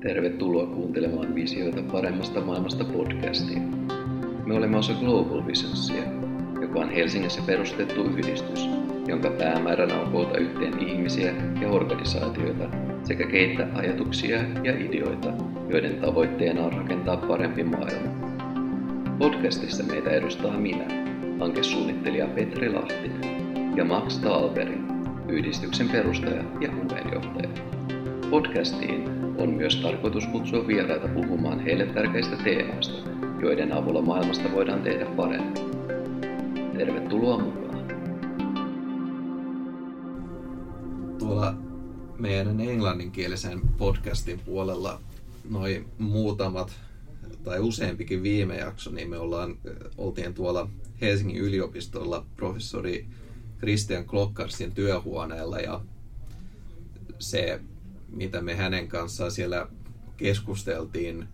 Tervetuloa 0.00 0.66
kuuntelemaan 0.66 1.34
Visioita 1.34 1.82
paremmasta 1.92 2.40
maailmasta 2.40 2.84
podcastia. 2.84 3.58
Me 4.46 4.54
olemme 4.54 4.76
osa 4.76 4.92
Global 4.92 5.46
Visionsia, 5.46 6.02
joka 6.60 6.80
on 6.80 6.90
Helsingissä 6.90 7.42
perustettu 7.46 8.04
yhdistys, 8.04 8.68
jonka 9.08 9.30
päämääränä 9.30 10.00
on 10.00 10.12
koota 10.12 10.38
yhteen 10.38 10.88
ihmisiä 10.88 11.34
ja 11.60 11.68
organisaatioita 11.68 12.64
sekä 13.04 13.26
keittää 13.26 13.68
ajatuksia 13.74 14.38
ja 14.64 14.72
ideoita, 14.78 15.32
joiden 15.68 15.94
tavoitteena 16.00 16.62
on 16.62 16.72
rakentaa 16.72 17.16
parempi 17.16 17.64
maailma. 17.64 18.28
Podcastissa 19.18 19.84
meitä 19.84 20.10
edustaa 20.10 20.58
minä, 20.58 20.84
hankesuunnittelija 21.40 22.26
Petri 22.26 22.72
Lahtinen 22.72 23.20
ja 23.76 23.84
Max 23.84 24.18
Talberi, 24.18 24.78
yhdistyksen 25.28 25.88
perustaja 25.88 26.44
ja 26.60 26.68
puheenjohtaja. 26.68 27.48
Podcastiin 28.30 29.27
on 29.38 29.50
myös 29.50 29.76
tarkoitus 29.76 30.26
kutsua 30.26 30.66
vieraita 30.66 31.08
puhumaan 31.08 31.60
heille 31.60 31.86
tärkeistä 31.86 32.36
teemoista, 32.36 33.10
joiden 33.42 33.72
avulla 33.72 34.02
maailmasta 34.02 34.52
voidaan 34.52 34.82
tehdä 34.82 35.04
parempi. 35.04 35.60
Tervetuloa 36.78 37.38
mukaan! 37.38 37.88
Tuolla 41.18 41.54
meidän 42.18 42.60
englanninkielisen 42.60 43.60
podcastin 43.76 44.38
puolella 44.38 45.00
noin 45.50 45.86
muutamat 45.98 46.72
tai 47.44 47.60
useampikin 47.60 48.22
viime 48.22 48.56
jakso, 48.56 48.90
niin 48.90 49.10
me 49.10 49.18
ollaan, 49.18 49.56
oltiin 49.98 50.34
tuolla 50.34 50.68
Helsingin 51.00 51.42
yliopistolla 51.42 52.26
professori 52.36 53.06
Christian 53.58 54.04
Klokkarsin 54.04 54.72
työhuoneella 54.72 55.58
ja 55.58 55.80
se, 57.18 57.60
mitä 58.08 58.42
me 58.42 58.54
hänen 58.54 58.88
kanssaan 58.88 59.32
siellä 59.32 59.68
keskusteltiin, 60.16 61.28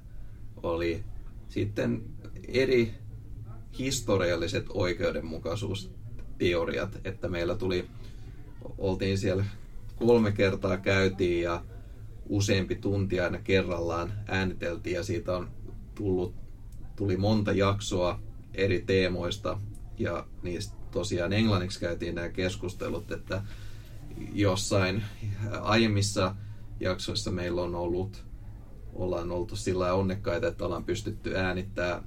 oli 0.62 1.04
sitten 1.48 2.02
eri 2.48 2.94
historialliset 3.78 4.66
oikeudenmukaisuusteoriat, 4.68 6.98
että 7.04 7.28
meillä 7.28 7.54
tuli, 7.54 7.86
oltiin 8.78 9.18
siellä 9.18 9.44
kolme 9.96 10.32
kertaa 10.32 10.76
käytiin 10.76 11.42
ja 11.42 11.64
useampi 12.28 12.74
tunti 12.74 13.20
aina 13.20 13.38
kerrallaan 13.38 14.12
ääniteltiin 14.26 14.96
ja 14.96 15.02
siitä 15.02 15.36
on 15.36 15.50
tullut, 15.94 16.34
tuli 16.96 17.16
monta 17.16 17.52
jaksoa 17.52 18.20
eri 18.54 18.82
teemoista 18.86 19.58
ja 19.98 20.26
niistä 20.42 20.74
tosiaan 20.90 21.32
englanniksi 21.32 21.80
käytiin 21.80 22.14
nämä 22.14 22.28
keskustelut, 22.28 23.12
että 23.12 23.42
jossain 24.32 25.02
aiemmissa 25.60 26.34
jaksoissa 26.84 27.30
meillä 27.30 27.62
on 27.62 27.74
ollut, 27.74 28.24
ollaan 28.92 29.32
oltu 29.32 29.56
sillä 29.56 29.94
onnekkaita, 29.94 30.46
että 30.46 30.64
ollaan 30.64 30.84
pystytty 30.84 31.36
äänittää 31.36 32.02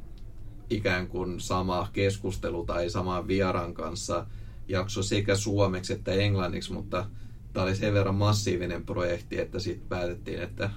ikään 0.69 1.07
kuin 1.07 1.39
sama 1.39 1.89
keskustelu 1.93 2.65
tai 2.65 2.89
saman 2.89 3.27
vieran 3.27 3.73
kanssa 3.73 4.25
jakso 4.67 5.03
sekä 5.03 5.35
suomeksi 5.35 5.93
että 5.93 6.11
englanniksi, 6.11 6.73
mutta 6.73 7.05
tämä 7.53 7.63
oli 7.63 7.75
sen 7.75 7.93
verran 7.93 8.15
massiivinen 8.15 8.85
projekti, 8.85 9.39
että 9.39 9.59
sitten 9.59 9.89
päätettiin, 9.89 10.41
että 10.41 10.69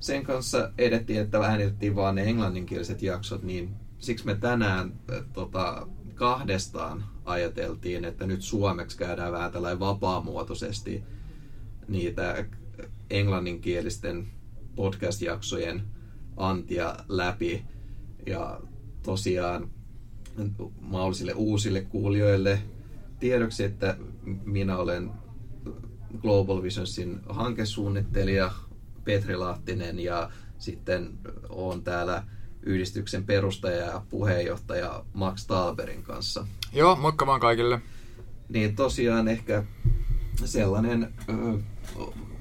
sen 0.00 0.24
kanssa 0.24 0.72
edettiin, 0.78 1.20
että 1.20 1.38
äänitettiin 1.38 1.96
vaan 1.96 2.14
ne 2.14 2.22
englanninkieliset 2.22 3.02
jaksot, 3.02 3.42
niin 3.42 3.74
siksi 3.98 4.26
me 4.26 4.34
tänään 4.34 5.00
tota, 5.32 5.88
kahdestaan 6.14 7.04
ajateltiin, 7.24 8.04
että 8.04 8.26
nyt 8.26 8.42
suomeksi 8.42 8.98
käydään 8.98 9.32
vähän 9.32 9.52
tällainen 9.52 9.80
vapaamuotoisesti 9.80 11.04
niitä 11.88 12.44
englanninkielisten 13.10 14.26
podcast-jaksojen 14.76 15.82
antia 16.36 16.96
läpi. 17.08 17.64
Ja 18.26 18.60
tosiaan 19.02 19.70
mahdollisille 20.80 21.32
uusille 21.32 21.80
kuulijoille 21.80 22.62
tiedoksi, 23.20 23.64
että 23.64 23.96
minä 24.44 24.76
olen 24.76 25.10
Global 26.22 26.62
Visionsin 26.62 27.20
hankesuunnittelija 27.28 28.52
Petri 29.04 29.36
Lahtinen 29.36 30.00
ja 30.00 30.30
sitten 30.58 31.18
olen 31.48 31.82
täällä 31.82 32.24
yhdistyksen 32.62 33.24
perustaja 33.24 33.86
ja 33.86 34.02
puheenjohtaja 34.10 35.04
Max 35.12 35.46
Talberin 35.46 36.02
kanssa. 36.02 36.46
Joo, 36.72 36.96
moikka 36.96 37.26
vaan 37.26 37.40
kaikille. 37.40 37.80
Niin 38.48 38.76
tosiaan 38.76 39.28
ehkä 39.28 39.64
sellainen 40.44 41.14
ö, 41.28 41.58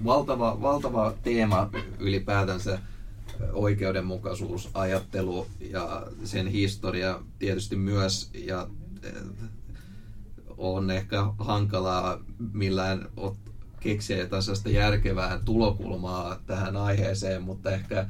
valtava, 0.05 0.61
valtava 0.61 1.13
teema 1.23 1.69
ylipäätänsä 1.99 2.79
oikeudenmukaisuusajattelu 3.53 5.47
ja 5.59 6.07
sen 6.23 6.47
historia 6.47 7.19
tietysti 7.39 7.75
myös. 7.75 8.29
Ja 8.33 8.67
on 10.57 10.91
ehkä 10.91 11.25
hankalaa 11.37 12.19
millään 12.53 13.09
keksiä 13.79 14.27
tällaista 14.27 14.69
järkevää 14.69 15.39
tulokulmaa 15.45 16.39
tähän 16.45 16.77
aiheeseen, 16.77 17.41
mutta 17.41 17.71
ehkä 17.71 18.05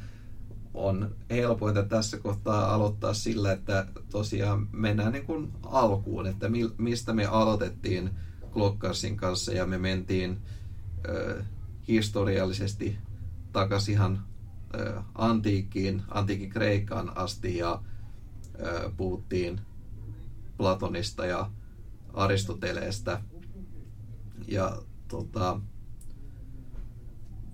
on 0.73 1.15
helpointa 1.29 1.83
tässä 1.83 2.17
kohtaa 2.17 2.73
aloittaa 2.73 3.13
sillä, 3.13 3.51
että 3.51 3.85
tosiaan 4.11 4.67
mennään 4.71 5.11
niin 5.11 5.25
kuin 5.25 5.51
alkuun, 5.63 6.27
että 6.27 6.47
mistä 6.77 7.13
me 7.13 7.25
aloitettiin 7.25 8.09
Klokkarsin 8.51 9.17
kanssa 9.17 9.53
ja 9.53 9.65
me 9.65 9.77
mentiin 9.77 10.37
historiallisesti 11.87 12.97
takaisin 13.53 13.93
ihan 13.93 14.23
antiikkiin, 15.15 16.01
antiikin 16.09 16.49
Kreikkaan 16.49 17.17
asti 17.17 17.57
ja 17.57 17.81
puhuttiin 18.97 19.61
Platonista 20.57 21.25
ja 21.25 21.51
Aristoteleesta 22.13 23.21
ja 24.47 24.81
tota, 25.07 25.59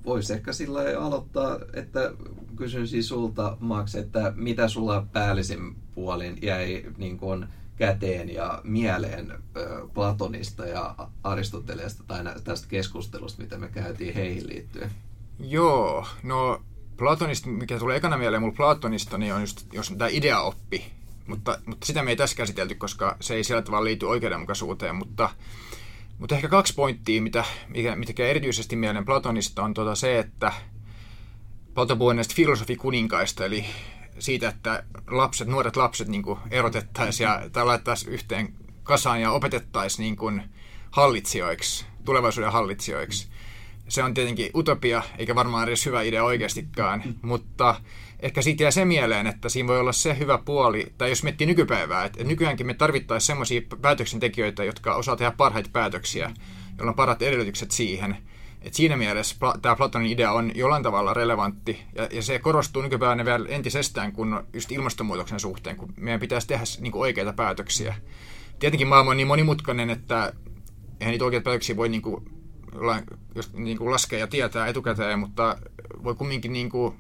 voisi 0.06 0.34
ehkä 0.34 0.54
sillä 0.54 0.80
aloittaa, 1.00 1.60
että 1.74 2.14
kysyn 2.56 2.88
siis 2.88 3.08
sulta, 3.08 3.58
Max, 3.60 3.96
että 3.96 4.34
mitä 4.36 4.68
sulla 4.68 5.08
päällisin 5.14 5.76
puolin 5.96 6.38
jäi 6.42 6.86
niin 6.98 7.18
kuin 7.18 7.48
käteen 7.80 8.34
ja 8.34 8.62
mieleen 8.64 9.34
Platonista 9.94 10.66
ja 10.66 10.96
Aristoteleesta 11.24 12.04
tai 12.08 12.24
tästä 12.44 12.68
keskustelusta, 12.68 13.42
mitä 13.42 13.58
me 13.58 13.68
käytiin 13.68 14.14
heihin 14.14 14.48
liittyen? 14.48 14.92
Joo, 15.40 16.08
no 16.24 16.62
Platonista, 16.98 17.50
mikä 17.50 17.80
tulee 17.80 17.98
ekana 17.98 18.18
mieleen 18.18 18.42
mulla 18.42 18.56
Platonista, 18.56 19.18
niin 19.18 19.34
on 19.34 19.42
just, 19.42 19.74
jos 19.74 19.90
tämä 19.98 20.10
ideaoppi, 20.12 20.86
mutta, 21.28 21.60
mutta 21.66 21.86
sitä 21.86 22.04
me 22.04 22.10
ei 22.10 22.16
tässä 22.16 22.36
käsitelty, 22.36 22.76
koska 22.76 23.18
se 23.20 23.34
ei 23.34 23.44
sillä 23.44 23.62
tavalla 23.62 23.86
liity 23.86 24.06
oikeudenmukaisuuteen, 24.06 24.96
mutta 24.96 25.30
mutta 26.20 26.36
ehkä 26.36 26.48
kaksi 26.48 26.74
pointtia, 26.74 27.22
mitä, 27.22 27.46
mikä, 27.68 27.96
mitkä 27.96 28.28
erityisesti 28.28 28.76
mieleen 28.76 29.06
Platonista 29.06 29.64
on 29.64 29.74
tuota 29.74 29.96
se, 29.96 30.20
että 30.20 30.54
Platon 31.74 31.98
puhuu 31.98 32.14
näistä 32.14 32.34
filosofikuninkaista, 32.36 33.46
eli 33.46 33.66
siitä, 34.20 34.50
että 34.50 34.84
lapset, 35.08 35.48
nuoret 35.48 35.76
lapset 35.76 36.08
niin 36.08 36.24
erotettaisiin 36.52 37.26
ja 37.26 37.42
tai 37.52 37.66
laittaisiin 37.66 38.14
yhteen 38.14 38.54
kasaan 38.84 39.22
ja 39.22 39.32
opetettaisiin 39.32 40.18
niin 40.20 40.44
hallitsijoiksi, 40.92 41.86
tulevaisuuden 42.06 42.52
hallitsijoiksi. 42.52 43.28
Se 43.88 44.04
on 44.04 44.14
tietenkin 44.14 44.52
utopia, 44.56 45.04
eikä 45.18 45.36
varmaan 45.36 45.68
edes 45.68 45.86
hyvä 45.86 46.02
idea 46.02 46.24
oikeastikaan, 46.24 47.04
mutta 47.22 47.82
ehkä 48.20 48.42
siitä 48.42 48.64
jää 48.64 48.72
se 48.72 48.86
mieleen, 48.86 49.28
että 49.28 49.50
siinä 49.50 49.68
voi 49.68 49.80
olla 49.80 49.92
se 49.92 50.18
hyvä 50.20 50.38
puoli, 50.38 50.94
tai 50.98 51.10
jos 51.10 51.24
miettii 51.24 51.48
nykypäivää, 51.48 52.06
että 52.06 52.24
nykyäänkin 52.24 52.68
me 52.68 52.74
tarvittaisiin 52.74 53.28
sellaisia 53.28 53.62
päätöksentekijöitä, 53.82 54.64
jotka 54.64 54.96
osaa 54.96 55.16
tehdä 55.16 55.32
parhaita 55.32 55.70
päätöksiä, 55.74 56.32
joilla 56.78 56.92
on 56.92 56.96
parat 56.96 57.22
edellytykset 57.22 57.72
siihen. 57.72 58.18
Et 58.62 58.74
siinä 58.74 58.98
mielessä 58.98 59.36
tämä 59.62 59.76
Platonin 59.76 60.12
idea 60.12 60.32
on 60.32 60.52
jollain 60.56 60.84
tavalla 60.84 61.14
relevantti, 61.14 61.86
ja, 61.96 62.08
ja 62.12 62.22
se 62.22 62.40
korostuu 62.40 62.82
nykypäivänä 62.82 63.26
vielä 63.26 63.46
entisestään 63.50 64.12
kun 64.12 64.44
just 64.54 64.72
ilmastonmuutoksen 64.72 65.40
suhteen, 65.40 65.76
kun 65.76 65.94
meidän 65.98 66.20
pitäisi 66.20 66.48
tehdä 66.48 66.64
niin 66.80 66.92
kuin 66.92 67.02
oikeita 67.02 67.34
päätöksiä. 67.34 67.96
Tietenkin 68.60 68.88
maailma 68.88 69.12
on 69.12 69.18
niin 69.18 69.28
monimutkainen, 69.28 69.90
että 69.90 70.34
eihän 71.00 71.12
niitä 71.12 71.26
oikeita 71.26 71.44
päätöksiä 71.44 71.76
voi 71.76 71.90
niin 71.90 72.02
kuin, 72.02 72.26
jos, 73.36 73.54
niin 73.54 73.78
kuin 73.78 73.92
laskea 73.92 74.20
ja 74.20 74.28
tietää 74.28 74.68
etukäteen, 74.68 75.20
mutta 75.20 75.58
voi 76.04 76.16
kumminkin 76.16 76.54
niin 76.54 76.70
kuin 76.70 76.96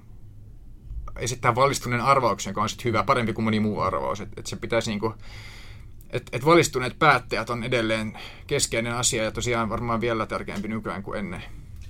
esittää 1.15 1.55
valistuneen 1.55 2.01
arvauksen, 2.01 2.51
joka 2.51 2.61
on 2.61 2.69
sitten 2.69 2.85
hyvä, 2.85 3.03
parempi 3.03 3.33
kuin 3.33 3.45
moni 3.45 3.59
muu 3.59 3.79
arvaus. 3.79 4.21
Että 4.21 4.39
et 4.39 4.47
se 4.47 4.55
pitäisi 4.55 4.91
niinku, 4.91 5.13
että 6.09 6.37
et 6.37 6.45
valistuneet 6.45 6.99
päättäjät 6.99 7.49
on 7.49 7.63
edelleen 7.63 8.17
keskeinen 8.47 8.93
asia 8.93 9.23
ja 9.23 9.31
tosiaan 9.31 9.69
varmaan 9.69 10.01
vielä 10.01 10.25
tärkeämpi 10.25 10.67
nykyään 10.67 11.03
kuin 11.03 11.19
ennen. 11.19 11.43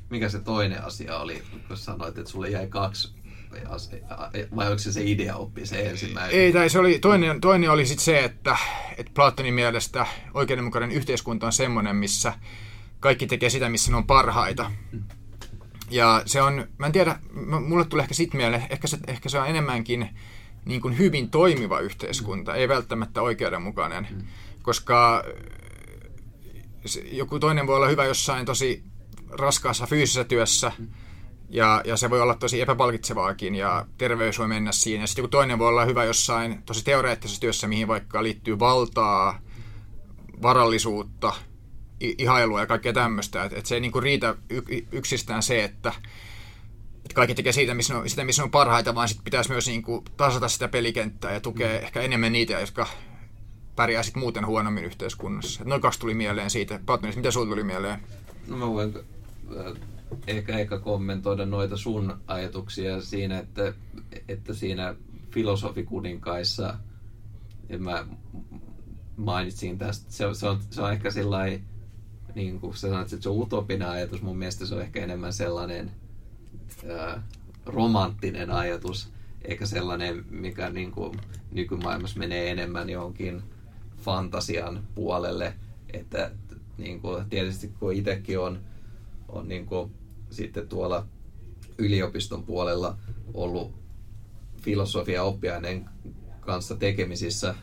Mikä 0.10 0.30
se 0.30 0.40
toinen 0.40 0.84
asia 0.84 1.18
oli, 1.18 1.44
kun 1.68 1.78
sanoit, 1.78 2.18
että 2.18 2.32
sulle 2.32 2.50
jäi 2.50 2.68
kaksi 2.68 3.20
vai 4.56 4.68
oliko 4.68 4.80
se 4.80 4.92
se 4.92 5.04
idea 5.04 5.36
oppi 5.36 5.66
se 5.66 5.90
ensimmäinen? 5.90 6.36
Ei, 6.36 6.54
tai 6.54 6.70
se 6.70 6.80
oli, 6.80 7.00
toinen, 7.00 7.42
toinen 7.42 7.72
oli 7.72 7.86
sitten 7.86 8.06
se, 8.06 8.20
että, 8.20 8.58
että 8.98 9.12
Platonin 9.16 9.54
mielestä 9.54 10.06
oikeudenmukainen 10.34 10.92
yhteiskunta 10.92 11.46
on 11.46 11.54
semmoinen, 11.54 11.96
missä 11.96 12.34
kaikki 13.00 13.28
tekee 13.28 13.50
sitä, 13.50 13.70
missä 13.70 13.92
ne 13.92 13.98
on 13.98 14.08
parhaita. 14.08 14.72
Ja 15.90 16.22
se 16.26 16.42
on, 16.42 16.68
mä 16.78 16.86
en 16.86 16.92
tiedä, 16.92 17.20
mulle 17.68 17.86
tulee 17.86 18.04
ehkä 18.04 18.14
sit 18.14 18.34
mieleen, 18.34 18.68
ehkä 18.70 18.88
se, 18.88 18.98
ehkä 19.08 19.30
se 19.30 19.40
on 19.40 19.48
enemmänkin 19.48 20.10
niin 20.66 20.82
kuin 20.82 20.98
hyvin 20.98 21.30
toimiva 21.30 21.80
yhteiskunta, 21.80 22.56
ei 22.56 22.68
välttämättä 22.68 23.22
oikeudenmukainen, 23.22 24.08
mm. 24.12 24.22
koska 24.62 25.24
joku 27.12 27.40
toinen 27.40 27.68
voi 27.68 27.76
olla 27.76 27.88
hyvä 27.88 28.06
jossain 28.06 28.46
tosi 28.46 28.84
raskaassa 29.30 29.88
fyysisessä 29.88 30.24
työssä, 30.24 30.72
mm. 30.80 30.88
ja, 31.50 31.82
ja 31.86 31.98
se 31.98 32.10
voi 32.10 32.22
olla 32.22 32.36
tosi 32.36 32.62
epäpalkitsevaakin, 32.62 33.56
ja 33.56 33.86
terveys 33.98 34.40
voi 34.40 34.48
mennä 34.48 34.72
siinä. 34.72 35.08
Sitten 35.08 35.22
joku 35.22 35.32
toinen 35.32 35.60
voi 35.60 35.68
olla 35.68 35.86
hyvä 35.86 36.04
jossain 36.04 36.64
tosi 36.66 36.86
teoreettisessa 36.86 37.42
työssä, 37.42 37.68
mihin 37.68 37.88
vaikka 37.88 38.24
liittyy 38.24 38.60
valtaa, 38.60 39.42
varallisuutta, 40.42 41.34
ihailua 42.00 42.60
ja 42.60 42.66
kaikkea 42.66 42.94
tämmöistä. 42.94 43.44
Että 43.44 43.58
et 43.58 43.66
se 43.66 43.76
ei 43.76 43.82
niinku 43.82 44.00
riitä 44.00 44.36
y- 44.50 44.86
yksistään 44.92 45.44
se, 45.44 45.64
että 45.64 45.94
et 47.06 47.14
kaikki 47.14 47.36
tekee 47.36 47.52
siitä, 47.52 47.74
missä 47.74 47.98
on, 47.98 48.10
sitä, 48.10 48.24
missä 48.24 48.44
on 48.44 48.52
parhaita, 48.52 48.96
vaan 48.96 49.08
sitten 49.08 49.24
pitäisi 49.24 49.52
myös 49.52 49.68
niinku 49.68 50.04
tasata 50.18 50.48
sitä 50.48 50.68
pelikenttää 50.68 51.34
ja 51.34 51.40
tukea 51.40 51.80
mm. 51.80 51.86
ehkä 51.86 52.02
enemmän 52.02 52.32
niitä, 52.32 52.54
jotka 52.54 52.88
pärjää 53.76 54.04
sit 54.04 54.16
muuten 54.16 54.46
huonommin 54.46 54.86
yhteiskunnassa. 54.86 55.62
Et 55.62 55.68
noin 55.68 55.82
kaksi 55.82 56.00
tuli 56.00 56.14
mieleen 56.14 56.50
siitä. 56.50 56.80
Pattonis, 56.86 57.16
mitä 57.16 57.32
sinulle 57.32 57.50
tuli 57.50 57.64
mieleen? 57.64 58.00
No 58.48 58.58
mä 58.58 58.68
voin 58.68 58.94
äh, 59.58 59.74
ehkä, 60.28 60.58
ehkä 60.58 60.80
kommentoida 60.80 61.46
noita 61.46 61.78
sun 61.78 62.18
ajatuksia 62.28 63.02
siinä, 63.02 63.40
että, 63.40 63.74
että 64.28 64.54
siinä 64.54 64.96
filosofikuninkaissa, 65.32 66.78
ja 67.70 67.80
mä 67.80 68.06
mainitsin 69.18 69.78
tästä, 69.78 70.12
se 70.12 70.26
on, 70.26 70.36
se 70.36 70.50
on, 70.50 70.60
se 70.70 70.82
on 70.82 70.92
ehkä 70.92 71.12
sellainen, 71.12 71.64
niin 72.36 72.60
kuin 72.60 72.74
sä 72.74 72.80
sanoit, 72.80 73.14
että 73.14 73.24
se 73.24 73.30
on 73.30 73.40
utopinen 73.40 73.90
ajatus, 73.90 74.22
mun 74.22 74.38
mielestä 74.38 74.66
se 74.66 74.76
on 74.76 74.82
ehkä 74.82 75.04
enemmän 75.04 75.34
sellainen 75.34 75.92
romanttinen 77.66 78.52
ajatus, 78.52 79.10
eikä 79.42 79.66
sellainen, 79.66 80.26
mikä 80.30 80.70
niin 80.70 80.92
kuin, 80.92 81.20
nykymaailmassa 81.52 82.20
menee 82.20 82.52
enemmän 82.52 82.90
johonkin 82.90 83.44
fantasian 83.98 84.84
puolelle, 84.96 85.54
että 85.94 86.32
niin 86.78 87.02
kuin, 87.02 87.30
tietysti 87.30 87.72
kun 87.80 87.94
itsekin 87.94 88.40
on, 88.40 88.60
on 89.30 89.48
niin 89.48 89.66
kuin, 89.66 89.92
sitten 90.30 90.68
tuolla 90.68 91.06
yliopiston 91.78 92.44
puolella 92.44 92.98
ollut 93.34 93.72
filosofia 94.62 95.24
oppiaineen 95.24 95.90
kanssa 96.40 96.76
tekemisissä, 96.76 97.56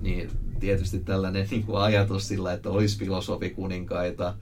niin 0.00 0.30
tietysti 0.60 0.98
tällainen 0.98 1.48
niin 1.50 1.66
kuin 1.66 1.78
ajatus 1.78 2.28
sillä, 2.28 2.52
että 2.52 2.70
olisi 2.70 2.98
filosofikuninkaita, 2.98 4.34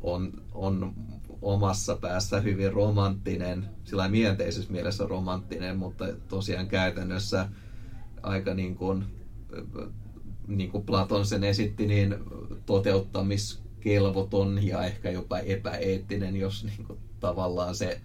on, 0.00 0.32
on 0.52 0.94
omassa 1.42 1.96
päässä 1.96 2.40
hyvin 2.40 2.72
romanttinen, 2.72 3.68
sillä 3.84 4.08
myönteisessä 4.08 4.72
mielessä 4.72 5.06
romanttinen, 5.06 5.76
mutta 5.76 6.04
tosiaan 6.28 6.68
käytännössä 6.68 7.48
aika 8.22 8.54
niin 8.54 8.76
kuin, 8.76 9.04
niin 10.46 10.70
kuin 10.70 10.86
Platon 10.86 11.26
sen 11.26 11.44
esitti, 11.44 11.86
niin 11.86 12.16
toteuttamiskelvoton 12.66 14.66
ja 14.66 14.84
ehkä 14.84 15.10
jopa 15.10 15.38
epäeettinen, 15.38 16.36
jos 16.36 16.64
niin 16.64 16.86
kuin 16.86 16.98
tavallaan 17.20 17.74
se, 17.74 18.00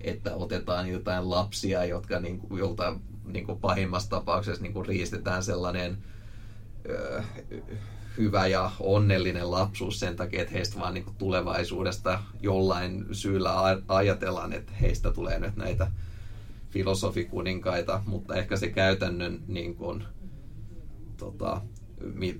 että 0.00 0.34
otetaan 0.34 0.88
jotain 0.88 1.30
lapsia, 1.30 1.84
jotka 1.84 2.20
niin 2.20 2.38
kuin, 2.38 2.58
jolta 2.58 2.98
niin 3.24 3.46
kuin 3.46 3.58
pahimmassa 3.58 4.10
tapauksessa 4.10 4.62
niin 4.62 4.72
kuin 4.72 4.86
riistetään 4.86 5.42
sellainen 5.42 5.98
hyvä 8.18 8.46
ja 8.46 8.70
onnellinen 8.80 9.50
lapsuus 9.50 10.00
sen 10.00 10.16
takia, 10.16 10.42
että 10.42 10.54
heistä 10.54 10.80
vaan 10.80 10.94
niin 10.94 11.06
tulevaisuudesta 11.18 12.22
jollain 12.42 13.06
syyllä 13.12 13.80
ajatellaan, 13.88 14.52
että 14.52 14.72
heistä 14.72 15.12
tulee 15.12 15.38
nyt 15.38 15.56
näitä 15.56 15.90
filosofikuninkaita, 16.70 18.02
mutta 18.06 18.34
ehkä 18.34 18.56
se 18.56 18.68
käytännön 18.68 19.42
niin 19.48 19.74
kuin, 19.74 20.04
tota, 21.16 21.62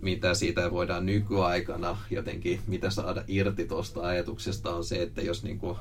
mitä 0.01 0.35
siitä 0.35 0.71
voidaan 0.71 1.07
nykyaikana 1.07 1.99
jotenkin, 2.11 2.61
mitä 2.67 2.91
saada 2.91 3.25
irti 3.29 3.67
tuosta 3.67 4.01
ajatuksesta 4.01 4.75
on 4.75 4.85
se, 4.85 5.03
että 5.03 5.23
jos 5.23 5.45
niin 5.45 5.59
kuin, 5.59 5.77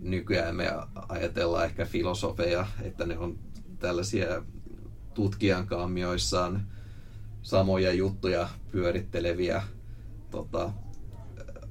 nykyään 0.00 0.56
me 0.56 0.72
ajatellaan 1.08 1.64
ehkä 1.64 1.84
filosofeja, 1.84 2.66
että 2.82 3.06
ne 3.06 3.18
on 3.18 3.38
tällaisia 3.78 4.44
tutkijan 5.14 5.66
kammioissaan 5.66 6.66
samoja 7.42 7.92
juttuja 7.92 8.48
pyöritteleviä 8.72 9.62
tota, 10.30 10.72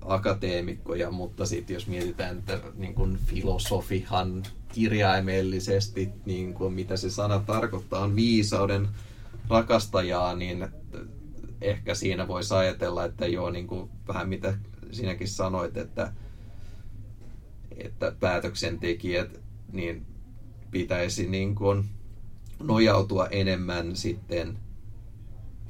akateemikkoja, 0.02 1.12
mutta 1.12 1.46
sitten 1.46 1.74
jos 1.74 1.88
mietitään, 1.88 2.38
että 2.38 2.60
niin 2.76 2.94
kun 2.94 3.20
filosofihan 3.26 4.44
kirjaimellisesti, 4.74 6.10
niin 6.26 6.54
kun 6.54 6.74
mitä 6.74 6.98
se 6.98 7.10
sana 7.10 7.40
tarkoittaa, 7.40 8.04
on 8.04 8.16
viisauden 8.16 8.88
rakastajaa, 9.50 10.36
niin 10.36 10.68
ehkä 11.62 11.96
siinä 11.96 12.28
voisi 12.28 12.54
ajatella, 12.54 13.06
että 13.06 13.28
joo, 13.28 13.50
niin 13.50 13.68
kuin 13.68 13.90
vähän 14.08 14.30
mitä 14.30 14.58
sinäkin 14.92 15.28
sanoit, 15.28 15.78
että, 15.78 16.14
että 17.78 18.14
päätöksentekijät 18.20 19.40
niin 19.72 20.06
pitäisi 20.72 21.28
niin 21.28 21.56
kuin 21.56 21.86
nojautua 22.60 23.28
enemmän 23.28 23.96
sitten 23.96 24.58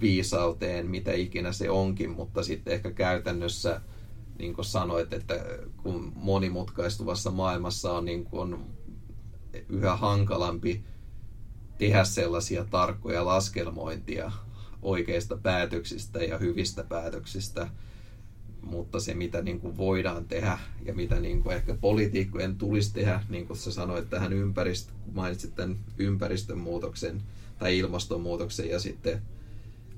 viisauteen, 0.02 0.90
mitä 0.90 1.14
ikinä 1.14 1.52
se 1.52 1.70
onkin, 1.70 2.10
mutta 2.10 2.44
sitten 2.44 2.74
ehkä 2.74 2.92
käytännössä, 2.92 3.82
niin 4.40 4.54
kuin 4.54 4.66
sanoit, 4.66 5.14
että 5.14 5.46
kun 5.78 6.12
monimutkaistuvassa 6.16 7.32
maailmassa 7.32 7.92
on 7.92 8.06
niin 8.06 8.26
kuin 8.26 8.56
yhä 9.70 9.96
hankalampi 9.96 10.84
tehdä 11.78 12.04
sellaisia 12.04 12.66
tarkkoja 12.66 13.26
laskelmointia 13.26 14.32
oikeista 14.82 15.38
päätöksistä 15.38 16.24
ja 16.24 16.38
hyvistä 16.38 16.84
päätöksistä, 16.84 17.68
mutta 18.62 19.00
se 19.00 19.14
mitä 19.14 19.42
niin 19.42 19.60
kuin 19.60 19.78
voidaan 19.78 20.26
tehdä 20.26 20.60
ja 20.86 20.94
mitä 20.94 21.20
niin 21.20 21.44
kuin 21.44 21.56
ehkä 21.56 21.76
poliitikkojen 21.82 22.56
tulisi 22.56 22.94
tehdä, 22.94 23.24
niin 23.30 23.48
kuin 23.48 23.58
sä 23.58 23.72
sanoit 23.72 24.10
tähän 24.10 24.34
ympäristö, 24.34 24.92
mainitsit 25.14 25.56
tämän 25.56 25.80
ympäristönmuutoksen 25.98 27.22
tai 27.60 27.78
ilmastonmuutoksen 27.78 28.70
ja 28.70 28.80
sitten 28.80 29.22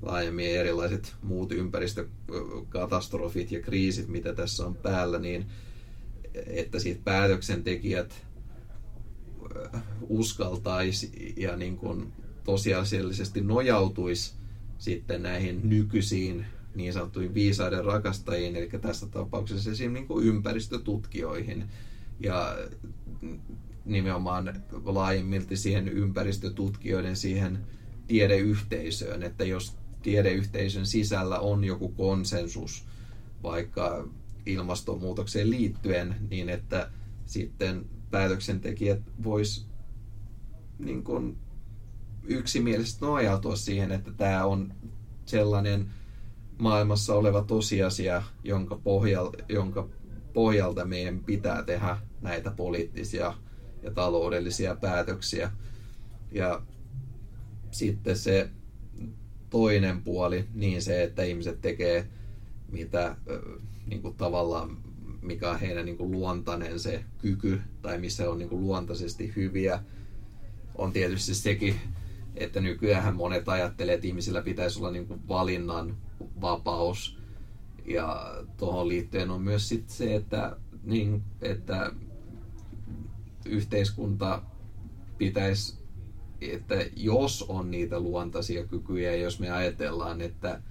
laajemmin 0.04 0.46
erilaiset 0.46 1.14
muut 1.22 1.52
ympäristökatastrofit 1.52 3.52
ja 3.52 3.62
kriisit, 3.62 4.08
mitä 4.08 4.34
tässä 4.34 4.66
on 4.66 4.74
päällä, 4.74 5.18
niin 5.18 5.46
että 6.46 6.78
siitä 6.78 7.00
päätöksentekijät 7.04 8.26
äh, 9.74 9.82
uskaltaisi 10.08 11.34
ja 11.36 11.56
niin 11.56 11.76
kuin 11.76 12.12
tosiasiallisesti 12.44 13.40
nojautuisi 13.40 14.34
sitten 14.78 15.22
näihin 15.22 15.60
nykyisiin 15.64 16.46
niin 16.74 16.92
sanottuihin 16.92 17.34
viisaiden 17.34 17.84
rakastajiin, 17.84 18.56
eli 18.56 18.68
tässä 18.68 19.06
tapauksessa 19.06 19.70
esimerkiksi 19.70 20.00
niin 20.00 20.06
kuin 20.06 20.26
ympäristötutkijoihin 20.26 21.64
ja 22.20 22.56
nimenomaan 23.84 24.62
laajemmilti 24.84 25.56
siihen 25.56 25.88
ympäristötutkijoiden 25.88 27.16
siihen 27.16 27.58
tiedeyhteisöön, 28.06 29.22
että 29.22 29.44
jos 29.44 29.76
tiedeyhteisön 30.04 30.86
sisällä 30.86 31.38
on 31.38 31.64
joku 31.64 31.88
konsensus 31.88 32.86
vaikka 33.42 34.08
ilmastonmuutokseen 34.46 35.50
liittyen, 35.50 36.16
niin 36.30 36.48
että 36.48 36.90
sitten 37.26 37.86
päätöksentekijät 38.10 39.00
vois 39.24 39.66
niin 40.78 41.04
kuin 41.04 41.36
yksimielisesti 42.24 43.04
nojautua 43.04 43.56
siihen, 43.56 43.92
että 43.92 44.12
tämä 44.12 44.44
on 44.44 44.74
sellainen 45.26 45.90
maailmassa 46.58 47.14
oleva 47.14 47.42
tosiasia, 47.42 48.22
jonka, 48.44 48.76
pohjalta, 48.76 49.38
jonka 49.48 49.88
pohjalta 50.32 50.84
meidän 50.84 51.18
pitää 51.24 51.62
tehdä 51.62 51.98
näitä 52.20 52.50
poliittisia 52.50 53.34
ja 53.82 53.90
taloudellisia 53.90 54.76
päätöksiä. 54.76 55.50
Ja 56.32 56.62
sitten 57.70 58.18
se 58.18 58.50
toinen 59.54 60.02
puoli, 60.02 60.44
niin 60.54 60.82
se, 60.82 61.02
että 61.02 61.22
ihmiset 61.22 61.60
tekee 61.60 62.06
mitä 62.72 63.16
niin 63.86 64.02
kuin 64.02 64.14
tavallaan, 64.14 64.76
mikä 65.22 65.50
on 65.50 65.60
heidän 65.60 65.86
niin 65.86 65.96
kuin 65.96 66.10
luontainen 66.10 66.80
se 66.80 67.04
kyky, 67.18 67.60
tai 67.82 67.98
missä 67.98 68.30
on 68.30 68.38
niin 68.38 68.48
kuin 68.48 68.62
luontaisesti 68.62 69.32
hyviä, 69.36 69.82
on 70.74 70.92
tietysti 70.92 71.34
sekin, 71.34 71.80
että 72.36 72.60
nykyään 72.60 73.16
monet 73.16 73.48
ajattelee, 73.48 73.94
että 73.94 74.06
ihmisillä 74.06 74.42
pitäisi 74.42 74.78
olla 74.78 74.90
niin 74.90 75.06
kuin 75.06 75.28
valinnan 75.28 75.96
vapaus. 76.40 77.18
Ja 77.86 78.34
tuohon 78.56 78.88
liittyen 78.88 79.30
on 79.30 79.42
myös 79.42 79.68
sit 79.68 79.88
se, 79.88 80.14
että, 80.14 80.56
niin, 80.82 81.22
että 81.42 81.92
yhteiskunta 83.46 84.42
pitäisi 85.18 85.83
että 86.52 86.74
jos 86.96 87.44
on 87.48 87.70
niitä 87.70 88.00
luontaisia 88.00 88.66
kykyjä, 88.66 89.16
jos 89.16 89.40
me 89.40 89.50
ajatellaan, 89.50 90.20
että, 90.20 90.62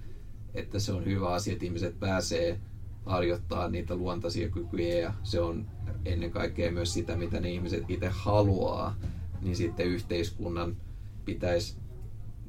että 0.54 0.78
se 0.78 0.92
on 0.92 1.04
hyvä 1.04 1.28
asia, 1.28 1.52
että 1.52 1.64
ihmiset 1.64 2.00
pääsee 2.00 2.60
harjoittaa 3.06 3.68
niitä 3.68 3.94
luontaisia 3.96 4.48
kykyjä 4.48 4.98
ja 4.98 5.14
se 5.22 5.40
on 5.40 5.66
ennen 6.04 6.30
kaikkea 6.30 6.72
myös 6.72 6.94
sitä, 6.94 7.16
mitä 7.16 7.40
ne 7.40 7.50
ihmiset 7.50 7.90
itse 7.90 8.08
haluaa, 8.08 8.96
niin 9.42 9.56
sitten 9.56 9.86
yhteiskunnan 9.86 10.76
pitäisi 11.24 11.76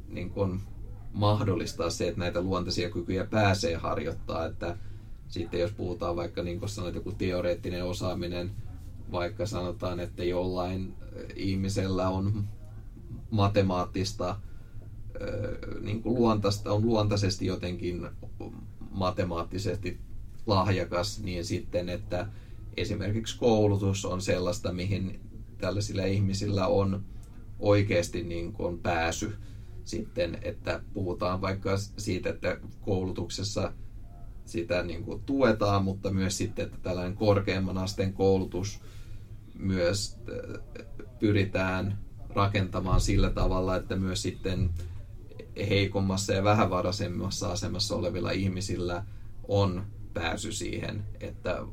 niin 0.07 0.29
kuin 0.29 0.61
mahdollistaa 1.13 1.89
se, 1.89 2.07
että 2.07 2.19
näitä 2.19 2.41
luontaisia 2.41 2.89
kykyjä 2.89 3.25
pääsee 3.25 3.75
harjoittaa, 3.75 4.45
että 4.45 4.77
sitten 5.27 5.59
jos 5.59 5.71
puhutaan 5.71 6.15
vaikka 6.15 6.43
niin 6.43 6.59
kuin 6.59 6.69
sanoit, 6.69 6.95
joku 6.95 7.11
teoreettinen 7.11 7.85
osaaminen, 7.85 8.51
vaikka 9.11 9.45
sanotaan, 9.45 9.99
että 9.99 10.23
jollain 10.23 10.93
ihmisellä 11.35 12.09
on 12.09 12.43
matemaattista 13.31 14.39
niin 15.81 16.03
kuin 16.03 16.15
luontaista, 16.15 16.71
on 16.73 16.85
luontaisesti 16.85 17.45
jotenkin 17.45 18.07
matemaattisesti 18.91 19.99
lahjakas, 20.45 21.19
niin 21.19 21.45
sitten, 21.45 21.89
että 21.89 22.27
esimerkiksi 22.77 23.37
koulutus 23.37 24.05
on 24.05 24.21
sellaista, 24.21 24.73
mihin 24.73 25.19
tällaisilla 25.57 26.05
ihmisillä 26.05 26.67
on 26.67 27.03
oikeasti 27.59 28.23
niin 28.23 28.53
kuin 28.53 28.79
pääsy 28.79 29.35
sitten, 29.83 30.37
että 30.41 30.81
puhutaan 30.93 31.41
vaikka 31.41 31.77
siitä, 31.77 32.29
että 32.29 32.59
koulutuksessa 32.81 33.73
sitä 34.45 34.83
niin 34.83 35.03
kuin 35.03 35.21
tuetaan, 35.25 35.83
mutta 35.83 36.11
myös 36.11 36.37
sitten, 36.37 36.65
että 36.65 36.77
tällainen 36.81 37.15
korkeamman 37.15 37.77
asteen 37.77 38.13
koulutus 38.13 38.79
myös 39.59 40.17
pyritään 41.19 42.04
rakentamaan 42.35 43.01
sillä 43.01 43.29
tavalla, 43.29 43.75
että 43.75 43.95
myös 43.95 44.21
sitten 44.21 44.69
heikommassa 45.69 46.33
ja 46.33 46.43
vähävaraisemmassa 46.43 47.51
asemassa 47.51 47.95
olevilla 47.95 48.31
ihmisillä 48.31 49.05
on 49.47 49.85
pääsy 50.13 50.51
siihen, 50.51 51.03
että 51.19 51.65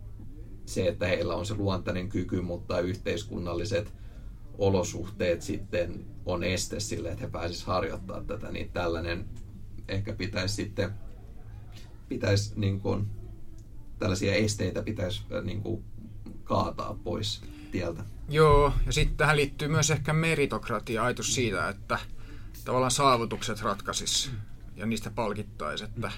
se, 0.66 0.88
että 0.88 1.06
heillä 1.06 1.34
on 1.34 1.46
se 1.46 1.54
luontainen 1.54 2.08
kyky, 2.08 2.40
mutta 2.40 2.80
yhteiskunnalliset 2.80 3.92
olosuhteet 4.58 5.42
sitten 5.42 6.04
on 6.26 6.44
este 6.44 6.80
sille, 6.80 7.10
että 7.10 7.24
he 7.24 7.30
pääsisivät 7.30 7.66
harjoittaa 7.66 8.22
tätä, 8.24 8.52
niin 8.52 8.70
tällainen 8.70 9.24
ehkä 9.88 10.12
pitäisi 10.12 10.54
sitten 10.54 10.90
pitäisi 12.08 12.52
niin 12.56 12.80
kuin, 12.80 13.06
tällaisia 13.98 14.34
esteitä 14.34 14.82
pitäisi 14.82 15.22
niin 15.42 15.62
kuin, 15.62 15.84
kaataa 16.44 16.98
pois 17.04 17.42
tieltä. 17.70 18.04
Joo, 18.28 18.72
ja 18.86 18.92
sitten 18.92 19.16
tähän 19.16 19.36
liittyy 19.36 19.68
myös 19.68 19.90
ehkä 19.90 20.12
meritokratia, 20.12 21.04
ajatus 21.04 21.34
siitä, 21.34 21.68
että 21.68 21.98
tavallaan 22.64 22.90
saavutukset 22.90 23.62
ratkaisis 23.62 24.30
ja 24.76 24.86
niistä 24.86 25.10
palkittaisi, 25.10 25.84
että, 25.84 26.12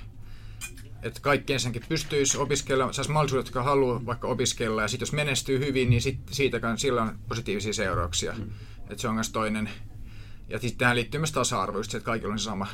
että 1.03 1.21
kaikki 1.21 1.53
ensinnäkin 1.53 1.89
pystyisi 1.89 2.39
opiskelemaan, 2.39 2.95
saisi 2.95 3.11
mahdollisuudet, 3.11 3.47
jotka 3.47 3.63
haluaa 3.63 4.07
vaikka 4.07 4.29
opiskella, 4.29 4.83
ja 4.83 4.89
sitten 4.89 5.07
jos 5.07 5.13
menestyy 5.13 5.59
hyvin, 5.59 5.91
niin 5.91 6.03
sit, 6.03 6.19
siitäkään 6.31 6.79
sillä 6.79 7.03
on 7.03 7.19
positiivisia 7.29 7.73
seurauksia. 7.73 8.33
Mm. 8.33 8.51
Että 8.79 8.99
se 8.99 9.09
on 9.09 9.15
myös 9.15 9.31
toinen. 9.31 9.71
Ja 10.49 10.59
sitten 10.59 10.79
tähän 10.79 10.97
liittyy 10.97 11.21
myös 11.21 11.33
tasa-arvo, 11.33 11.79
just 11.79 11.91
se, 11.91 11.97
että 11.97 12.07
kaikilla 12.07 12.33
on 12.33 12.39
se 12.39 12.45
sama. 12.45 12.67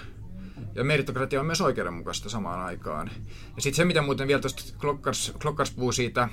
Ja 0.75 0.85
meritokratia 0.85 1.41
on 1.41 1.47
myös 1.47 1.61
oikeudenmukaista 1.61 2.29
samaan 2.29 2.61
aikaan. 2.61 3.11
Ja 3.57 3.63
sitten 3.63 3.77
se, 3.77 3.85
mitä 3.85 4.03
muuten 4.03 4.29
vielä 4.29 4.41
tuosta 4.41 4.79
Klokkars, 4.79 5.33
Klokkars 5.43 5.71
puhuu 5.71 5.93
siitä, 5.93 6.29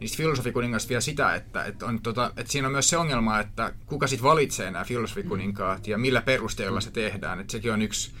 niistä 0.00 0.16
filosofikuningasta 0.16 0.88
vielä 0.88 1.00
sitä, 1.00 1.34
että, 1.34 1.64
että, 1.64 1.86
on, 1.86 2.02
tota, 2.02 2.32
että 2.36 2.52
siinä 2.52 2.68
on 2.68 2.72
myös 2.72 2.90
se 2.90 2.96
ongelma, 2.96 3.38
että 3.38 3.72
kuka 3.86 4.06
sitten 4.06 4.28
valitsee 4.28 4.70
nämä 4.70 4.84
filosofikuninkaat 4.84 5.86
ja 5.86 5.98
millä 5.98 6.22
perusteella 6.22 6.80
se 6.80 6.90
tehdään. 6.90 7.40
Että 7.40 7.52
sekin 7.52 7.72
on 7.72 7.82
yksi 7.82 8.12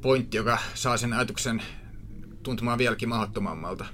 pointti, 0.00 0.36
joka 0.36 0.58
saa 0.74 0.96
sen 0.96 1.12
ajatuksen 1.12 1.62
tuntumaan 2.42 2.78
vieläkin 2.78 3.08
mahdottomammalta. 3.08 3.84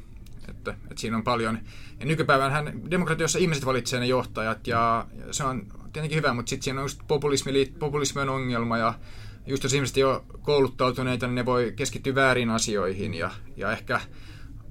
Että, 0.48 0.70
että 0.70 1.00
siinä 1.00 1.16
on 1.16 1.24
paljon. 1.24 1.58
Ja 2.00 2.06
nykypäivänhän 2.06 2.90
demokratiossa 2.90 3.38
ihmiset 3.38 3.66
valitsevat 3.66 4.02
ne 4.02 4.06
johtajat 4.06 4.66
ja 4.66 5.06
se 5.30 5.44
on 5.44 5.66
tietenkin 5.92 6.18
hyvä, 6.18 6.34
mutta 6.34 6.50
sitten 6.50 6.64
siinä 6.64 6.80
on 6.80 6.84
just 6.84 7.00
populismi, 7.08 7.72
populismi 7.78 8.22
on 8.22 8.28
ongelma 8.28 8.78
ja 8.78 8.94
just 9.46 9.62
jos 9.62 9.74
ihmiset 9.74 9.96
jo 9.96 10.24
kouluttautuneita, 10.42 11.26
niin 11.26 11.34
ne 11.34 11.46
voi 11.46 11.72
keskittyä 11.76 12.14
väärin 12.14 12.50
asioihin 12.50 13.14
ja, 13.14 13.30
ja 13.56 13.72
ehkä 13.72 14.00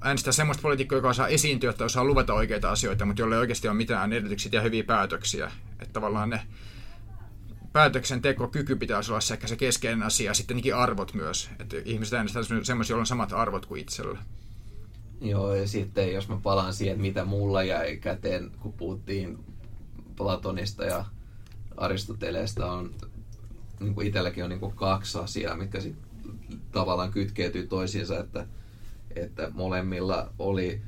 äänestää 0.05 0.33
semmoista 0.33 0.61
poliitikkoa, 0.61 0.97
joka 0.97 1.09
osaa 1.09 1.27
esiintyä 1.27 1.69
että 1.69 1.85
osaa 1.85 2.03
luvata 2.03 2.33
oikeita 2.33 2.71
asioita, 2.71 3.05
mutta 3.05 3.21
jolle 3.21 3.35
ei 3.35 3.39
oikeasti 3.39 3.67
ole 3.67 3.77
mitään 3.77 4.13
edellytyksiä 4.13 4.49
ja 4.53 4.61
hyviä 4.61 4.83
päätöksiä. 4.83 5.51
Että 5.79 5.93
tavallaan 5.93 6.29
ne 6.29 6.41
päätöksentekokyky 7.73 8.75
pitäisi 8.75 9.11
olla 9.11 9.33
ehkä 9.33 9.47
se 9.47 9.55
keskeinen 9.55 10.03
asia, 10.03 10.29
ja 10.29 10.33
sitten 10.33 10.61
arvot 10.75 11.13
myös. 11.13 11.49
Että 11.59 11.75
ihmiset 11.85 12.13
äänestävät 12.13 12.65
semmoisia, 12.65 12.93
joilla 12.93 13.01
on 13.01 13.05
samat 13.05 13.33
arvot 13.33 13.65
kuin 13.65 13.81
itsellä. 13.81 14.19
Joo, 15.21 15.55
ja 15.55 15.67
sitten 15.67 16.13
jos 16.13 16.29
mä 16.29 16.39
palaan 16.43 16.73
siihen, 16.73 17.01
mitä 17.01 17.25
mulla 17.25 17.63
jäi 17.63 17.97
käteen, 17.97 18.51
kun 18.59 18.73
puhuttiin 18.73 19.37
Platonista 20.15 20.85
ja 20.85 21.05
Aristoteleesta, 21.77 22.71
on 22.71 22.95
niin 23.79 23.95
kuin 23.95 24.07
itselläkin 24.07 24.43
on 24.43 24.49
niin 24.49 24.59
kuin 24.59 24.75
kaksi 24.75 25.17
asiaa, 25.17 25.57
mitkä 25.57 25.79
sit 25.79 25.95
tavallaan 26.71 27.11
kytkeytyy 27.11 27.67
toisiinsa, 27.67 28.19
että, 28.19 28.47
että 29.15 29.51
molemmilla 29.53 30.33
oli 30.39 30.81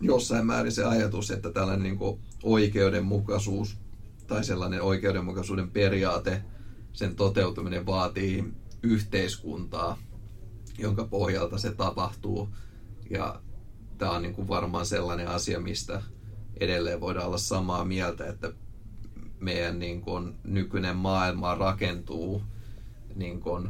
jossain 0.00 0.46
määrin 0.46 0.72
se 0.72 0.84
ajatus, 0.84 1.30
että 1.30 1.52
tällainen 1.52 1.82
niin 1.82 1.98
kuin 1.98 2.20
oikeudenmukaisuus 2.42 3.78
tai 4.26 4.44
sellainen 4.44 4.82
oikeudenmukaisuuden 4.82 5.70
periaate, 5.70 6.42
sen 6.92 7.16
toteutuminen 7.16 7.86
vaatii 7.86 8.44
yhteiskuntaa, 8.82 9.98
jonka 10.78 11.04
pohjalta 11.04 11.58
se 11.58 11.72
tapahtuu. 11.72 12.48
Ja 13.10 13.40
tämä 13.98 14.10
on 14.10 14.22
niin 14.22 14.34
kuin 14.34 14.48
varmaan 14.48 14.86
sellainen 14.86 15.28
asia, 15.28 15.60
mistä 15.60 16.02
edelleen 16.60 17.00
voidaan 17.00 17.26
olla 17.26 17.38
samaa 17.38 17.84
mieltä, 17.84 18.26
että 18.26 18.52
meidän 19.40 19.78
niin 19.78 20.00
kuin, 20.00 20.34
nykyinen 20.44 20.96
maailma 20.96 21.54
rakentuu 21.54 22.42
niin 23.14 23.40
kuin, 23.40 23.68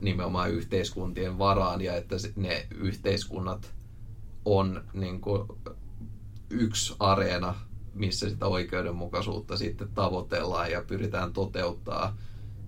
nimenomaan 0.00 0.50
yhteiskuntien 0.50 1.38
varaan 1.38 1.80
ja 1.80 1.96
että 1.96 2.16
ne 2.36 2.66
yhteiskunnat 2.74 3.74
on 4.44 4.84
niin 4.92 5.20
kuin, 5.20 5.48
yksi 6.50 6.94
areena, 6.98 7.54
missä 7.94 8.28
sitä 8.28 8.46
oikeudenmukaisuutta 8.46 9.56
sitten 9.56 9.88
tavoitellaan 9.94 10.70
ja 10.70 10.82
pyritään 10.86 11.32
toteuttaa. 11.32 12.16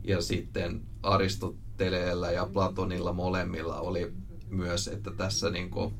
Ja 0.04 0.22
sitten 0.22 0.82
Aristoteleella 1.02 2.30
ja 2.30 2.46
Platonilla 2.52 3.12
molemmilla 3.12 3.80
oli 3.80 4.12
myös, 4.48 4.88
että 4.88 5.10
tässä 5.10 5.50
niin 5.50 5.70
kuin, 5.70 5.94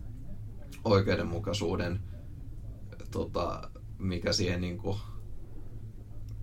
oikeudenmukaisuuden, 0.85 2.01
tota, 3.11 3.71
mikä 3.99 4.33
siihen 4.33 4.61
niin 4.61 4.79
kuin, 4.79 4.99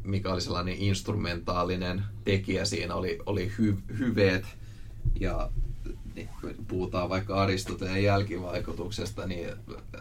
mikä 0.04 0.34
oli 0.34 0.42
sellainen 0.42 0.76
instrumentaalinen 0.78 2.04
tekijä 2.24 2.66
siinä, 2.66 2.96
oli, 2.96 3.20
oli 3.26 3.52
hy, 3.58 3.78
hyveet. 4.00 4.46
Ja 5.20 5.52
niin, 6.16 6.30
puhutaan 6.68 7.10
vaikka 7.10 7.42
Aristoteleen 7.42 8.04
jälkivaikutuksesta, 8.04 9.28
niin 9.28 9.50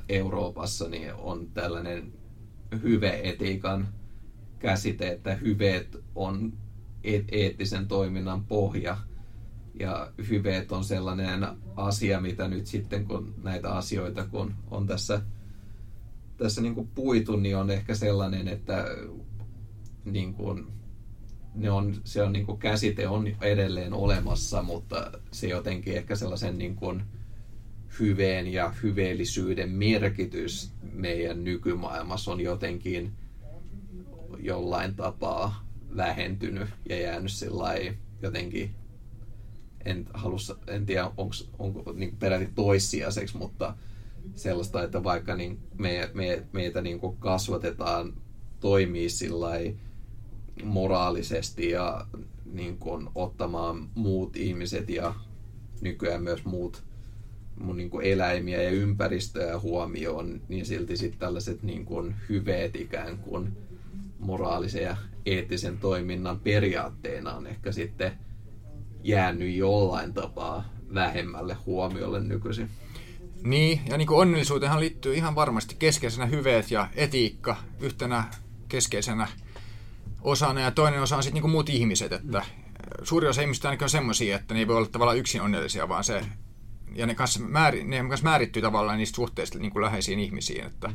Euroopassa 0.08 0.88
niin 0.88 1.14
on 1.14 1.46
tällainen 1.54 2.12
hyveetiikan 2.82 3.88
käsite, 4.58 5.08
että 5.08 5.34
hyveet 5.34 6.04
on 6.14 6.52
eettisen 7.32 7.88
toiminnan 7.88 8.44
pohja. 8.44 8.96
Ja 9.80 10.12
hyveet 10.28 10.72
on 10.72 10.84
sellainen 10.84 11.46
asia, 11.76 12.20
mitä 12.20 12.48
nyt 12.48 12.66
sitten 12.66 13.06
kun 13.06 13.34
näitä 13.42 13.72
asioita 13.72 14.26
kun 14.26 14.54
on 14.70 14.86
tässä, 14.86 15.22
tässä 16.36 16.60
niin 16.60 16.74
kuin 16.74 16.88
puitu, 16.94 17.36
niin 17.36 17.56
on 17.56 17.70
ehkä 17.70 17.94
sellainen, 17.94 18.48
että 18.48 18.84
niin 20.04 20.34
kuin, 20.34 20.66
ne 21.54 21.70
on, 21.70 21.94
se 22.04 22.22
on 22.22 22.32
niin 22.32 22.46
kuin 22.46 22.58
käsite 22.58 23.08
on 23.08 23.28
edelleen 23.40 23.92
olemassa, 23.92 24.62
mutta 24.62 25.10
se 25.32 25.48
jotenkin 25.48 25.96
ehkä 25.96 26.16
sellaisen 26.16 26.58
niin 26.58 26.76
kuin 26.76 27.02
hyveen 28.00 28.52
ja 28.52 28.74
hyveellisyyden 28.82 29.70
merkitys 29.70 30.70
meidän 30.92 31.44
nykymaailmassa 31.44 32.32
on 32.32 32.40
jotenkin 32.40 33.12
jollain 34.38 34.94
tapaa 34.94 35.66
vähentynyt 35.96 36.68
ja 36.88 37.00
jäänyt 37.00 37.32
sellainen 37.32 37.98
jotenkin 38.22 38.74
en, 39.84 40.06
halus, 40.14 40.52
en 40.66 40.86
tiedä 40.86 41.10
onko, 41.16 41.34
onko 41.58 41.92
niin 41.92 42.16
peräti 42.16 42.48
toissijaiseksi, 42.54 43.36
mutta 43.36 43.74
sellaista, 44.34 44.82
että 44.82 45.04
vaikka 45.04 45.36
niin 45.36 45.58
me, 45.78 46.10
me, 46.14 46.42
meitä 46.52 46.80
niin 46.80 47.00
kuin 47.00 47.16
kasvatetaan 47.16 48.14
toimii 48.60 49.10
sillä 49.10 49.48
moraalisesti 50.62 51.70
ja 51.70 52.06
niin 52.52 52.78
kuin, 52.78 53.08
ottamaan 53.14 53.88
muut 53.94 54.36
ihmiset 54.36 54.90
ja 54.90 55.14
nykyään 55.80 56.22
myös 56.22 56.44
muut 56.44 56.84
mun 57.60 57.76
niin 57.76 57.90
kuin 57.90 58.06
eläimiä 58.06 58.62
ja 58.62 58.70
ympäristöä 58.70 59.58
huomioon, 59.58 60.40
niin 60.48 60.66
silti 60.66 60.96
sitten 60.96 61.20
tällaiset 61.20 61.62
niin 61.62 61.84
kuin 61.84 62.14
hyveet 62.28 62.76
ikään 62.76 63.18
kuin 63.18 63.56
moraalisen 64.18 64.82
ja 64.82 64.96
eettisen 65.26 65.78
toiminnan 65.78 66.40
periaatteena 66.40 67.34
on 67.34 67.46
ehkä 67.46 67.72
sitten 67.72 68.12
jäänyt 69.02 69.54
jollain 69.54 70.14
tapaa 70.14 70.64
vähemmälle 70.94 71.54
huomiolle 71.66 72.20
nykyisin. 72.20 72.70
Niin, 73.44 73.80
ja 73.88 73.96
niin 73.96 74.08
kuin 74.08 74.18
onnellisuuteenhan 74.18 74.80
liittyy 74.80 75.14
ihan 75.14 75.34
varmasti 75.34 75.76
keskeisenä 75.78 76.26
hyveet 76.26 76.70
ja 76.70 76.88
etiikka 76.96 77.56
yhtenä 77.80 78.24
keskeisenä 78.68 79.28
osana, 80.24 80.60
ja 80.60 80.70
toinen 80.70 81.02
osa 81.02 81.16
on 81.16 81.22
sitten 81.22 81.42
niin 81.42 81.50
muut 81.50 81.68
ihmiset, 81.68 82.12
että 82.12 82.42
suuri 83.02 83.28
osa 83.28 83.42
ihmistä 83.42 83.68
ainakin 83.68 83.84
on 83.84 83.90
semmoisia, 83.90 84.36
että 84.36 84.54
ne 84.54 84.60
ei 84.60 84.68
voi 84.68 84.76
olla 84.76 84.88
tavallaan 84.88 85.18
yksin 85.18 85.42
onnellisia, 85.42 85.88
vaan 85.88 86.04
se, 86.04 86.26
ja 86.94 87.06
ne 87.06 87.14
kanssa, 87.14 87.40
määri, 87.40 87.84
ne 87.84 88.08
kanssa 88.08 88.24
määrittyy 88.24 88.62
tavallaan 88.62 88.98
niistä 88.98 89.16
suhteista 89.16 89.58
niin 89.58 89.72
kuin 89.72 89.82
läheisiin 89.82 90.18
ihmisiin, 90.20 90.64
että, 90.64 90.90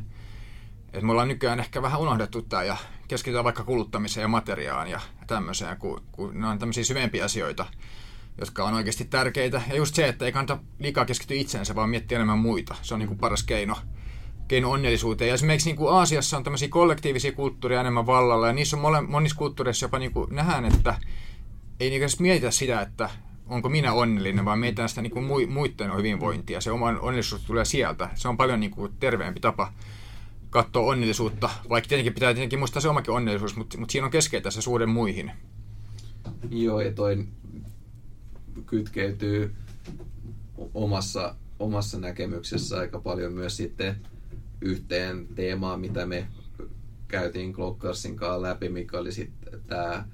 että 0.86 1.06
me 1.06 1.12
ollaan 1.12 1.28
nykyään 1.28 1.60
ehkä 1.60 1.82
vähän 1.82 2.00
unohdettu 2.00 2.42
tämä 2.42 2.62
ja 2.62 2.76
keskitytään 3.08 3.44
vaikka 3.44 3.64
kuluttamiseen 3.64 4.22
ja 4.22 4.28
materiaan 4.28 4.88
ja 4.88 5.00
tämmöiseen, 5.26 5.76
kun, 5.76 6.02
kun 6.12 6.40
ne 6.40 6.46
on 6.46 6.58
tämmöisiä 6.58 6.84
syvempiä 6.84 7.24
asioita, 7.24 7.66
jotka 8.38 8.64
on 8.64 8.74
oikeasti 8.74 9.04
tärkeitä. 9.04 9.62
Ja 9.68 9.76
just 9.76 9.94
se, 9.94 10.08
että 10.08 10.24
ei 10.24 10.32
kannata 10.32 10.62
liikaa 10.78 11.04
keskittyä 11.04 11.36
itseensä, 11.36 11.74
vaan 11.74 11.90
miettiä 11.90 12.18
enemmän 12.18 12.38
muita. 12.38 12.74
Se 12.82 12.94
on 12.94 13.00
niin 13.00 13.08
kuin 13.08 13.18
paras 13.18 13.42
keino, 13.42 13.76
keino 14.50 14.70
onnellisuuteen. 14.70 15.28
Ja 15.28 15.34
esimerkiksi 15.34 15.68
niin 15.68 15.76
kuin 15.76 15.94
Aasiassa 15.94 16.36
on 16.36 16.44
tämmöisiä 16.44 16.68
kollektiivisia 16.68 17.32
kulttuureja 17.32 17.80
enemmän 17.80 18.06
vallalla, 18.06 18.46
ja 18.46 18.52
niissä 18.52 18.76
on 18.76 18.80
mole, 18.80 19.00
monissa 19.00 19.38
kulttuureissa 19.38 19.84
jopa 19.84 19.98
niin 19.98 20.12
kuin 20.12 20.34
nähdään, 20.34 20.64
että 20.64 20.94
ei 21.80 21.90
niin 21.90 22.02
mietitä 22.18 22.50
sitä, 22.50 22.80
että 22.80 23.10
onko 23.46 23.68
minä 23.68 23.92
onnellinen, 23.92 24.44
vaan 24.44 24.58
mietitään 24.58 24.88
sitä 24.88 25.02
niin 25.02 25.10
kuin 25.10 25.50
muiden 25.50 25.96
hyvinvointia. 25.96 26.60
Se 26.60 26.70
oma 26.70 26.86
onnellisuus 26.86 27.42
tulee 27.42 27.64
sieltä. 27.64 28.08
Se 28.14 28.28
on 28.28 28.36
paljon 28.36 28.60
niin 28.60 28.70
kuin 28.70 28.92
terveempi 29.00 29.40
tapa 29.40 29.72
katsoa 30.50 30.86
onnellisuutta, 30.86 31.50
vaikka 31.68 31.88
tietenkin 31.88 32.14
pitää 32.14 32.34
tietenkin 32.34 32.58
muistaa 32.58 32.82
se 32.82 32.88
omakin 32.88 33.14
onnellisuus, 33.14 33.56
mutta, 33.56 33.78
mutta 33.78 33.92
siinä 33.92 34.04
on 34.04 34.10
keskeitä 34.10 34.50
se 34.50 34.62
suhde 34.62 34.86
muihin. 34.86 35.32
Joo, 36.50 36.80
ja 36.80 36.92
toi 36.92 37.24
kytkeytyy 38.66 39.54
omassa, 40.74 41.34
omassa 41.58 42.00
näkemyksessä 42.00 42.78
aika 42.78 43.00
paljon 43.00 43.32
myös 43.32 43.56
sitten 43.56 43.96
yhteen 44.60 45.28
teemaan, 45.34 45.80
mitä 45.80 46.06
me 46.06 46.26
käytiin 47.08 47.50
Glockarsin 47.50 48.16
kanssa 48.16 48.42
läpi, 48.42 48.68
mikä 48.68 48.98
oli 48.98 49.12
sitten 49.12 49.60
tämä 49.66 50.04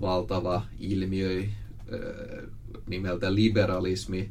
valtava 0.00 0.66
ilmiö 0.78 1.44
nimeltä 2.86 3.34
liberalismi, 3.34 4.30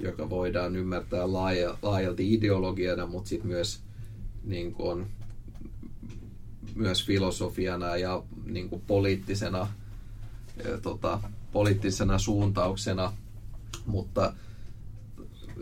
joka 0.00 0.30
voidaan 0.30 0.76
ymmärtää 0.76 1.32
laaja, 1.32 1.78
laajalti 1.82 2.34
ideologiana, 2.34 3.06
mutta 3.06 3.28
sitten 3.28 3.50
myös, 3.50 3.80
niin 4.44 4.76
myös 6.74 7.06
filosofiana 7.06 7.96
ja 7.96 8.22
niin 8.44 8.68
kuin 8.68 8.82
poliittisena 8.86 9.68
tota, 10.82 11.20
poliittisena 11.52 12.18
suuntauksena, 12.18 13.12
mutta 13.86 14.32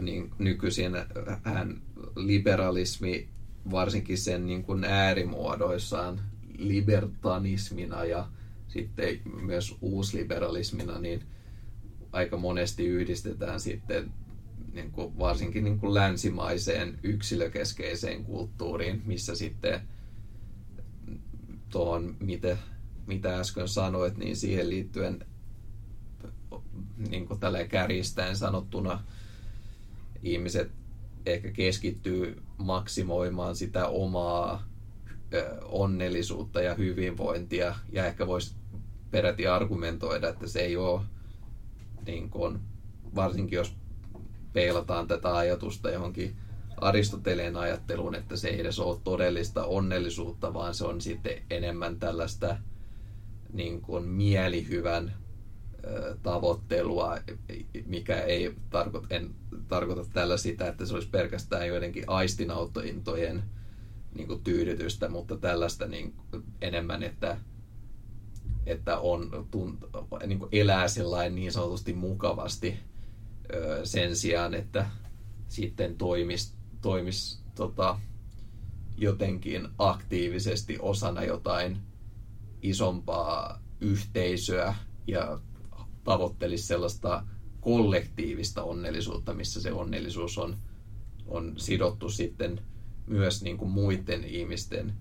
niin 0.03 0.31
nykyisin 0.39 0.93
hän 1.43 1.81
liberalismi 2.27 3.29
varsinkin 3.71 4.19
sen 4.19 4.47
niin 4.47 4.63
kuin 4.63 4.85
äärimuodoissaan 4.85 6.21
libertanismina 6.59 8.05
ja 8.05 8.29
sitten 8.69 9.21
myös 9.43 9.77
uusliberalismina, 9.81 10.99
niin 10.99 11.23
aika 12.13 12.37
monesti 12.37 12.87
yhdistetään 12.87 13.61
sitten 13.61 14.13
niin 14.73 14.93
kuin 14.93 15.19
varsinkin 15.19 15.65
niin 15.65 15.79
kuin 15.79 15.95
länsimaiseen 15.95 16.99
yksilökeskeiseen 17.03 18.25
kulttuuriin, 18.25 19.03
missä 19.05 19.35
sitten 19.35 19.81
tuohon, 21.69 22.17
mitä, 22.21 22.57
mitä 23.07 23.41
äsken 23.41 23.69
sanoit, 23.69 24.17
niin 24.17 24.37
siihen 24.37 24.71
liittyen 24.71 25.27
niin 27.11 27.27
kuin 27.27 27.41
tälleen 27.41 27.69
kärjistäen 27.69 28.37
sanottuna 28.37 29.05
ihmiset 30.23 30.78
ehkä 31.33 31.51
keskittyy 31.51 32.43
maksimoimaan 32.59 33.57
sitä 33.57 33.87
omaa 33.87 34.69
onnellisuutta 35.63 36.63
ja 36.63 36.75
hyvinvointia. 36.75 37.75
Ja 37.93 38.07
ehkä 38.07 38.27
voisi 38.27 38.55
peräti 39.11 39.47
argumentoida, 39.47 40.29
että 40.29 40.47
se 40.47 40.61
ei 40.61 40.77
ole 40.77 41.01
niin 42.07 42.31
kuin, 42.31 42.59
varsinkin 43.15 43.57
jos 43.57 43.77
peilataan 44.53 45.09
tätä 45.09 45.37
ajatusta 45.37 45.91
johonkin 45.91 46.37
Aristoteleen 46.81 47.57
ajatteluun, 47.57 48.15
että 48.15 48.37
se 48.37 48.49
ei 48.49 48.61
edes 48.61 48.79
ole 48.79 48.99
todellista 49.05 49.65
onnellisuutta, 49.65 50.55
vaan 50.55 50.75
se 50.75 50.85
on 50.85 51.01
sitten 51.01 51.43
enemmän 51.51 51.99
tällaista 51.99 52.57
niin 53.53 53.81
kuin 53.81 54.05
mielihyvän 54.05 55.15
tavoittelua, 56.23 57.19
mikä 57.87 58.21
ei 58.21 58.55
tarkoita, 58.71 59.07
en 59.11 59.35
tarkoita 59.69 60.05
tällä 60.13 60.37
sitä, 60.37 60.69
että 60.69 60.87
se 60.87 60.95
olisi 60.95 61.09
pelkästään 61.09 61.69
joidenkin 61.69 62.05
aistinauttointojen 62.07 63.43
niin 64.15 64.29
kuin 64.29 64.45
tyydytystä, 64.45 65.09
mutta 65.09 65.37
tällaista 65.37 65.87
niin 65.87 66.15
enemmän, 66.61 67.03
että, 67.03 67.37
että 68.67 68.99
on, 68.99 69.47
tunt, 69.51 69.85
niin 70.27 70.39
kuin 70.39 70.49
elää 70.53 70.89
sellainen 70.89 71.35
niin 71.35 71.53
sanotusti 71.53 71.93
mukavasti 71.93 72.79
sen 73.85 74.17
sijaan, 74.17 74.55
että 74.55 74.87
sitten 75.49 75.97
toimisi 75.97 76.59
toimis, 76.81 77.43
tota, 77.55 77.99
jotenkin 78.97 79.69
aktiivisesti 79.79 80.79
osana 80.81 81.25
jotain 81.25 81.79
isompaa 82.63 83.63
yhteisöä 83.81 84.75
ja 85.07 85.39
tavoittelisi 86.09 86.67
sellaista 86.67 87.23
kollektiivista 87.61 88.63
onnellisuutta, 88.63 89.35
missä 89.35 89.61
se 89.61 89.73
onnellisuus 89.73 90.39
on, 90.39 90.57
on 91.27 91.55
sidottu 91.57 92.11
sitten 92.11 92.61
myös 93.07 93.43
niin 93.43 93.59
kuin 93.59 93.71
muiden 93.71 94.25
ihmisten 94.25 94.95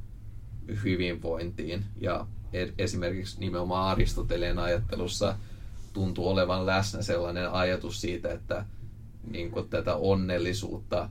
hyvinvointiin. 0.83 1.85
Ja 2.01 2.27
e- 2.53 2.73
esimerkiksi 2.77 3.39
nimenomaan 3.39 3.91
Aristoteleen 3.91 4.59
ajattelussa 4.59 5.35
tuntuu 5.93 6.29
olevan 6.29 6.65
läsnä 6.65 7.01
sellainen 7.01 7.51
ajatus 7.51 8.01
siitä, 8.01 8.31
että 8.31 8.65
niin 9.31 9.51
kuin 9.51 9.69
tätä 9.69 9.95
onnellisuutta, 9.95 11.09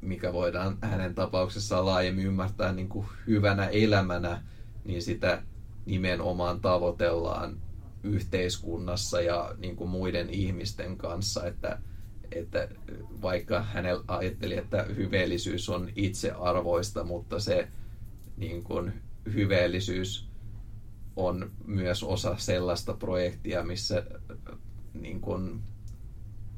mikä 0.00 0.32
voidaan 0.32 0.78
hänen 0.80 1.14
tapauksessaan 1.14 1.86
laajemmin 1.86 2.26
ymmärtää 2.26 2.72
niin 2.72 2.88
kuin 2.88 3.06
hyvänä 3.26 3.66
elämänä, 3.66 4.42
niin 4.84 5.02
sitä 5.02 5.42
nimenomaan 5.86 6.60
tavoitellaan 6.60 7.67
yhteiskunnassa 8.02 9.20
ja 9.20 9.54
niin 9.58 9.76
kuin 9.76 9.90
muiden 9.90 10.30
ihmisten 10.30 10.96
kanssa, 10.96 11.46
että, 11.46 11.78
että 12.32 12.68
vaikka 13.22 13.62
hänellä 13.62 14.04
ajatteli, 14.08 14.56
että 14.56 14.82
hyveellisyys 14.82 15.68
on 15.68 15.88
itsearvoista, 15.96 17.04
mutta 17.04 17.40
se 17.40 17.68
niin 18.36 18.64
kuin 18.64 18.92
hyveellisyys 19.34 20.28
on 21.16 21.50
myös 21.66 22.02
osa 22.02 22.36
sellaista 22.38 22.94
projektia, 22.94 23.64
missä 23.64 24.02
niin 24.94 25.20
kuin 25.20 25.62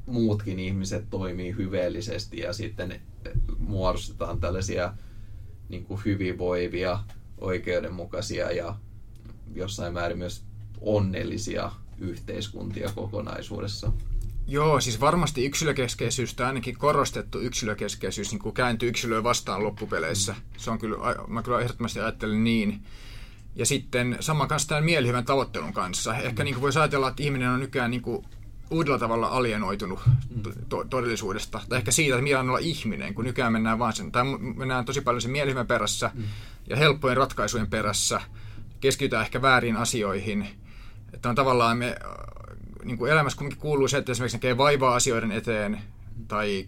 muutkin 0.05 0.59
ihmiset 0.59 1.09
toimii 1.09 1.55
hyveellisesti 1.55 2.37
ja 2.39 2.53
sitten 2.53 3.01
muodostetaan 3.57 4.39
tällaisia 4.39 4.93
niin 5.69 5.85
kuin 5.85 6.01
hyvinvoivia, 6.05 6.99
oikeudenmukaisia 7.37 8.51
ja 8.51 8.75
jossain 9.53 9.93
määrin 9.93 10.17
myös 10.17 10.45
onnellisia 10.81 11.71
yhteiskuntia 11.99 12.91
kokonaisuudessa. 12.95 13.91
Joo, 14.47 14.81
siis 14.81 15.01
varmasti 15.01 15.45
yksilökeskeisyys 15.45 16.33
tai 16.33 16.45
ainakin 16.45 16.77
korostettu 16.77 17.39
yksilökeskeisyys 17.39 18.31
niin 18.31 18.39
kuin 18.39 18.53
kääntyy 18.53 18.89
yksilöä 18.89 19.23
vastaan 19.23 19.63
loppupeleissä. 19.63 20.35
Se 20.57 20.71
on 20.71 20.79
kyllä, 20.79 20.97
mä 21.27 21.43
kyllä 21.43 21.59
ehdottomasti 21.59 21.99
ajattelen 21.99 22.43
niin. 22.43 22.81
Ja 23.55 23.65
sitten 23.65 24.17
sama 24.19 24.47
kanssa 24.47 24.69
tämän 24.69 24.83
mielihyvän 24.83 25.25
tavoittelun 25.25 25.73
kanssa. 25.73 26.17
Ehkä 26.17 26.43
niin 26.43 26.53
kuin 26.53 26.61
voisi 26.61 26.79
ajatella, 26.79 27.09
että 27.09 27.23
ihminen 27.23 27.49
on 27.49 27.59
nykyään 27.59 27.91
niin 27.91 28.01
kuin 28.01 28.25
uudella 28.69 28.99
tavalla 28.99 29.27
alienoitunut 29.27 29.99
to- 30.69 30.83
todellisuudesta. 30.83 31.61
Tai 31.69 31.77
ehkä 31.77 31.91
siitä, 31.91 32.15
että 32.15 32.23
mitä 32.23 32.39
on 32.39 32.49
olla 32.49 32.59
ihminen, 32.59 33.13
kun 33.13 33.25
nykyään 33.25 33.53
mennään 33.53 33.79
vaan 33.79 33.93
sen, 33.93 34.11
tai 34.11 34.23
mennään 34.55 34.85
tosi 34.85 35.01
paljon 35.01 35.21
sen 35.21 35.31
mielihyvän 35.31 35.67
perässä 35.67 36.11
mm. 36.13 36.23
ja 36.69 36.75
helppojen 36.75 37.17
ratkaisujen 37.17 37.67
perässä. 37.67 38.21
Keskitytään 38.79 39.23
ehkä 39.23 39.41
väärin 39.41 39.77
asioihin– 39.77 40.47
että 41.13 41.29
on 41.29 41.35
tavallaan 41.35 41.77
me 41.77 41.87
äh, 41.87 42.57
niin 42.83 42.97
kuin 42.97 43.11
elämässä 43.11 43.37
kuitenkin 43.37 43.61
kuuluu 43.61 43.87
se, 43.87 43.97
että 43.97 44.11
esimerkiksi 44.11 44.37
näkee 44.37 44.57
vaivaa 44.57 44.95
asioiden 44.95 45.31
eteen 45.31 45.81
tai 46.27 46.67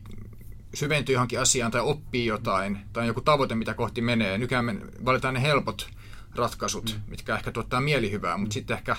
syventyy 0.73 1.13
johonkin 1.13 1.39
asiaan 1.39 1.71
tai 1.71 1.81
oppii 1.81 2.25
jotain 2.25 2.79
tai 2.93 3.07
joku 3.07 3.21
tavoite, 3.21 3.55
mitä 3.55 3.73
kohti 3.73 4.01
menee. 4.01 4.37
Nykyään 4.37 4.65
me 4.65 4.75
valitaan 5.05 5.33
ne 5.33 5.41
helpot 5.41 5.89
ratkaisut, 6.35 6.95
mm. 6.95 7.11
mitkä 7.11 7.35
ehkä 7.35 7.51
tuottaa 7.51 7.81
mielihyvää, 7.81 8.37
mutta 8.37 8.53
mm. 8.53 8.53
sitten 8.53 8.77
ehkä 8.77 8.95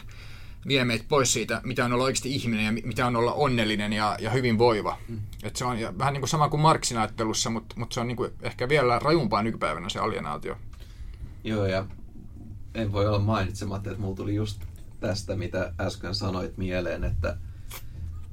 vie 0.68 0.84
meitä 0.84 1.04
pois 1.08 1.32
siitä, 1.32 1.60
mitä 1.64 1.84
on 1.84 1.92
olla 1.92 2.04
oikeasti 2.04 2.34
ihminen 2.34 2.64
ja 2.64 2.72
mitä 2.72 3.06
on 3.06 3.16
olla 3.16 3.32
onnellinen 3.32 3.92
ja, 3.92 4.16
ja 4.20 4.30
hyvinvoiva. 4.30 4.98
Mm. 5.08 5.20
Et 5.42 5.56
se 5.56 5.64
on 5.64 5.78
ja 5.78 5.98
vähän 5.98 6.12
niin 6.12 6.20
kuin 6.20 6.28
sama 6.28 6.48
kuin 6.48 6.60
Marksin 6.60 6.98
ajattelussa, 6.98 7.50
mutta, 7.50 7.74
mutta 7.78 7.94
se 7.94 8.00
on 8.00 8.06
niin 8.06 8.16
kuin 8.16 8.32
ehkä 8.42 8.68
vielä 8.68 8.98
rajumpaa 8.98 9.42
nykypäivänä 9.42 9.88
se 9.88 9.98
alienaatio. 9.98 10.56
Joo, 11.44 11.66
ja 11.66 11.86
en 12.74 12.92
voi 12.92 13.06
olla 13.06 13.18
mainitsematta, 13.18 13.90
että 13.90 14.02
mulla 14.02 14.16
tuli 14.16 14.34
just 14.34 14.62
tästä, 15.06 15.36
mitä 15.36 15.74
äsken 15.80 16.14
sanoit 16.14 16.56
mieleen, 16.56 17.04
että 17.04 17.36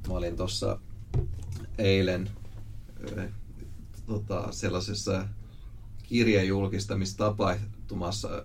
mä 0.08 0.14
olin 0.14 0.36
tuossa 0.36 0.78
eilen 1.78 2.30
tota, 4.06 4.52
sellaisessa 4.52 5.28
kirjajulkistamistapahtumassa 6.02 8.44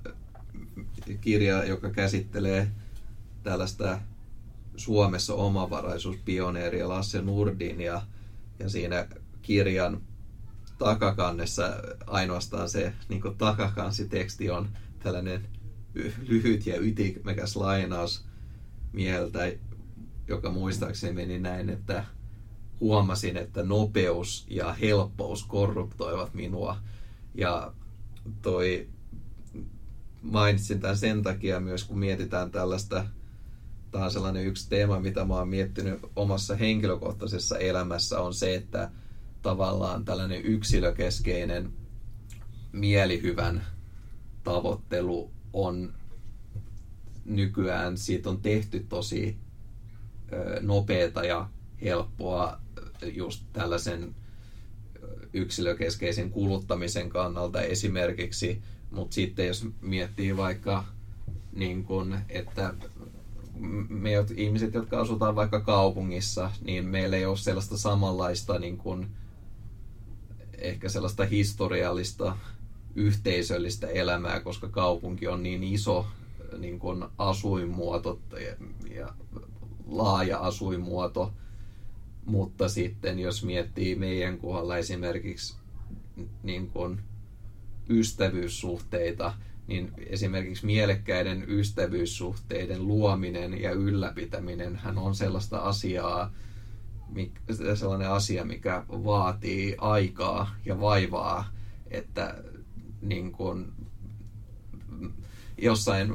kirja, 1.21 1.63
joka 1.63 1.89
käsittelee 1.89 2.71
tällaista 3.43 3.99
Suomessa 4.75 5.33
omavaraisuuspioneeria 5.33 6.89
Lasse 6.89 7.21
Nurdin 7.21 7.81
ja, 7.81 8.01
ja 8.59 8.69
siinä 8.69 9.07
kirjan 9.41 10.01
takakannessa 10.77 11.63
ainoastaan 12.07 12.69
se 12.69 12.93
niin 13.09 13.21
takakansiteksti 13.37 14.49
on 14.49 14.69
tällainen 15.03 15.56
lyhyt 16.27 16.65
ja 16.65 16.79
ytimekäs 16.79 17.55
lainaus 17.55 18.25
mieltä, 18.93 19.51
joka 20.27 20.49
muistaakseni 20.49 21.13
meni 21.13 21.39
näin, 21.39 21.69
että 21.69 22.03
huomasin, 22.79 23.37
että 23.37 23.63
nopeus 23.63 24.45
ja 24.49 24.73
helppous 24.73 25.43
korruptoivat 25.43 26.33
minua. 26.33 26.77
Ja 27.35 27.73
toi 28.41 28.87
mainitsin 30.21 30.79
tämän 30.79 30.97
sen 30.97 31.23
takia 31.23 31.59
myös, 31.59 31.83
kun 31.83 31.99
mietitään 31.99 32.51
tällaista, 32.51 33.05
tämä 33.91 34.05
on 34.05 34.11
sellainen 34.11 34.45
yksi 34.45 34.69
teema, 34.69 34.99
mitä 34.99 35.25
mä 35.25 35.33
oon 35.33 35.49
miettinyt 35.49 35.99
omassa 36.15 36.55
henkilökohtaisessa 36.55 37.57
elämässä, 37.57 38.19
on 38.19 38.33
se, 38.33 38.55
että 38.55 38.91
tavallaan 39.41 40.05
tällainen 40.05 40.41
yksilökeskeinen 40.41 41.73
mielihyvän 42.71 43.65
tavoittelu 44.43 45.31
on 45.53 45.93
nykyään, 47.25 47.97
siitä 47.97 48.29
on 48.29 48.41
tehty 48.41 48.85
tosi 48.89 49.37
nopeata 50.61 51.23
ja 51.25 51.49
helppoa 51.81 52.59
just 53.13 53.43
tällaisen 53.53 54.15
yksilökeskeisen 55.33 56.31
kuluttamisen 56.31 57.09
kannalta 57.09 57.61
esimerkiksi, 57.61 58.61
mutta 58.91 59.13
sitten 59.13 59.47
jos 59.47 59.67
miettii 59.81 60.37
vaikka 60.37 60.85
niin 61.53 61.83
kun, 61.83 62.17
että 62.29 62.73
me 63.89 64.11
ihmiset, 64.35 64.73
jotka 64.73 65.01
asutaan 65.01 65.35
vaikka 65.35 65.59
kaupungissa, 65.59 66.51
niin 66.61 66.85
meillä 66.85 67.17
ei 67.17 67.25
ole 67.25 67.37
sellaista 67.37 67.77
samanlaista 67.77 68.59
niin 68.59 68.77
kun, 68.77 69.07
ehkä 70.57 70.89
sellaista 70.89 71.25
historiallista 71.25 72.37
yhteisöllistä 72.97 73.87
elämää, 73.87 74.39
koska 74.39 74.67
kaupunki 74.67 75.27
on 75.27 75.43
niin 75.43 75.63
iso 75.63 76.07
niin 76.57 76.79
kuin 76.79 77.05
asuinmuoto 77.17 78.19
ja, 78.31 78.55
ja 78.95 79.13
laaja 79.87 80.39
asuinmuoto, 80.39 81.33
mutta 82.25 82.69
sitten 82.69 83.19
jos 83.19 83.43
miettii 83.43 83.95
meidän 83.95 84.37
kohdalla 84.37 84.77
esimerkiksi 84.77 85.55
niin 86.43 86.69
kuin 86.69 87.01
ystävyyssuhteita, 87.89 89.33
niin 89.67 89.91
esimerkiksi 89.97 90.65
mielekkäiden 90.65 91.45
ystävyyssuhteiden 91.47 92.87
luominen 92.87 93.61
ja 93.61 93.71
ylläpitäminen 93.71 94.75
hän 94.75 94.97
on 94.97 95.15
sellaista 95.15 95.57
asiaa, 95.57 96.33
sellainen 97.75 98.09
asia, 98.09 98.45
mikä 98.45 98.83
vaatii 98.89 99.75
aikaa 99.77 100.55
ja 100.65 100.79
vaivaa, 100.79 101.49
että 101.91 102.43
niin 103.01 103.31
kuin, 103.31 103.71
jossain, 105.57 106.13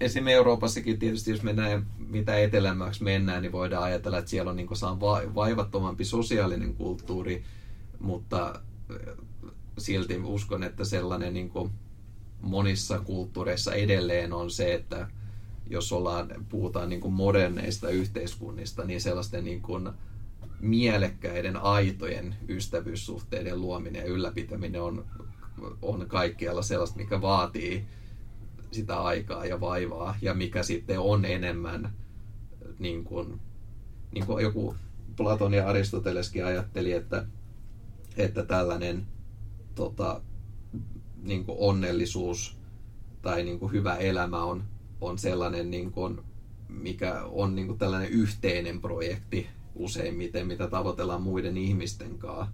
esim. 0.00 0.28
Euroopassakin 0.28 0.98
tietysti, 0.98 1.30
jos 1.30 1.42
mennään 1.42 1.86
mitä 1.98 2.38
etelämmäksi 2.38 3.04
mennään, 3.04 3.42
niin 3.42 3.52
voidaan 3.52 3.84
ajatella, 3.84 4.18
että 4.18 4.30
siellä 4.30 4.50
on 4.50 4.56
niin 4.56 4.66
kuin, 4.66 4.78
vaivattomampi 5.34 6.04
sosiaalinen 6.04 6.74
kulttuuri, 6.74 7.44
mutta 8.00 8.60
silti 9.78 10.20
uskon, 10.24 10.62
että 10.62 10.84
sellainen 10.84 11.34
niin 11.34 11.50
kuin 11.50 11.70
monissa 12.40 13.00
kulttuureissa 13.00 13.74
edelleen 13.74 14.32
on 14.32 14.50
se, 14.50 14.74
että 14.74 15.08
jos 15.70 15.92
ollaan, 15.92 16.46
puhutaan 16.48 16.88
niin 16.88 17.00
kuin 17.00 17.14
moderneista 17.14 17.88
yhteiskunnista, 17.88 18.84
niin 18.84 19.00
sellaisten 19.00 19.44
niin 19.44 19.62
kuin 19.62 19.88
mielekkäiden, 20.60 21.56
aitojen 21.56 22.34
ystävyyssuhteiden 22.48 23.60
luominen 23.60 24.00
ja 24.00 24.06
ylläpitäminen 24.06 24.82
on, 24.82 25.04
on 25.82 26.06
kaikkialla 26.08 26.62
sellaista, 26.62 26.96
mikä 26.96 27.20
vaatii 27.20 27.84
sitä 28.70 29.02
aikaa 29.02 29.46
ja 29.46 29.60
vaivaa 29.60 30.16
ja 30.22 30.34
mikä 30.34 30.62
sitten 30.62 31.00
on 31.00 31.24
enemmän 31.24 31.92
niin 32.78 33.04
kuin, 33.04 33.40
niin 34.12 34.26
kuin 34.26 34.42
joku 34.42 34.76
Platon 35.16 35.54
ja 35.54 35.68
Aristoteleskin 35.68 36.44
ajatteli, 36.44 36.92
että, 36.92 37.26
että 38.16 38.42
tällainen 38.42 39.06
tota, 39.74 40.20
niin 41.22 41.44
kuin 41.44 41.58
onnellisuus 41.60 42.56
tai 43.22 43.44
niin 43.44 43.58
kuin 43.58 43.72
hyvä 43.72 43.96
elämä 43.96 44.44
on, 44.44 44.64
on 45.00 45.18
sellainen, 45.18 45.70
niin 45.70 45.92
kuin, 45.92 46.20
mikä 46.68 47.24
on 47.24 47.54
niin 47.54 47.66
kuin 47.66 47.78
tällainen 47.78 48.10
yhteinen 48.10 48.80
projekti 48.80 49.46
useimmiten, 49.74 50.46
mitä 50.46 50.68
tavoitellaan 50.68 51.22
muiden 51.22 51.56
ihmisten 51.56 52.18
kanssa, 52.18 52.52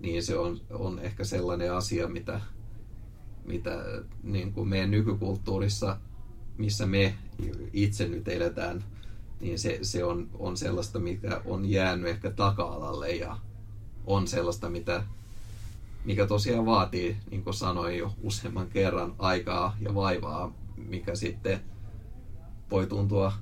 niin 0.00 0.22
se 0.22 0.38
on, 0.38 0.60
on 0.70 0.98
ehkä 0.98 1.24
sellainen 1.24 1.72
asia, 1.72 2.08
mitä, 2.08 2.40
mitä 3.44 3.84
niin 4.22 4.52
kuin 4.52 4.68
meidän 4.68 4.90
nykykulttuurissa, 4.90 5.98
missä 6.58 6.86
me 6.86 7.14
itse 7.72 8.08
nyt 8.08 8.28
eletään, 8.28 8.84
niin 9.40 9.58
se, 9.58 9.78
se 9.82 10.04
on, 10.04 10.28
on 10.38 10.56
sellaista, 10.56 10.98
mikä 10.98 11.40
on 11.44 11.70
jäänyt 11.70 12.08
ehkä 12.08 12.30
taka-alalle 12.30 13.10
ja 13.10 13.38
on 14.06 14.28
sellaista, 14.28 14.70
mitä, 14.70 15.04
mikä 16.04 16.26
tosiaan 16.26 16.66
vaatii, 16.66 17.16
niin 17.30 17.44
kuin 17.44 17.54
sanoin 17.54 17.98
jo 17.98 18.12
useamman 18.22 18.68
kerran, 18.68 19.14
aikaa 19.18 19.76
ja 19.80 19.94
vaivaa, 19.94 20.52
mikä 20.76 21.14
sitten 21.14 21.60
voi 22.70 22.86
tuntua 22.86 23.32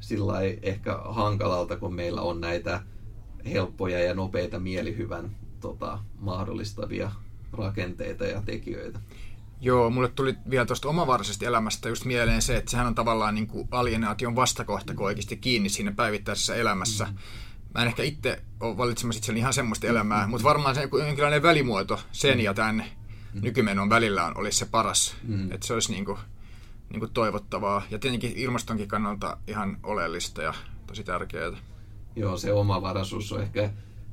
sillä 0.00 0.40
ehkä 0.62 0.98
hankalalta, 1.04 1.76
kun 1.76 1.94
meillä 1.94 2.20
on 2.20 2.40
näitä 2.40 2.82
helppoja 3.44 3.98
ja 3.98 4.14
nopeita 4.14 4.58
mielihyvän 4.58 5.36
tota, 5.62 5.98
mahdollistavia 6.18 7.10
rakenteita 7.52 8.24
ja 8.24 8.42
tekijöitä. 8.42 9.00
Joo, 9.60 9.90
mulle 9.90 10.08
tuli 10.08 10.34
vielä 10.50 10.66
tuosta 10.66 10.88
omavaraisesta 10.88 11.46
elämästä 11.46 11.88
just 11.88 12.04
mieleen 12.04 12.42
se, 12.42 12.56
että 12.56 12.70
sehän 12.70 12.86
on 12.86 12.94
tavallaan 12.94 13.34
niin 13.34 13.46
kuin 13.46 13.68
alienaation 13.70 14.36
vastakohta, 14.36 14.94
kun 14.94 15.06
oikeasti 15.06 15.36
kiinni 15.36 15.68
siinä 15.68 15.92
päivittäisessä 15.92 16.54
elämässä. 16.54 17.04
Mm. 17.04 17.14
Mä 17.74 17.82
en 17.82 17.88
ehkä 17.88 18.02
itse 18.02 18.42
ole 18.60 18.76
valitsemassa 18.76 19.18
itselleni 19.18 19.40
ihan 19.40 19.52
semmoista 19.52 19.86
elämää, 19.86 20.26
mutta 20.26 20.44
varmaan 20.44 20.74
se 20.74 20.88
jonkinlainen 21.06 21.42
välimuoto 21.42 22.00
sen 22.12 22.40
ja 22.40 22.54
tämän 22.54 22.84
mm. 23.34 23.40
nykymenon 23.42 23.90
välillä 23.90 24.24
on, 24.24 24.38
olisi 24.38 24.58
se 24.58 24.66
paras. 24.66 25.14
Mm. 25.22 25.52
Että 25.52 25.66
se 25.66 25.74
olisi 25.74 25.92
niin 25.92 26.04
kuin, 26.04 26.18
niin 26.90 27.00
kuin 27.00 27.12
toivottavaa 27.12 27.82
ja 27.90 27.98
tietenkin 27.98 28.32
ilmastonkin 28.36 28.88
kannalta 28.88 29.36
ihan 29.46 29.76
oleellista 29.82 30.42
ja 30.42 30.54
tosi 30.86 31.04
tärkeää. 31.04 31.52
Joo, 32.16 32.36
se 32.36 32.52
omavaraisuus 32.52 33.32
on 33.32 33.42
ehkä 33.42 33.70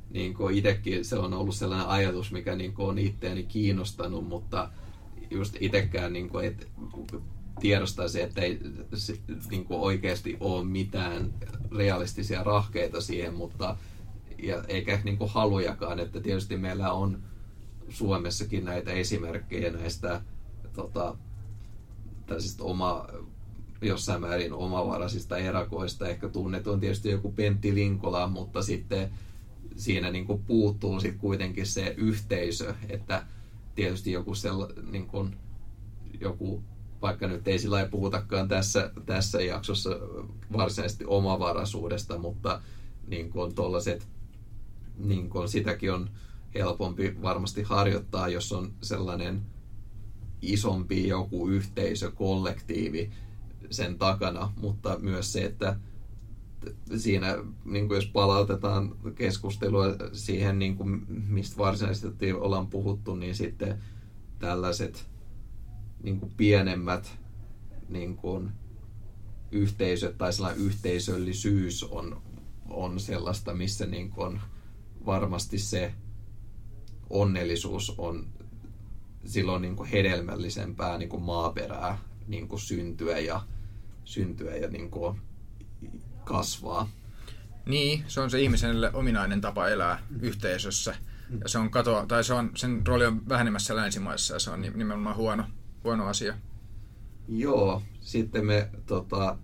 niin 0.10 0.34
kuin 0.34 0.58
itsekin 0.58 1.06
se 1.06 1.16
on 1.16 1.34
ollut 1.34 1.56
sellainen 1.56 1.88
ajatus, 1.88 2.32
mikä 2.32 2.56
niin 2.56 2.74
kuin 2.74 2.90
on 2.90 3.00
itseäni 3.00 3.44
kiinnostanut, 3.44 4.28
mutta 4.28 4.70
just 5.30 5.56
itsekään 5.60 6.14
niin 6.14 6.30
kuin, 6.30 6.46
et, 6.46 6.68
tiedostaisi, 7.60 8.22
että 8.22 8.42
ei 8.42 8.60
niin 9.50 9.66
kuin 9.66 9.80
oikeasti 9.80 10.38
ole 10.40 10.66
mitään 10.66 11.34
realistisia 11.78 12.44
rahkeita 12.44 13.02
siihen, 13.02 13.34
mutta 13.34 13.78
ja 14.44 14.64
eikä 14.68 15.00
niin 15.04 15.18
kuin 15.18 15.30
halujakaan, 15.30 16.00
että 16.00 16.22
tietysti 16.22 16.58
meillä 16.58 16.92
on 16.92 17.24
Suomessakin 17.90 18.66
näitä 18.66 18.92
esimerkkejä 18.92 19.72
näistä 19.72 20.22
tota, 20.74 21.18
tällaisista 22.26 22.64
oma, 22.64 23.08
jossain 23.82 24.22
määrin 24.22 24.54
omavaraisista 24.54 25.38
erakoista. 25.38 26.08
Ehkä 26.08 26.30
tunnetuin 26.30 26.80
tietysti 26.80 27.10
joku 27.10 27.32
Pentti 27.32 27.76
Linkola, 27.76 28.28
mutta 28.28 28.62
sitten 28.62 29.10
siinä 29.80 30.12
niin 30.12 30.26
kuin 30.26 30.44
puuttuu 30.44 31.00
sitten 31.00 31.20
kuitenkin 31.20 31.68
se 31.68 31.94
yhteisö, 31.98 32.74
että 32.90 33.26
tietysti 33.76 34.12
joku, 34.12 34.36
sella, 34.36 34.70
niin 34.92 35.08
kuin, 35.08 35.38
joku 36.22 36.64
vaikka 37.02 37.28
nyt 37.28 37.48
ei 37.48 37.60
sillä 37.60 37.88
puhutakaan 37.92 38.48
tässä, 38.48 38.92
tässä 39.06 39.42
jaksossa 39.42 39.90
varsinaisesti 40.54 41.06
omavaraisuudesta, 41.06 42.18
mutta 42.18 42.62
niin 43.08 43.30
kuin 43.30 43.56
tollaset, 43.56 44.08
niin 44.98 45.30
kuin 45.30 45.50
sitäkin 45.50 45.94
on 45.94 46.10
helpompi 46.56 47.22
varmasti 47.22 47.64
harjoittaa, 47.64 48.28
jos 48.28 48.52
on 48.52 48.74
sellainen 48.82 49.42
isompi 50.42 51.08
joku 51.08 51.48
yhteisö, 51.48 52.12
kollektiivi 52.12 53.12
sen 53.70 53.98
takana, 53.98 54.54
mutta 54.62 54.98
myös 55.00 55.34
se, 55.34 55.44
että 55.46 55.76
siinä, 56.98 57.38
niin 57.66 57.88
kuin 57.88 57.96
jos 57.96 58.06
palautetaan 58.06 58.96
keskustelua 59.16 59.86
siihen, 60.14 60.60
niin 60.60 60.78
kuin 60.78 61.06
mistä 61.08 61.58
varsinaisesti 61.58 62.34
ollaan 62.34 62.68
puhuttu, 62.68 63.16
niin 63.16 63.36
sitten 63.36 63.80
tällaiset 64.40 65.10
niin 66.04 66.20
kuin 66.20 66.32
pienemmät 66.38 67.20
niin 67.90 68.16
kuin 68.16 68.52
yhteisöt 69.52 70.18
tai 70.18 70.34
sellainen 70.34 70.62
yhteisöllisyys 70.62 71.84
on, 71.84 72.22
on 72.70 73.00
sellaista, 73.00 73.54
missä 73.54 73.86
niin 73.86 74.10
kuin 74.10 74.40
varmasti 75.06 75.58
se 75.58 75.94
onnellisuus 77.10 77.94
on 77.98 78.28
silloin 79.26 79.62
niin 79.62 79.76
kuin 79.76 79.90
hedelmällisempää 79.90 80.98
niin 80.98 81.10
kuin 81.10 81.24
maaperää 81.24 81.98
niin 82.28 82.48
kuin 82.48 82.60
syntyä 82.60 83.20
ja, 83.20 83.42
syntyä 84.06 84.56
ja 84.56 84.68
niin 84.68 84.92
kuin 84.92 85.22
kasvaa. 86.30 86.90
Niin, 87.66 88.04
se 88.08 88.22
on 88.22 88.30
se 88.30 88.42
ihmiselle 88.42 88.92
ominainen 88.94 89.42
tapa 89.42 89.68
elää 89.68 90.00
yhteisössä. 90.20 90.96
Ja 91.42 91.50
se 91.50 91.58
on 91.58 91.72
katoa, 91.72 92.06
tai 92.06 92.24
se 92.24 92.34
on, 92.34 92.52
sen 92.56 92.88
rooli 92.88 93.06
on 93.06 93.30
vähenemässä 93.30 93.76
länsimaissa 93.76 94.34
ja 94.34 94.40
se 94.40 94.50
on 94.50 94.62
nimenomaan 94.62 95.16
huono, 95.16 95.44
huono 95.84 96.08
asia. 96.08 96.38
Joo, 97.28 97.84
sitten 98.02 98.46
me 98.46 98.70
tota, 98.86 99.38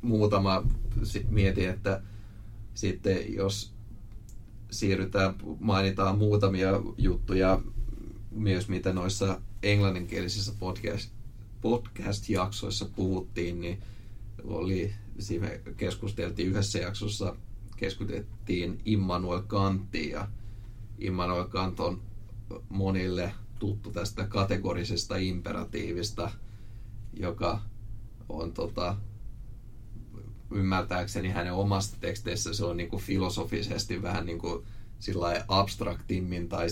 muutama 0.00 0.62
mietin, 1.28 1.68
että 1.68 2.02
sitten 2.74 3.34
jos 3.34 3.74
siirrytään, 4.70 5.34
mainitaan 5.60 6.18
muutamia 6.18 6.70
juttuja 6.98 7.60
myös 8.30 8.68
mitä 8.68 8.92
noissa 8.92 9.40
englanninkielisissä 9.62 10.52
podcast, 10.58 11.10
podcast-jaksoissa 11.60 12.86
puhuttiin, 12.96 13.60
niin 13.60 13.82
oli, 14.44 14.92
siinä 15.18 15.50
keskusteltiin 15.76 16.48
yhdessä 16.48 16.78
jaksossa, 16.78 17.36
keskusteltiin 17.76 18.80
Immanuel 18.84 19.42
Kanttiin 19.42 20.10
ja 20.10 20.28
Immanuel 20.98 21.44
Kant 21.44 21.80
on 21.80 22.02
monille 22.68 23.32
tuttu 23.58 23.90
tästä 23.90 24.26
kategorisesta 24.26 25.16
imperatiivista, 25.16 26.30
joka 27.12 27.60
on 28.28 28.52
tota, 28.52 28.96
ymmärtääkseni 30.50 31.28
hänen 31.28 31.52
omasta 31.52 31.96
teksteissä 32.00 32.54
se 32.54 32.64
on 32.64 32.76
niin 32.76 32.88
kuin 32.88 33.02
filosofisesti 33.02 34.02
vähän 34.02 34.26
niin 34.26 34.38
kuin 34.38 34.64
abstraktimmin 35.48 36.48
tai 36.48 36.66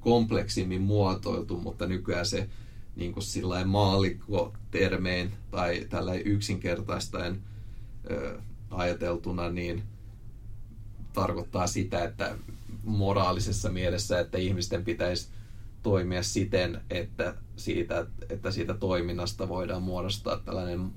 kompleksimmin 0.00 0.82
muotoiltu, 0.82 1.56
mutta 1.56 1.86
nykyään 1.86 2.26
se 2.26 2.48
niin 2.96 3.12
kuin 3.12 3.24
sillä 3.24 3.64
maallikko-termein 3.64 5.32
tai 5.50 5.86
tällä 5.90 6.14
yksinkertaistaen 6.14 7.40
ö, 8.10 8.38
ajateltuna, 8.70 9.50
niin 9.50 9.82
tarkoittaa 11.12 11.66
sitä, 11.66 12.04
että 12.04 12.36
moraalisessa 12.84 13.70
mielessä, 13.70 14.20
että 14.20 14.38
ihmisten 14.38 14.84
pitäisi 14.84 15.28
toimia 15.82 16.22
siten, 16.22 16.80
että 16.90 17.34
siitä, 17.56 18.06
että 18.28 18.50
siitä 18.50 18.74
toiminnasta 18.74 19.48
voidaan 19.48 19.82
muodostaa 19.82 20.36
tällainen 20.36 20.90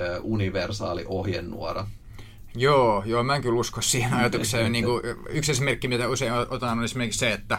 ö, 0.00 0.20
universaali 0.22 1.04
ohjenuora. 1.08 1.86
Joo, 2.54 3.02
joo, 3.06 3.22
mä 3.22 3.36
en 3.36 3.42
kyllä 3.42 3.60
usko 3.60 3.82
siihen 3.82 4.14
ajatukseen. 4.14 4.72
niin 4.72 4.84
kuin, 4.84 5.02
yksi 5.28 5.52
esimerkki, 5.52 5.88
mitä 5.88 6.08
usein 6.08 6.32
otan, 6.32 6.78
on 6.78 6.84
esimerkiksi 6.84 7.18
se, 7.18 7.32
että 7.32 7.58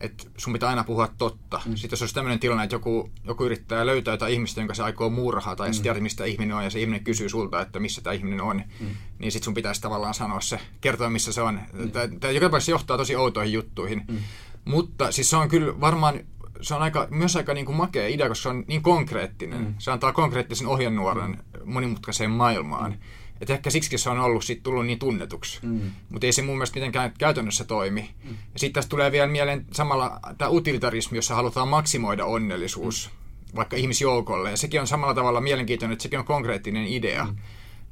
että 0.00 0.24
sun 0.36 0.52
pitää 0.52 0.68
aina 0.68 0.84
puhua 0.84 1.08
totta. 1.18 1.60
Mm. 1.66 1.76
Sitten 1.76 1.96
jos 1.96 2.02
olisi 2.02 2.14
tämmöinen 2.14 2.38
tilanne, 2.38 2.64
että 2.64 2.74
joku, 2.76 3.10
joku 3.24 3.44
yrittää 3.44 3.86
löytää 3.86 4.14
jotain 4.14 4.32
ihmistä, 4.32 4.60
jonka 4.60 4.74
se 4.74 4.82
aikoo 4.82 5.10
murhaa, 5.10 5.56
tai 5.56 5.70
mm. 5.70 5.82
tiedät, 5.82 6.02
mistä 6.02 6.24
ihminen 6.24 6.56
on, 6.56 6.64
ja 6.64 6.70
se 6.70 6.80
ihminen 6.80 7.04
kysyy 7.04 7.28
sulta, 7.28 7.60
että 7.60 7.80
missä 7.80 8.02
tämä 8.02 8.14
ihminen 8.14 8.40
on, 8.40 8.62
mm. 8.80 8.86
niin 9.18 9.32
sitten 9.32 9.44
sun 9.44 9.54
pitäisi 9.54 9.80
tavallaan 9.80 10.14
sanoa 10.14 10.40
se, 10.40 10.60
kertoa 10.80 11.10
missä 11.10 11.32
se 11.32 11.42
on. 11.42 11.60
Mm. 11.72 11.90
Tämä 11.90 12.32
joka 12.32 12.46
tapauksessa 12.46 12.70
johtaa 12.70 12.96
tosi 12.96 13.16
outoihin 13.16 13.52
juttuihin. 13.52 14.02
Mm. 14.08 14.18
Mutta 14.64 15.12
siis 15.12 15.30
se 15.30 15.36
on 15.36 15.48
kyllä 15.48 15.80
varmaan, 15.80 16.20
se 16.60 16.74
on 16.74 16.82
aika, 16.82 17.08
myös 17.10 17.36
aika 17.36 17.54
niin 17.54 17.66
kuin 17.66 17.76
makea 17.76 18.08
idea, 18.08 18.28
koska 18.28 18.42
se 18.42 18.48
on 18.48 18.64
niin 18.66 18.82
konkreettinen. 18.82 19.60
Mm. 19.60 19.74
Se 19.78 19.90
antaa 19.90 20.12
konkreettisen 20.12 20.66
ohjenuoren 20.66 21.30
mm. 21.30 21.38
monimutkaiseen 21.64 22.30
maailmaan. 22.30 22.90
Mm 22.90 22.98
että 23.40 23.54
ehkä 23.54 23.70
siksi 23.70 23.98
se 23.98 24.10
on 24.10 24.18
ollut 24.18 24.44
sit 24.44 24.62
tullut 24.62 24.86
niin 24.86 24.98
tunnetuksi. 24.98 25.58
Mm. 25.62 25.90
Mutta 26.08 26.26
ei 26.26 26.32
se 26.32 26.42
mun 26.42 26.56
mielestä 26.56 26.76
mitenkään 26.76 27.12
käytännössä 27.18 27.64
toimi. 27.64 28.10
Mm. 28.24 28.30
Ja 28.30 28.58
sitten 28.58 28.74
tässä 28.74 28.88
tulee 28.88 29.12
vielä 29.12 29.26
mieleen 29.26 29.66
samalla 29.72 30.20
tämä 30.38 30.50
utilitarismi, 30.50 31.18
jossa 31.18 31.34
halutaan 31.34 31.68
maksimoida 31.68 32.24
onnellisuus 32.24 33.10
mm. 33.12 33.56
vaikka 33.56 33.76
ihmisjoukolle. 33.76 34.50
Ja 34.50 34.56
sekin 34.56 34.80
on 34.80 34.86
samalla 34.86 35.14
tavalla 35.14 35.40
mielenkiintoinen, 35.40 35.92
että 35.92 36.02
sekin 36.02 36.18
on 36.18 36.24
konkreettinen 36.24 36.86
idea. 36.86 37.24
Mm. 37.24 37.36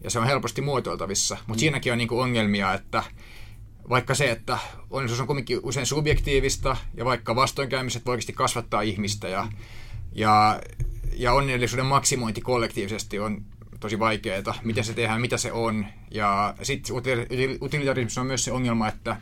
Ja 0.04 0.10
se 0.10 0.18
on 0.18 0.26
helposti 0.26 0.60
muotoiltavissa. 0.60 1.34
Mutta 1.34 1.52
mm. 1.52 1.58
siinäkin 1.58 1.92
on 1.92 1.98
niinku 1.98 2.20
ongelmia, 2.20 2.74
että 2.74 3.02
vaikka 3.88 4.14
se, 4.14 4.30
että 4.30 4.58
onnellisuus 4.90 5.20
on 5.20 5.26
kuitenkin 5.26 5.60
usein 5.62 5.86
subjektiivista 5.86 6.76
ja 6.94 7.04
vaikka 7.04 7.36
vastoinkäymiset 7.36 8.06
voi 8.06 8.12
oikeasti 8.12 8.32
kasvattaa 8.32 8.82
ihmistä 8.82 9.28
ja, 9.28 9.48
ja, 10.12 10.60
ja 11.16 11.32
onnellisuuden 11.32 11.86
maksimointi 11.86 12.40
kollektiivisesti 12.40 13.18
on 13.18 13.42
tosi 13.84 13.98
vaikeaa, 13.98 14.54
miten 14.62 14.84
se 14.84 14.94
tehdään, 14.94 15.20
mitä 15.20 15.36
se 15.36 15.52
on. 15.52 15.86
Ja 16.10 16.54
sitten 16.62 16.96
utilitarismissa 17.60 18.20
on 18.20 18.26
myös 18.26 18.44
se 18.44 18.52
ongelma, 18.52 18.88
että 18.88 19.16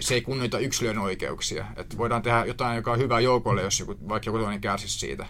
se 0.00 0.14
ei 0.14 0.20
kunnioita 0.20 0.58
yksilön 0.58 0.98
oikeuksia. 0.98 1.66
Että 1.76 1.98
voidaan 1.98 2.22
tehdä 2.22 2.44
jotain, 2.44 2.76
joka 2.76 2.92
on 2.92 2.98
hyvä 2.98 3.20
joukolle, 3.20 3.62
jos 3.62 3.80
joku, 3.80 3.96
vaikka 4.08 4.28
joku 4.28 4.38
toinen 4.38 4.60
kärsisi 4.60 4.98
siitä. 4.98 5.26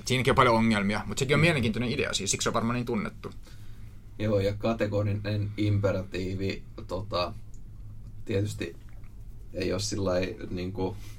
Et 0.00 0.06
siinäkin 0.06 0.30
on 0.30 0.34
paljon 0.34 0.56
ongelmia, 0.56 1.00
mutta 1.06 1.18
sekin 1.18 1.34
on 1.34 1.40
mielenkiintoinen 1.40 1.90
idea, 1.90 2.12
siis 2.12 2.30
siksi 2.30 2.44
se 2.44 2.48
on 2.48 2.54
varmaan 2.54 2.74
niin 2.74 2.86
tunnettu. 2.86 3.30
Joo, 4.18 4.40
ja 4.40 4.54
kategorinen 4.54 5.50
imperatiivi 5.56 6.62
tota, 6.86 7.34
tietysti 8.24 8.76
ei 9.54 9.72
ole 9.72 9.80
sillä 9.80 10.12
niin 10.50 10.72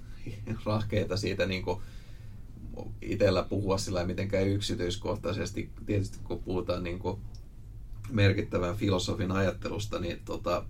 rahkeita 0.65 1.17
siitä 1.17 1.45
niin 1.45 1.63
kuin, 1.63 1.81
itsellä 3.01 3.43
puhua 3.43 3.77
sillä 3.77 4.05
mitenkään 4.05 4.47
yksityiskohtaisesti. 4.47 5.69
Tietysti 5.85 6.17
kun 6.23 6.43
puhutaan 6.43 6.83
niin 6.83 6.99
kuin 6.99 7.19
merkittävän 8.11 8.75
filosofin 8.75 9.31
ajattelusta, 9.31 9.99
niin 9.99 10.21
tota, 10.25 10.65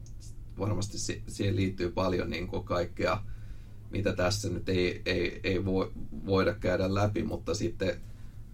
varmasti 0.60 0.98
siihen 1.28 1.56
liittyy 1.56 1.92
paljon 1.92 2.30
niin 2.30 2.48
kuin 2.48 2.64
kaikkea, 2.64 3.24
mitä 3.92 4.14
tässä 4.14 4.50
nyt 4.50 4.70
ei, 4.70 5.02
ei, 5.06 5.40
ei 5.44 5.66
voi, 5.66 5.92
voida 6.26 6.54
käydä 6.54 6.94
läpi, 6.94 7.24
mutta 7.24 7.54
sitten 7.54 8.02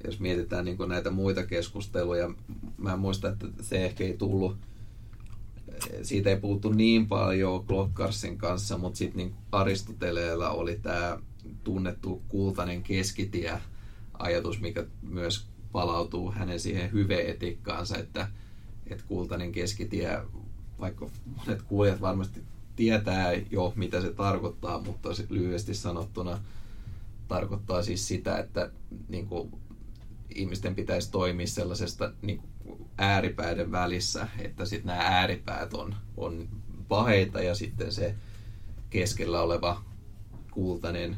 jos 0.06 0.20
mietitään 0.20 0.66
niin 0.66 0.78
kuin 0.78 0.90
näitä 0.90 1.12
muita 1.12 1.46
keskusteluja, 1.46 2.32
mä 2.78 2.98
muistan, 2.98 3.34
että 3.34 3.48
se 3.62 3.86
ehkä 3.86 4.04
ei 4.04 4.18
tullut, 4.18 4.58
siitä 6.02 6.30
ei 6.30 6.40
puhuttu 6.40 6.72
niin 6.72 7.08
paljon 7.08 7.66
Glockarsin 7.68 8.38
kanssa, 8.38 8.78
mutta 8.78 8.98
sitten 8.98 9.18
niin 9.18 9.36
Aristoteleella 9.52 10.50
oli 10.50 10.80
tämä 10.82 11.20
tunnettu 11.64 12.22
kultainen 12.28 12.84
keskitie 12.84 13.62
ajatus, 14.14 14.62
mikä 14.62 14.86
myös 15.02 15.48
palautuu 15.72 16.32
hänen 16.32 16.60
siihen 16.60 16.92
hyveetikkaansa, 16.92 17.98
että, 17.98 18.28
että 18.88 19.04
kultainen 19.08 19.52
keskitie, 19.52 20.22
vaikka 20.80 21.10
monet 21.38 21.62
kuulijat 21.62 22.02
varmasti 22.02 22.44
tietää 22.76 23.34
jo, 23.34 23.74
mitä 23.76 24.02
se 24.02 24.14
tarkoittaa, 24.14 24.82
mutta 24.82 25.10
lyhyesti 25.30 25.74
sanottuna 25.74 26.40
tarkoittaa 27.28 27.84
siis 27.84 28.08
sitä, 28.08 28.38
että 28.38 28.72
niin 29.10 29.28
kuin, 29.28 29.52
ihmisten 30.36 30.76
pitäisi 30.76 31.12
toimia 31.12 31.48
sellaisesta 31.48 32.12
niin 32.22 32.38
kuin, 32.38 32.50
ääripäiden 32.98 33.72
välissä, 33.72 34.28
että 34.40 34.66
sitten 34.66 34.88
nämä 34.88 35.02
ääripäät 35.02 35.74
on, 35.74 35.96
on 36.18 36.48
paheita 36.88 37.42
ja 37.42 37.56
sitten 37.56 37.92
se 37.92 38.16
keskellä 38.90 39.42
oleva 39.42 39.84
kultainen 40.52 41.18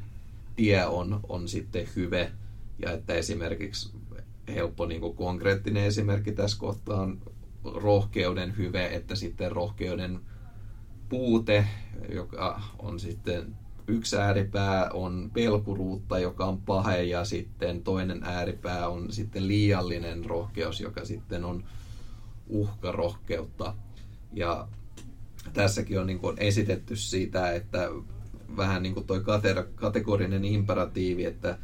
tie 0.58 0.86
on, 0.86 1.20
on 1.30 1.48
sitten 1.48 1.88
hyve 1.96 2.32
ja 2.80 2.92
että 2.92 3.14
esimerkiksi 3.14 3.92
helppo 4.48 4.86
niin 4.86 5.02
kuin 5.02 5.16
konkreettinen 5.16 5.84
esimerkki 5.84 6.32
tässä 6.32 6.60
kohtaa 6.60 7.02
on 7.02 7.22
rohkeuden 7.64 8.58
hyve, 8.58 8.86
että 8.86 9.16
sitten 9.16 9.52
rohkeuden 9.52 10.20
puute, 11.10 11.68
joka 12.14 12.62
on 12.80 13.00
sitten 13.00 13.56
yksi 13.88 14.18
ääripää 14.18 14.90
on 14.94 15.32
pelkuruutta, 15.34 16.20
joka 16.20 16.46
on 16.46 16.62
pahe, 16.62 17.04
ja 17.04 17.26
sitten 17.26 17.84
toinen 17.84 18.24
ääripää 18.24 18.88
on 18.88 19.12
sitten 19.12 19.48
liiallinen 19.48 20.26
rohkeus, 20.26 20.82
joka 20.82 21.06
sitten 21.06 21.46
on 21.46 21.64
uhkarohkeutta. 22.48 23.76
Ja 24.34 24.68
tässäkin 25.54 26.00
on 26.00 26.08
niin 26.08 26.20
kuin 26.20 26.38
esitetty 26.40 26.96
siitä, 26.96 27.52
että 27.52 27.90
vähän 28.58 28.84
niin 28.84 28.94
kuin 28.94 29.08
toi 29.08 29.24
kategorinen 29.76 30.46
imperatiivi, 30.46 31.26
että, 31.26 31.58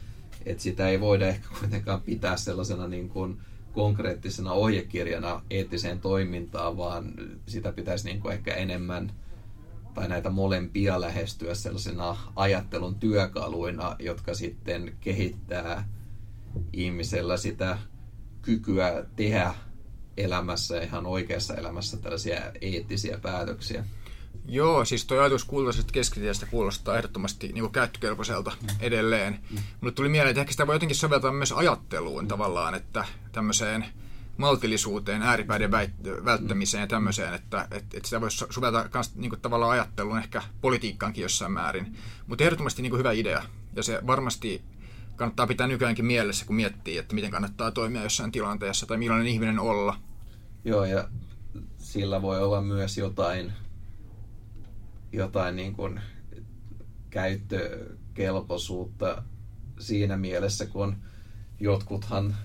että 0.45 0.63
sitä 0.63 0.89
ei 0.89 0.99
voida 0.99 1.27
ehkä 1.27 1.47
kuitenkaan 1.59 2.01
pitää 2.01 2.37
sellaisena 2.37 2.87
niin 2.87 3.09
kuin 3.09 3.37
konkreettisena 3.73 4.51
ohjekirjana 4.51 5.41
eettiseen 5.49 5.99
toimintaan, 5.99 6.77
vaan 6.77 7.13
sitä 7.47 7.71
pitäisi 7.71 8.05
niin 8.05 8.19
kuin 8.19 8.33
ehkä 8.33 8.53
enemmän 8.53 9.11
tai 9.93 10.07
näitä 10.07 10.29
molempia 10.29 11.01
lähestyä 11.01 11.55
sellaisena 11.55 12.17
ajattelun 12.35 12.95
työkaluina, 12.95 13.95
jotka 13.99 14.33
sitten 14.33 14.97
kehittää 15.01 15.89
ihmisellä 16.73 17.37
sitä 17.37 17.77
kykyä 18.41 19.05
tehdä 19.15 19.53
elämässä, 20.17 20.81
ihan 20.81 21.05
oikeassa 21.05 21.55
elämässä 21.55 21.97
tällaisia 21.97 22.51
eettisiä 22.61 23.17
päätöksiä. 23.17 23.85
Joo, 24.45 24.85
siis 24.85 25.05
tuo 25.05 25.19
ajatus 25.19 25.45
kultaisesta 25.45 25.91
keskitiestä 25.91 26.45
kuulostaa 26.45 26.97
ehdottomasti 26.97 27.47
niin 27.47 27.71
käyttökelpoiselta 27.71 28.51
mm. 28.61 28.67
edelleen. 28.79 29.39
Mm. 29.51 29.57
Mulle 29.81 29.93
tuli 29.93 30.09
mieleen, 30.09 30.29
että 30.29 30.41
ehkä 30.41 30.51
sitä 30.51 30.67
voi 30.67 30.75
jotenkin 30.75 30.95
soveltaa 30.95 31.31
myös 31.31 31.51
ajatteluun 31.51 32.23
mm. 32.23 32.27
tavallaan, 32.27 32.75
että 32.75 33.05
tämmöiseen 33.31 33.85
maltillisuuteen, 34.37 35.21
ääripäiden 35.21 35.71
välttämiseen 36.25 36.81
ja 36.81 36.87
tämmöiseen, 36.87 37.33
että, 37.33 37.61
että, 37.61 37.97
että 37.97 38.09
sitä 38.09 38.21
voisi 38.21 38.45
suveta 38.49 38.89
myös 38.93 39.15
niin 39.15 39.41
tavallaan 39.41 39.71
ajatteluun 39.71 40.17
ehkä 40.19 40.43
politiikkaankin 40.61 41.21
jossain 41.21 41.51
määrin. 41.51 41.97
Mutta 42.27 42.43
ehdottomasti 42.43 42.81
niin 42.81 42.89
kuin 42.89 42.99
hyvä 42.99 43.11
idea, 43.11 43.43
ja 43.75 43.83
se 43.83 43.99
varmasti 44.07 44.61
kannattaa 45.15 45.47
pitää 45.47 45.67
nykyäänkin 45.67 46.05
mielessä, 46.05 46.45
kun 46.45 46.55
miettii, 46.55 46.97
että 46.97 47.15
miten 47.15 47.31
kannattaa 47.31 47.71
toimia 47.71 48.03
jossain 48.03 48.31
tilanteessa 48.31 48.85
tai 48.85 48.97
millainen 48.97 49.27
ihminen 49.27 49.59
olla. 49.59 49.97
Joo, 50.65 50.85
ja 50.85 51.07
sillä 51.77 52.21
voi 52.21 52.43
olla 52.43 52.61
myös 52.61 52.97
jotain, 52.97 53.53
jotain 55.13 55.55
niin 55.55 55.73
kuin 55.73 55.99
käyttökelpoisuutta 57.09 59.23
siinä 59.79 60.17
mielessä, 60.17 60.65
kun 60.65 60.95
jotkuthan 61.59 62.35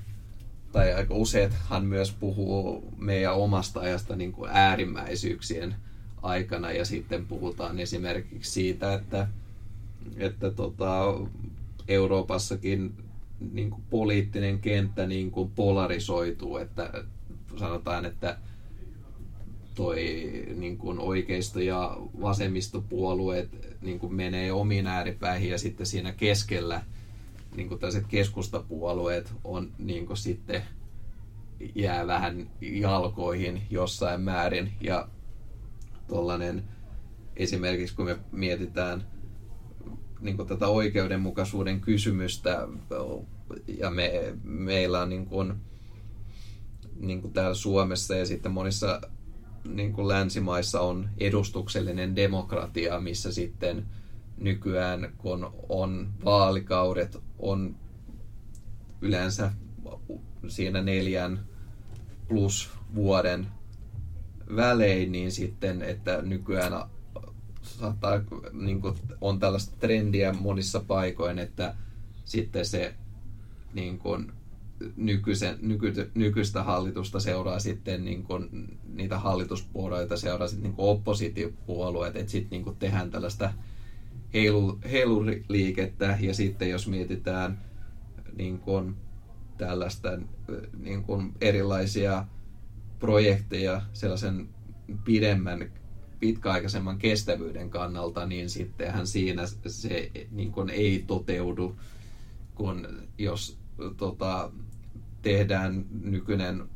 tai 0.73 0.93
aika 0.93 1.15
useathan 1.15 1.85
myös 1.85 2.13
puhuu 2.13 2.93
meidän 2.97 3.35
omasta 3.35 3.81
ajasta 3.81 4.17
niin 4.17 4.33
kuin 4.33 4.51
äärimmäisyyksien 4.53 5.75
aikana 6.23 6.73
ja 6.73 6.85
sitten 6.85 7.27
puhutaan 7.27 7.81
esimerkiksi 7.81 8.53
siitä, 8.53 8.95
että, 8.95 9.29
että 10.17 10.51
tota, 10.51 11.05
Euroopassakin 11.89 12.95
niin 13.53 13.71
kuin 13.71 13.83
poliittinen 13.91 14.59
kenttä 14.59 15.07
niin 15.07 15.31
kuin 15.31 15.51
polarisoituu, 15.51 16.57
että 16.57 17.05
sanotaan, 17.57 18.05
että 18.05 18.39
toi 19.79 20.33
niin 20.55 20.79
kuin 20.79 20.99
oikeisto- 20.99 21.61
ja 21.61 21.97
vasemmistopuolueet 22.21 23.49
niin 23.83 23.99
kuin 23.99 24.15
menee 24.15 24.53
omiin 24.53 24.87
ääripäihin 24.87 25.51
ja 25.51 25.59
sitten 25.59 25.87
siinä 25.87 26.13
keskellä 26.13 26.83
niin 27.57 27.69
kuin 27.69 27.81
tällaiset 27.81 28.07
keskustapuolueet 28.09 29.33
on 29.45 29.73
niin 29.79 30.07
kuin 30.07 30.17
sitten 30.17 30.63
jää 31.75 32.07
vähän 32.07 32.51
jalkoihin 32.61 33.63
jossain 33.71 34.21
määrin. 34.21 34.73
Ja 34.81 35.09
tollanen 36.09 36.65
esimerkiksi 37.37 37.97
kun 37.97 38.05
me 38.05 38.19
mietitään 38.33 39.07
niin 40.21 40.37
kuin 40.37 40.49
tätä 40.49 40.69
oikeudenmukaisuuden 40.69 41.81
kysymystä 41.81 42.69
ja 43.79 43.91
me, 43.91 44.35
meillä 44.45 45.01
on 45.01 45.09
niin 45.09 45.27
kuin, 45.27 45.55
niin 46.97 47.21
kuin 47.23 47.33
täällä 47.33 47.55
Suomessa 47.55 48.15
ja 48.15 48.27
sitten 48.27 48.53
monissa 48.53 49.01
niin 49.75 49.93
kuin 49.93 50.09
länsimaissa 50.09 50.81
on 50.81 51.09
edustuksellinen 51.19 52.17
demokratia, 52.17 53.01
missä 53.01 53.33
sitten 53.33 53.87
nykyään 54.37 55.13
kun 55.19 55.51
on 55.69 56.09
vaalikaudet, 56.25 57.19
on 57.39 57.77
yleensä 59.01 59.53
siinä 60.49 60.83
neljän 60.83 61.41
plus 62.29 62.71
vuoden 62.95 63.47
välein, 64.57 65.13
niin 65.13 65.33
sitten, 65.33 65.83
että 65.83 66.23
nykyään 66.23 66.73
saattaa, 67.63 68.21
niin 68.53 68.81
kuin, 68.81 68.95
on 69.21 69.39
tällaista 69.39 69.77
trendiä 69.81 70.33
monissa 70.33 70.81
paikoin, 70.81 71.39
että 71.39 71.75
sitten 72.25 72.67
se 72.67 72.95
niin 73.73 73.99
kuin, 73.99 74.33
nykyisen, 74.97 75.59
nyky, 75.63 76.11
nykyistä 76.15 76.63
hallitusta 76.63 77.21
seuraa 77.21 77.59
sitten 77.59 78.05
niin 78.05 78.23
kuin, 78.23 78.49
niitä 78.95 79.19
hallituspuolueita 79.19 80.17
seuraa 80.17 80.49
sitten 80.49 80.71
niin 80.71 80.75
oppositiopuolueet, 80.79 82.17
että 82.17 82.33
sitten 82.33 82.63
niin 82.63 82.77
tehdään 82.77 83.11
tällaista 83.11 83.53
heilu, 84.35 84.79
ja 86.21 86.35
sitten 86.35 86.71
jos 86.71 86.89
mietitään 86.89 87.61
niin 88.37 88.59
kuin, 88.59 88.95
tällaista 89.59 90.09
niin 90.79 91.05
kuin 91.05 91.33
erilaisia 91.41 92.25
projekteja 92.99 93.83
sellaisen 93.93 94.49
pidemmän 95.05 95.73
pitkäaikaisemman 96.21 96.99
kestävyyden 96.99 97.71
kannalta, 97.71 98.27
niin 98.27 98.51
sittenhän 98.51 99.07
siinä 99.07 99.43
se 99.67 100.11
niin 100.31 100.53
kuin 100.53 100.71
ei 100.71 101.05
toteudu, 101.07 101.77
kun 102.59 102.89
jos 103.19 103.59
tota, 103.97 104.53
tehdään 105.23 105.87
nykyinen 106.03 106.69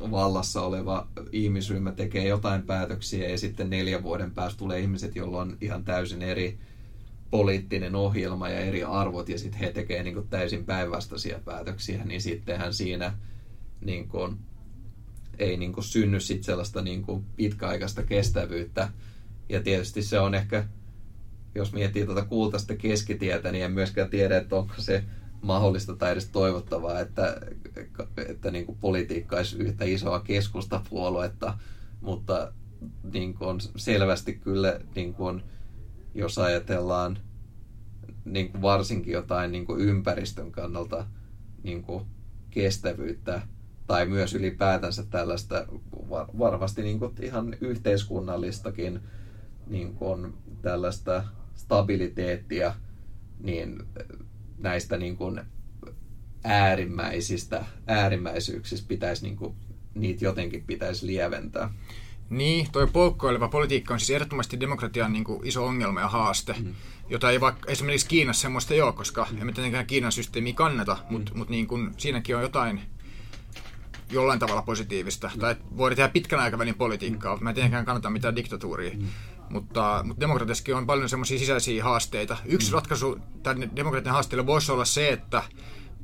vallassa 0.00 0.62
oleva 0.62 1.08
ihmisryhmä 1.32 1.92
tekee 1.92 2.28
jotain 2.28 2.62
päätöksiä 2.62 3.28
ja 3.28 3.38
sitten 3.38 3.70
neljän 3.70 4.02
vuoden 4.02 4.30
päästä 4.30 4.58
tulee 4.58 4.80
ihmiset, 4.80 5.16
joilla 5.16 5.40
on 5.40 5.56
ihan 5.60 5.84
täysin 5.84 6.22
eri 6.22 6.58
poliittinen 7.30 7.94
ohjelma 7.94 8.48
ja 8.48 8.60
eri 8.60 8.84
arvot 8.84 9.28
ja 9.28 9.38
sitten 9.38 9.60
he 9.60 9.72
tekee 9.72 10.02
niin 10.02 10.28
täysin 10.28 10.64
päinvastaisia 10.64 11.40
päätöksiä, 11.44 12.04
niin 12.04 12.22
sittenhän 12.22 12.74
siinä 12.74 13.18
niin 13.80 14.08
kuin, 14.08 14.36
ei 15.38 15.56
niin 15.56 15.72
kuin 15.72 15.84
synny 15.84 16.20
sit 16.20 16.44
sellaista 16.44 16.82
niin 16.82 17.02
kuin 17.02 17.24
pitkäaikaista 17.36 18.02
kestävyyttä. 18.02 18.88
Ja 19.48 19.62
tietysti 19.62 20.02
se 20.02 20.20
on 20.20 20.34
ehkä, 20.34 20.64
jos 21.56 21.72
miettii 21.72 22.06
tuota 22.06 22.24
kultaista 22.24 22.76
keskitietä, 22.76 23.52
niin 23.52 23.64
en 23.64 23.72
myöskään 23.72 24.10
tiedä, 24.10 24.36
että 24.36 24.56
onko 24.56 24.74
se 24.78 25.04
mahdollista 25.42 25.96
tai 25.96 26.12
edes 26.12 26.28
toivottavaa, 26.28 27.00
että, 27.00 27.40
että 28.28 28.50
niin 28.50 28.66
kuin 28.66 28.78
politiikka 28.80 29.36
olisi 29.36 29.56
yhtä 29.58 29.84
isoa 29.84 30.20
keskustapuoluetta, 30.20 31.58
mutta 32.00 32.52
niin 33.12 33.34
kuin 33.34 33.48
on 33.48 33.58
selvästi 33.76 34.34
kyllä, 34.34 34.80
niin 34.94 35.14
kuin, 35.14 35.42
jos 36.14 36.38
ajatellaan 36.38 37.18
niin 38.24 38.52
kuin 38.52 38.62
varsinkin 38.62 39.12
jotain 39.12 39.52
niin 39.52 39.66
kuin 39.66 39.80
ympäristön 39.80 40.52
kannalta 40.52 41.06
niin 41.62 41.82
kuin 41.82 42.04
kestävyyttä 42.50 43.42
tai 43.86 44.06
myös 44.06 44.34
ylipäätänsä 44.34 45.04
tällaista 45.10 45.66
var, 46.10 46.26
varmasti 46.38 46.82
niin 46.82 46.98
kuin 46.98 47.12
ihan 47.22 47.56
yhteiskunnallistakin 47.60 49.00
niin 49.66 49.94
kuin 49.94 50.34
tällaista 50.62 51.24
stabiliteettia, 51.56 52.74
niin 53.40 53.82
näistä 54.58 54.96
niin 54.96 55.16
kuin 55.16 55.40
äärimmäisistä 56.44 57.64
äärimmäisyyksistä 57.86 58.88
pitäisi 58.88 59.22
niin 59.22 59.36
kuin, 59.36 59.54
niitä 59.94 60.24
jotenkin 60.24 60.64
pitäisi 60.66 61.06
lieventää. 61.06 61.70
Niin, 62.30 62.66
toi 62.72 62.86
poukkoileva 62.86 63.48
politiikka 63.48 63.94
on 63.94 64.00
siis 64.00 64.10
ehdottomasti 64.10 64.60
demokratian 64.60 65.12
niin 65.12 65.24
kuin 65.24 65.46
iso 65.46 65.66
ongelma 65.66 66.00
ja 66.00 66.08
haaste, 66.08 66.54
mm. 66.58 66.74
jota 67.08 67.30
ei 67.30 67.40
vaikka 67.40 67.70
esimerkiksi 67.70 68.08
Kiinassa 68.08 68.42
semmoista 68.42 68.74
ole, 68.74 68.92
koska 68.92 69.26
mm. 69.30 69.40
emme 69.40 69.52
tietenkään 69.52 69.86
Kiinan 69.86 70.12
systeemiä 70.12 70.52
kannata, 70.52 70.94
mm. 70.94 71.12
mutta 71.12 71.32
mut 71.34 71.48
niin 71.48 71.66
kuin, 71.66 71.94
siinäkin 71.96 72.36
on 72.36 72.42
jotain 72.42 72.80
jollain 74.10 74.38
tavalla 74.38 74.62
positiivista. 74.62 75.30
Mm. 75.34 75.40
Tai 75.40 75.56
voidaan 75.76 75.96
tehdä 75.96 76.08
pitkän 76.08 76.40
aikavälin 76.40 76.74
politiikkaa, 76.74 77.36
mm. 77.36 77.44
mä 77.44 77.50
en 77.50 77.54
tietenkään 77.54 77.84
kannata 77.84 78.10
mitään 78.10 78.36
diktatuuria. 78.36 78.96
Mm. 78.96 79.06
Mutta, 79.50 80.00
mutta 80.04 80.20
demokratiassakin 80.20 80.74
on 80.74 80.86
paljon 80.86 81.08
semmoisia 81.08 81.38
sisäisiä 81.38 81.84
haasteita. 81.84 82.36
Yksi 82.44 82.70
mm. 82.70 82.74
ratkaisu 82.74 83.18
tänne 83.42 83.70
demokratian 83.76 84.12
haasteelle 84.12 84.46
voisi 84.46 84.72
olla 84.72 84.84
se, 84.84 85.08
että 85.08 85.42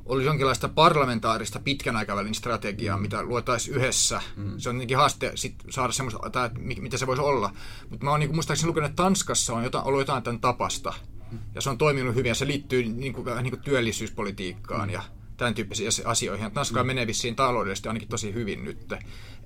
olisi 0.04 0.26
jonkinlaista 0.26 0.68
parlamentaarista 0.68 1.60
pitkän 1.64 1.96
aikavälin 1.96 2.34
strategiaa, 2.34 2.96
mm. 2.96 3.02
mitä 3.02 3.22
luotaisiin 3.22 3.76
yhdessä. 3.76 4.22
Mm. 4.36 4.58
Se 4.58 4.68
on 4.68 4.74
tietenkin 4.74 4.96
haaste 4.96 5.32
sit 5.34 5.54
saada 5.70 5.92
semmoista, 5.92 6.30
tai 6.30 6.50
mitä 6.80 6.96
se 6.96 7.06
voisi 7.06 7.22
olla. 7.22 7.52
Mutta 7.90 8.04
mä 8.04 8.10
oon 8.10 8.20
niin 8.20 8.34
muistaakseni 8.34 8.68
lukenut, 8.68 8.90
että 8.90 9.02
Tanskassa 9.02 9.54
on 9.54 9.64
jotain, 9.64 9.84
ollut 9.84 10.00
jotain 10.00 10.22
tämän 10.22 10.40
tapasta. 10.40 10.94
Mm. 11.30 11.38
Ja 11.54 11.60
se 11.60 11.70
on 11.70 11.78
toiminut 11.78 12.14
hyvin 12.14 12.28
ja 12.28 12.34
se 12.34 12.46
liittyy 12.46 12.84
niin 12.84 13.12
kuin, 13.12 13.26
niin 13.42 13.50
kuin 13.50 13.62
työllisyyspolitiikkaan 13.62 14.88
mm. 14.88 14.92
ja 14.94 15.02
tämän 15.42 15.54
tyyppisiin 15.54 15.90
asioihin. 16.04 16.52
Tanska 16.52 16.82
mm. 16.82 16.86
menee 16.86 17.06
vissiin 17.06 17.36
taloudellisesti 17.36 17.88
ainakin 17.88 18.08
tosi 18.08 18.34
hyvin 18.34 18.64
nyt. 18.64 18.92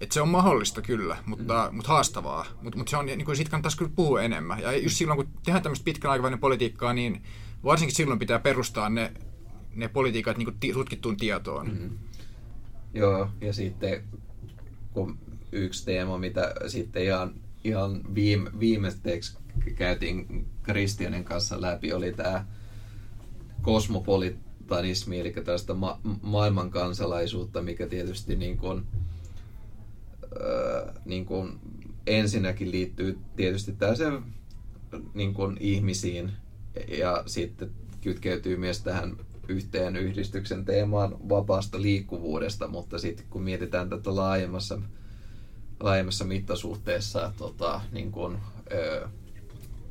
Et 0.01 0.13
se 0.13 0.21
on 0.21 0.29
mahdollista 0.29 0.83
kyllä, 0.83 1.17
mutta, 1.27 1.69
mm. 1.71 1.77
mutta 1.77 1.93
haastavaa. 1.93 2.47
Mutta 2.63 2.79
mut 2.79 2.89
se 2.89 2.97
on, 2.97 3.07
niin 3.07 3.25
kuin 3.25 3.37
siitä 3.37 3.51
kannattaisi 3.51 3.79
kyllä 3.79 3.91
puhua 3.97 4.23
enemmän. 4.23 4.61
Ja 4.61 4.77
just 4.77 4.97
silloin, 4.97 5.17
kun 5.17 5.29
tehdään 5.45 5.63
tämmöistä 5.63 5.85
pitkän 5.85 6.11
aikavälin 6.11 6.39
politiikkaa, 6.39 6.93
niin 6.93 7.23
varsinkin 7.65 7.97
silloin 7.97 8.19
pitää 8.19 8.39
perustaa 8.39 8.89
ne, 8.89 9.13
ne 9.75 9.89
politiikat 9.89 10.39
niin 10.39 10.47
kuin 10.47 10.75
tutkittuun 10.75 11.17
tietoon. 11.17 11.69
Mm. 11.69 11.99
Joo, 12.95 13.29
ja 13.41 13.53
sitten 13.53 14.05
kun 14.93 15.19
yksi 15.53 15.85
teema, 15.85 16.19
mitä 16.19 16.55
sitten 16.67 17.05
ihan, 17.05 17.35
ihan 17.65 18.15
viime, 18.15 18.51
viimeisteeksi 18.61 19.39
käytiin 19.75 20.47
Kristianen 20.63 21.25
kanssa 21.25 21.61
läpi, 21.61 21.93
oli 21.93 22.13
tämä 22.13 22.45
kosmopolitanismi, 24.67 25.21
eli 25.21 25.33
tällaista 25.33 25.75
ma- 25.75 26.01
maailman 26.23 26.71
kansalaisuutta, 26.71 27.63
mikä 27.63 27.87
tietysti 27.87 28.37
niin 28.37 28.59
kuin, 28.59 28.87
niin 31.05 31.27
kuin 31.27 31.59
ensinnäkin 32.07 32.71
liittyy 32.71 33.19
tietysti 33.37 33.73
tällaisen 33.73 34.23
niin 35.15 35.35
kuin 35.35 35.57
ihmisiin 35.61 36.33
ja 36.89 37.23
sitten 37.27 37.71
kytkeytyy 38.01 38.57
myös 38.57 38.81
tähän 38.83 39.17
yhteen 39.49 39.97
yhdistyksen 39.97 40.65
teemaan 40.65 41.17
vapaasta 41.29 41.83
liikkuvuudesta, 41.83 42.69
mutta 42.69 42.99
sitten 42.99 43.27
kun 43.31 43.43
mietitään 43.43 43.91
tätä 43.91 44.17
laajemmassa, 44.17 44.79
laajemmassa 45.81 46.25
mittasuhteessa 46.25 47.33
tota, 47.39 47.81
niin 47.93 48.13
kuin, 48.13 48.39
ö, 48.73 49.09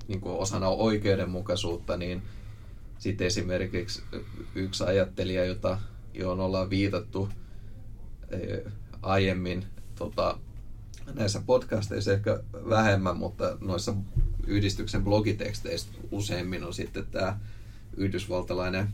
niin 0.08 0.22
kuin 0.22 0.38
osana 0.38 0.68
oikeudenmukaisuutta, 0.68 1.98
niin 1.98 2.22
sitten 3.00 3.28
esimerkiksi 3.28 4.04
yksi 4.56 4.84
ajattelija, 4.84 5.46
jota, 5.46 5.80
johon 6.14 6.40
ollaan 6.40 6.70
viitattu, 6.70 7.30
aiemmin 9.02 9.66
tota, 9.96 10.38
näissä 11.14 11.42
podcasteissa 11.46 12.14
ehkä 12.14 12.40
vähemmän, 12.70 13.18
mutta 13.18 13.58
noissa 13.62 13.94
yhdistyksen 14.48 15.04
blogiteksteistä 15.04 15.92
useimmin 16.12 16.64
on 16.64 16.74
sitten 16.74 17.06
tämä 17.06 17.40
yhdysvaltalainen 17.98 18.88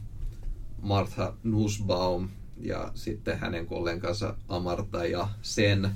Martha 0.81 1.33
Nussbaum 1.43 2.29
ja 2.61 2.91
sitten 2.95 3.39
hänen 3.39 3.65
kollegansa 3.65 4.35
Amarta 4.49 5.05
ja 5.05 5.29
Sen, 5.41 5.91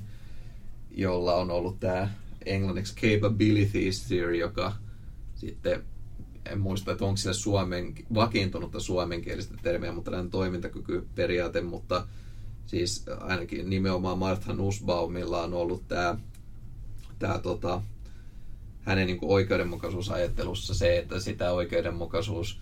jolla 0.91 1.35
on 1.35 1.51
ollut 1.51 1.79
tämä 1.79 2.09
englanniksi 2.45 2.95
capabilities 2.95 4.07
theory, 4.07 4.35
joka 4.35 4.75
sitten 5.35 5.83
en 6.51 6.59
muista, 6.59 6.91
että 6.91 7.05
onko 7.05 7.17
sillä 7.17 7.33
suomen, 7.33 7.95
vakiintunutta 8.13 8.79
suomenkielistä 8.79 9.55
termiä, 9.63 9.91
mutta 9.91 10.11
tämän 10.11 10.29
toimintakykyperiaate, 10.29 11.61
mutta 11.61 12.07
siis 12.65 13.05
ainakin 13.19 13.69
nimenomaan 13.69 14.19
Martha 14.19 14.53
Nussbaumilla 14.53 15.43
on 15.43 15.53
ollut 15.53 15.87
tämä, 15.87 16.17
tämä 17.19 17.39
tota, 17.39 17.81
hänen 18.81 19.07
niin 19.07 19.19
oikeudenmukaisuusajattelussa 19.21 20.73
se, 20.73 20.97
että 20.97 21.19
sitä 21.19 21.51
oikeudenmukaisuus 21.51 22.59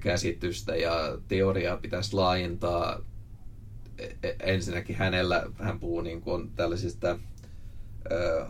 käsitystä 0.00 0.76
ja 0.76 1.18
teoriaa 1.28 1.76
pitäisi 1.76 2.14
laajentaa. 2.14 3.00
E, 3.98 4.04
e, 4.22 4.36
ensinnäkin 4.42 4.96
hänellä, 4.96 5.46
hän 5.58 5.80
puhuu 5.80 6.00
niin 6.00 6.20
kuin 6.20 6.50
tällaisista 6.50 7.18
ö, 8.12 8.46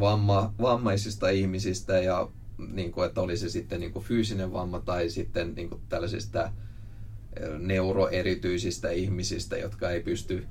vamma, 0.00 0.54
vammaisista 0.60 1.28
ihmisistä 1.28 1.98
ja 1.98 2.28
niin 2.58 2.92
kuin, 2.92 3.06
että 3.06 3.20
oli 3.20 3.36
se 3.36 3.48
sitten 3.48 3.80
niin 3.80 3.92
kuin 3.92 4.04
fyysinen 4.04 4.52
vamma 4.52 4.80
tai 4.80 5.10
sitten 5.10 5.54
niin 5.54 5.68
kuin 5.68 5.80
tällaisista 5.88 6.52
neuroerityisistä 7.58 8.90
ihmisistä, 8.90 9.56
jotka 9.56 9.90
ei 9.90 10.02
pysty 10.02 10.46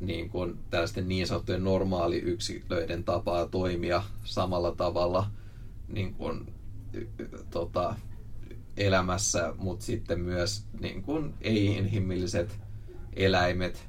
niin 0.00 0.30
kuin 0.30 0.58
tällaisten 0.70 1.08
niin 1.08 1.26
sanottujen 1.26 1.64
normaaliyksilöiden 1.64 3.04
tapaa 3.04 3.46
toimia 3.46 4.02
samalla 4.24 4.72
tavalla 4.72 5.30
niin 5.88 6.14
kuin, 6.14 6.52
tota, 7.50 7.94
elämässä, 8.76 9.54
mutta 9.58 9.84
sitten 9.84 10.20
myös 10.20 10.64
niin 10.80 11.02
kuin 11.02 11.34
ei-inhimilliset 11.40 12.60
eläimet 13.12 13.88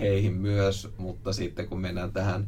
heihin 0.00 0.34
myös, 0.34 0.88
mutta 0.98 1.32
sitten 1.32 1.68
kun 1.68 1.80
mennään 1.80 2.12
tähän 2.12 2.46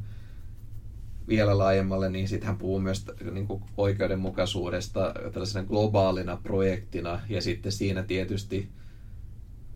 vielä 1.28 1.58
laajemmalle, 1.58 2.10
niin 2.10 2.28
sitten 2.28 2.46
hän 2.46 2.58
puhuu 2.58 2.80
myös 2.80 3.04
niin 3.30 3.46
kuin 3.46 3.62
oikeudenmukaisuudesta 3.76 5.14
tällaisena 5.32 5.68
globaalina 5.68 6.36
projektina. 6.42 7.20
Ja 7.28 7.42
sitten 7.42 7.72
siinä 7.72 8.02
tietysti 8.02 8.68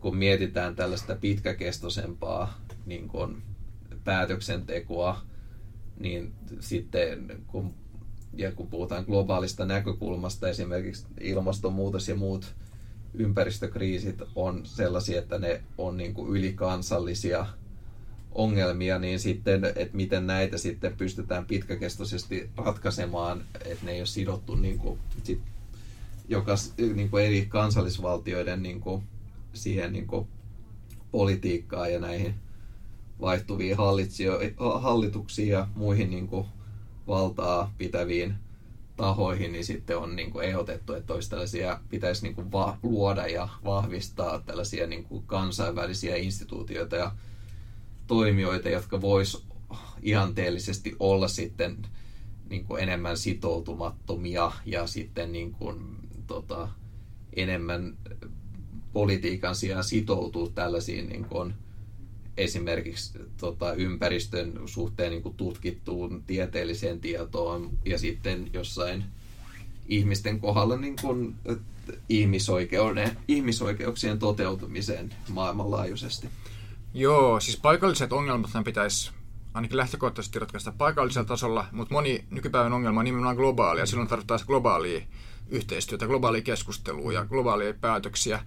kun 0.02 0.16
mietitään 0.16 0.76
tällaista 0.76 1.16
pitkäkestoisempaa 1.16 2.58
niin 2.86 3.08
kuin 3.08 3.42
päätöksentekoa, 4.04 5.20
niin 5.98 6.32
sitten 6.60 7.42
kun, 7.46 7.74
ja 8.34 8.52
kun 8.52 8.66
puhutaan 8.66 9.04
globaalista 9.04 9.64
näkökulmasta, 9.64 10.48
esimerkiksi 10.48 11.06
ilmastonmuutos 11.20 12.08
ja 12.08 12.14
muut 12.14 12.54
ympäristökriisit 13.14 14.22
on 14.34 14.66
sellaisia, 14.66 15.18
että 15.18 15.38
ne 15.38 15.62
on 15.78 15.96
niin 15.96 16.14
kuin 16.14 16.30
ylikansallisia 16.36 17.46
ongelmia, 18.34 18.98
niin 18.98 19.20
sitten, 19.20 19.64
että 19.64 19.96
miten 19.96 20.26
näitä 20.26 20.58
sitten 20.58 20.96
pystytään 20.96 21.44
pitkäkestoisesti 21.44 22.50
ratkaisemaan, 22.56 23.44
että 23.64 23.86
ne 23.86 23.92
ei 23.92 24.00
ole 24.00 24.06
sidottu 24.06 24.54
niin 24.54 24.78
kuin, 24.78 24.98
sit, 25.22 25.40
joka, 26.28 26.54
niin 26.94 27.10
kuin 27.10 27.24
eri 27.24 27.46
kansallisvaltioiden 27.46 28.62
niin 28.62 28.80
kuin, 28.80 29.02
siihen 29.52 29.92
niin 29.92 30.06
kuin, 30.06 30.26
politiikkaan 31.10 31.92
ja 31.92 32.00
näihin 32.00 32.34
vaihtuviin 33.20 33.76
hallituksiin 34.80 35.48
ja 35.48 35.68
muihin 35.74 36.10
niin 36.10 36.28
kuin, 36.28 36.46
valtaa 37.06 37.74
pitäviin 37.78 38.34
tahoihin, 38.96 39.52
niin 39.52 39.64
sitten 39.64 39.98
on 39.98 40.16
niin 40.16 40.30
kuin 40.30 40.46
ehdotettu, 40.46 40.92
että 40.92 41.14
olisi 41.14 41.30
tällaisia, 41.30 41.80
pitäisi 41.88 42.22
niin 42.22 42.34
kuin 42.34 42.52
va- 42.52 42.78
luoda 42.82 43.26
ja 43.26 43.48
vahvistaa 43.64 44.38
tällaisia 44.38 44.86
niin 44.86 45.04
kuin 45.04 45.22
kansainvälisiä 45.26 46.16
instituutioita 46.16 46.96
ja 46.96 47.12
toimijoita, 48.06 48.68
jotka 48.68 49.00
vois 49.00 49.46
ihanteellisesti 50.02 50.96
olla 51.00 51.28
sitten 51.28 51.78
niin 52.50 52.64
kuin 52.64 52.82
enemmän 52.82 53.18
sitoutumattomia 53.18 54.52
ja 54.66 54.86
sitten 54.86 55.32
niin 55.32 55.52
kuin, 55.52 55.78
tota, 56.26 56.68
enemmän 57.36 57.96
politiikan 58.92 59.54
sijaan 59.56 59.84
sitoutua 59.84 60.48
tällaisiin 60.54 61.08
niin 61.08 61.24
kuin, 61.24 61.54
esimerkiksi 62.36 63.18
tota, 63.36 63.74
ympäristön 63.74 64.60
suhteen 64.66 65.10
niin 65.10 65.22
kuin 65.22 65.36
tutkittuun 65.36 66.22
tieteelliseen 66.26 67.00
tietoon 67.00 67.70
ja 67.84 67.98
sitten 67.98 68.50
jossain 68.52 69.04
ihmisten 69.88 70.40
kohdalla 70.40 70.76
niin 70.76 70.96
kuin, 71.00 71.34
ihmisoikeuden, 72.08 73.16
ihmisoikeuksien 73.28 74.18
toteutumiseen 74.18 75.14
maailmanlaajuisesti. 75.28 76.28
Joo, 76.94 77.40
siis 77.40 77.56
paikalliset 77.56 78.12
ongelmat 78.12 78.50
pitäisi 78.64 79.12
ainakin 79.54 79.76
lähtökohtaisesti 79.76 80.38
ratkaista 80.38 80.72
paikallisella 80.78 81.28
tasolla, 81.28 81.66
mutta 81.72 81.94
moni 81.94 82.24
nykypäivän 82.30 82.72
ongelma 82.72 83.00
on 83.00 83.04
nimenomaan 83.04 83.36
globaalia. 83.36 83.86
Silloin 83.86 84.08
tarvitaan 84.08 84.40
globaalia 84.46 85.02
yhteistyötä, 85.48 86.06
globaalia 86.06 86.42
keskustelua 86.42 87.12
ja 87.12 87.24
globaalia 87.24 87.74
päätöksiä. 87.74 88.40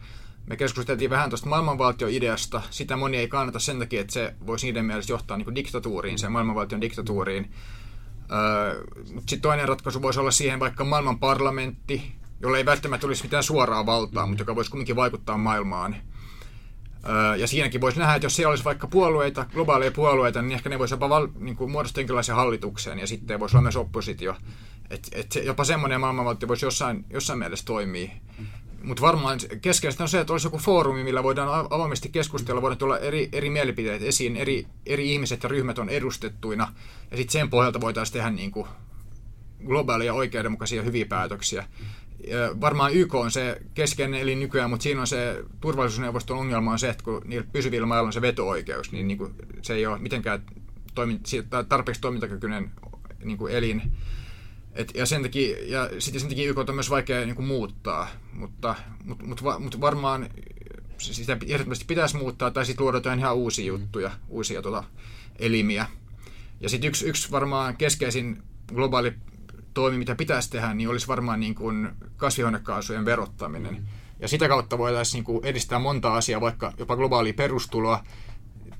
Me 0.47 0.57
keskusteltiin 0.57 1.09
vähän 1.09 1.29
tuosta 1.29 1.49
maailmanvaltio-ideasta. 1.49 2.61
Sitä 2.69 2.97
moni 2.97 3.17
ei 3.17 3.27
kannata 3.27 3.59
sen 3.59 3.79
takia, 3.79 4.01
että 4.01 4.13
se 4.13 4.35
voisi 4.47 4.67
niiden 4.67 4.85
mielestä 4.85 5.13
johtaa 5.13 5.37
niin 5.37 5.55
diktatuuriin, 5.55 6.19
sen 6.19 6.31
maailmanvaltion 6.31 6.81
diktatuuriin. 6.81 7.51
Öö, 8.31 8.83
Sitten 9.15 9.41
toinen 9.41 9.67
ratkaisu 9.67 10.01
voisi 10.01 10.19
olla 10.19 10.31
siihen 10.31 10.59
vaikka 10.59 10.83
maailman 10.83 11.19
parlamentti, 11.19 12.15
jolla 12.41 12.57
ei 12.57 12.65
välttämättä 12.65 13.07
olisi 13.07 13.23
mitään 13.23 13.43
suoraa 13.43 13.85
valtaa, 13.85 14.27
mutta 14.27 14.41
joka 14.41 14.55
voisi 14.55 14.71
kuitenkin 14.71 14.95
vaikuttaa 14.95 15.37
maailmaan. 15.37 15.95
Ja 17.37 17.47
siinäkin 17.47 17.81
voisi 17.81 17.99
nähdä, 17.99 18.15
että 18.15 18.25
jos 18.25 18.35
siellä 18.35 18.49
olisi 18.49 18.63
vaikka 18.63 18.87
puolueita, 18.87 19.45
globaaleja 19.53 19.91
puolueita, 19.91 20.41
niin 20.41 20.51
ehkä 20.51 20.69
ne 20.69 20.79
voisi 20.79 20.93
jopa 20.93 21.09
val, 21.09 21.27
niin 21.39 21.55
kuin 21.55 21.71
muodostaa 21.71 22.01
jonkinlaisen 22.01 22.35
hallitukseen 22.35 22.99
ja 22.99 23.07
sitten 23.07 23.39
voisi 23.39 23.55
olla 23.55 23.61
myös 23.61 23.75
oppositio. 23.75 24.35
Et, 24.89 25.09
et 25.11 25.35
jopa 25.43 25.63
semmoinen 25.63 25.99
maailmanvaltio 25.99 26.47
voisi 26.47 26.65
jossain, 26.65 27.05
jossain 27.09 27.39
mielessä 27.39 27.65
toimia. 27.65 28.09
Mutta 28.83 29.01
varmaan 29.01 29.39
keskeistä 29.61 30.03
on 30.03 30.09
se, 30.09 30.19
että 30.19 30.33
olisi 30.33 30.47
joku 30.47 30.57
foorumi, 30.57 31.03
millä 31.03 31.23
voidaan 31.23 31.67
avoimesti 31.69 32.09
keskustella, 32.09 32.61
voidaan 32.61 32.77
tulla 32.77 32.97
eri, 32.97 33.29
eri 33.31 33.49
mielipiteet 33.49 34.03
esiin, 34.03 34.37
eri, 34.37 34.67
eri 34.85 35.13
ihmiset 35.13 35.43
ja 35.43 35.49
ryhmät 35.49 35.79
on 35.79 35.89
edustettuina, 35.89 36.73
ja 37.11 37.17
sitten 37.17 37.31
sen 37.31 37.49
pohjalta 37.49 37.81
voitaisiin 37.81 38.13
tehdä 38.13 38.29
niin 38.29 38.51
kuin 38.51 38.67
globaalia, 39.65 40.13
oikeudenmukaisia, 40.13 40.81
hyviä 40.81 41.05
päätöksiä. 41.05 41.65
Varmaan 42.61 42.93
YK 42.93 43.15
on 43.15 43.31
se 43.31 43.61
keskeinen 43.73 44.21
eli 44.21 44.35
nykyään, 44.35 44.69
mutta 44.69 44.83
siinä 44.83 45.01
on 45.01 45.07
se 45.07 45.43
turvallisuusneuvoston 45.61 46.37
ongelma 46.37 46.71
on 46.71 46.79
se, 46.79 46.89
että 46.89 47.03
kun 47.03 47.21
niillä 47.25 47.47
pysyvillä 47.51 47.87
mailla 47.87 48.07
on 48.07 48.13
se 48.13 48.21
veto-oikeus, 48.21 48.91
niin, 48.91 49.07
niin 49.07 49.17
kuin 49.17 49.35
se 49.61 49.73
ei 49.73 49.85
ole 49.85 49.99
mitenkään 49.99 50.43
toimi, 50.95 51.19
tarpeeksi 51.69 52.01
toimintakykyinen 52.01 52.71
niin 53.23 53.37
kuin 53.37 53.53
elin 53.53 53.81
et, 54.75 54.91
ja 54.95 55.05
sen 55.05 55.21
takia, 55.21 55.57
ja 55.67 55.89
sitten 55.99 56.19
sen 56.19 56.29
takia 56.29 56.49
YK 56.49 56.57
on 56.57 56.75
myös 56.75 56.89
vaikea 56.89 57.25
niin 57.25 57.35
kuin, 57.35 57.47
muuttaa, 57.47 58.07
mutta, 58.33 58.75
mutta, 59.03 59.25
mutta, 59.25 59.59
mutta 59.59 59.81
varmaan 59.81 60.29
sitä 60.97 61.37
ehdottomasti 61.47 61.85
pitäisi 61.85 62.17
muuttaa, 62.17 62.51
tai 62.51 62.65
sitten 62.65 62.83
luoda 62.83 62.97
jotain 62.97 63.19
ihan 63.19 63.35
uusia 63.35 63.65
juttuja, 63.65 64.11
uusia 64.29 64.61
tota, 64.61 64.83
elimiä. 65.39 65.85
Ja 66.61 66.69
sitten 66.69 66.87
yksi, 66.87 67.05
yksi 67.05 67.31
varmaan 67.31 67.77
keskeisin 67.77 68.43
globaali 68.73 69.13
toimi, 69.75 69.97
mitä 69.97 70.15
pitäisi 70.15 70.49
tehdä, 70.49 70.73
niin 70.73 70.89
olisi 70.89 71.07
varmaan 71.07 71.39
niin 71.39 71.55
kuin 71.55 71.89
kasvihuonekaasujen 72.17 73.05
verottaminen. 73.05 73.87
Ja 74.19 74.27
sitä 74.27 74.47
kautta 74.47 74.77
voitaisiin 74.77 75.17
niin 75.17 75.25
kuin 75.25 75.45
edistää 75.45 75.79
monta 75.79 76.15
asiaa, 76.15 76.41
vaikka 76.41 76.73
jopa 76.77 76.95
globaalia 76.95 77.33
perustuloa, 77.33 78.03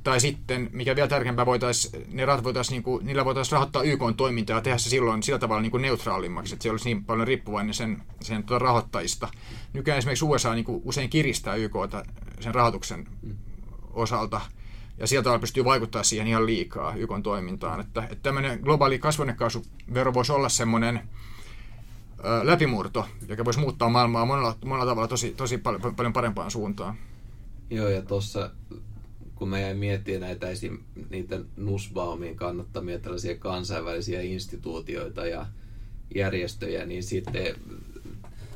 tai 0.04 0.20
sitten, 0.20 0.70
mikä 0.74 0.96
vielä 0.96 1.08
tärkeämpää, 1.08 1.46
voitais, 1.46 1.92
ne 2.08 2.26
rahat 2.26 2.44
voitais, 2.44 2.72
niin 2.72 2.84
kuin, 2.84 3.06
niillä 3.06 3.26
voitaisiin 3.26 3.52
rahoittaa 3.52 3.84
YK 3.84 4.02
toimintaa 4.18 4.58
ja 4.58 4.62
tehdä 4.62 4.78
se 4.78 4.90
silloin 4.90 5.24
sillä 5.24 5.40
tavalla 5.40 5.62
niin 5.62 5.72
kuin 5.72 5.82
neutraalimmaksi, 5.82 6.54
että 6.54 6.64
se 6.64 6.72
olisi 6.72 6.86
niin 6.86 7.06
paljon 7.06 7.28
riippuvainen 7.28 7.74
sen, 7.74 8.02
sen 8.22 8.44
tuota 8.44 8.66
rahoittajista. 8.66 9.28
Nykyään 9.74 9.98
esimerkiksi 9.98 10.26
USA 10.26 10.54
niin 10.54 10.66
kuin 10.66 10.82
usein 10.86 11.10
kiristää 11.10 11.56
YK 11.56 11.74
sen 12.40 12.56
rahoituksen 12.56 13.08
osalta, 13.94 14.42
ja 14.98 15.08
sieltä 15.08 15.24
tavalla 15.24 15.40
pystyy 15.40 15.66
vaikuttaa 15.66 16.04
siihen 16.04 16.28
ihan 16.28 16.46
liikaa 16.46 16.96
YK 16.96 17.12
toimintaan. 17.24 17.80
Että, 17.80 18.02
että 18.02 18.24
tämmöinen 18.24 18.60
globaali 18.60 19.00
kasvanekaasuvero 19.00 20.14
voisi 20.14 20.32
olla 20.32 20.50
semmoinen 20.50 21.02
läpimurto, 22.44 23.08
joka 23.28 23.46
voisi 23.46 23.60
muuttaa 23.60 23.90
maailmaa 23.90 24.26
monella, 24.26 24.56
monella 24.66 24.86
tavalla 24.86 25.08
tosi, 25.08 25.34
tosi 25.38 25.58
paljon, 25.58 25.96
paljon 25.96 26.14
parempaan 26.14 26.52
suuntaan. 26.52 26.96
Joo, 27.70 27.90
ja 27.90 28.02
tuossa 28.02 28.52
kun 29.36 29.50
mä 29.50 29.60
jäin 29.60 29.78
miettimään 29.78 30.22
näitä 30.22 30.50
esim. 30.50 30.78
niitä 31.10 31.40
Nussbaumin 31.58 32.36
kannattamia 32.36 33.00
tällaisia 33.00 33.38
kansainvälisiä 33.38 34.22
instituutioita 34.22 35.26
ja 35.26 35.46
järjestöjä, 36.16 36.86
niin 36.86 37.04
sitten 37.04 37.56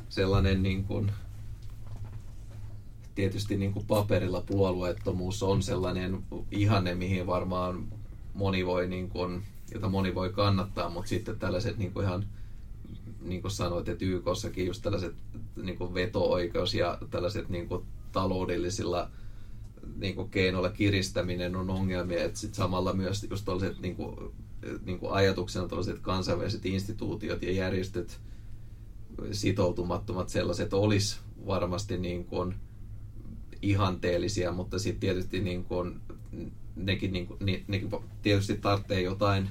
sellainen 0.08 0.62
niin 0.62 0.84
kuin 0.84 1.12
tietysti 3.14 3.56
niin 3.56 3.72
kuin 3.72 3.86
paperilla 3.86 4.40
puolueettomuus 4.40 5.42
on 5.42 5.62
sellainen 5.62 6.22
ihanne, 6.50 6.94
mihin 6.94 7.26
varmaan 7.26 7.88
moni 8.34 8.66
voi, 8.66 8.88
niin 8.88 9.08
kuin, 9.08 9.42
jota 9.74 9.88
moni 9.88 10.14
voi 10.14 10.32
kannattaa, 10.32 10.90
mutta 10.90 11.08
sitten 11.08 11.38
tällaiset 11.38 11.78
niin 11.78 11.92
kuin 11.92 12.06
ihan 12.06 12.26
niin 13.20 13.42
kuin 13.42 13.52
sanoit, 13.52 13.88
että 13.88 14.04
YKssakin 14.04 14.66
just 14.66 14.82
tällaiset 14.82 15.14
niin 15.56 15.78
kuin 15.78 15.94
veto-oikeus 15.94 16.74
ja 16.74 16.98
tällaiset 17.10 17.48
niin 17.48 17.68
kuin 17.68 17.84
taloudellisilla 18.12 19.10
niin 19.96 20.14
kuin 20.14 20.30
keinoilla 20.30 20.70
kiristäminen 20.70 21.56
on 21.56 21.70
ongelmia, 21.70 22.24
että 22.24 22.38
sit 22.38 22.54
samalla 22.54 22.92
myös 22.92 23.26
just 23.30 23.44
tällaiset 23.44 23.80
niin 23.80 23.96
kuin, 23.96 24.16
niin 24.84 24.98
kuin 24.98 25.12
ajatuksena 25.12 25.68
tällaiset 25.68 25.98
kansainväliset 25.98 26.66
instituutiot 26.66 27.42
ja 27.42 27.52
järjestöt, 27.52 28.20
sitoutumattomat 29.32 30.28
sellaiset 30.28 30.72
olisi 30.72 31.18
varmasti 31.46 31.98
niin 31.98 32.24
kuin 32.24 32.54
ihanteellisia, 33.62 34.52
mutta 34.52 34.78
sitten 34.78 35.00
tietysti 35.00 35.40
niin 35.40 35.64
kuin, 35.64 36.00
nekin, 36.76 37.12
niin 37.12 37.26
kuin, 37.26 37.38
nekin 37.68 37.90
tietysti 38.22 38.56
tarvitsee 38.56 39.00
jotain 39.00 39.48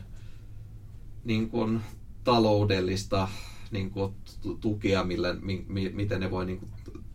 niin 1.23 1.49
kuin, 1.49 1.81
taloudellista 2.23 3.27
niin 3.71 3.91
kuin, 3.91 4.13
tukea, 4.61 5.03
millä, 5.03 5.33
mi, 5.33 5.65
mi, 5.67 5.89
miten 5.89 6.19
ne 6.19 6.31
voi 6.31 6.45
niin 6.45 6.59
kuin, 6.59 6.71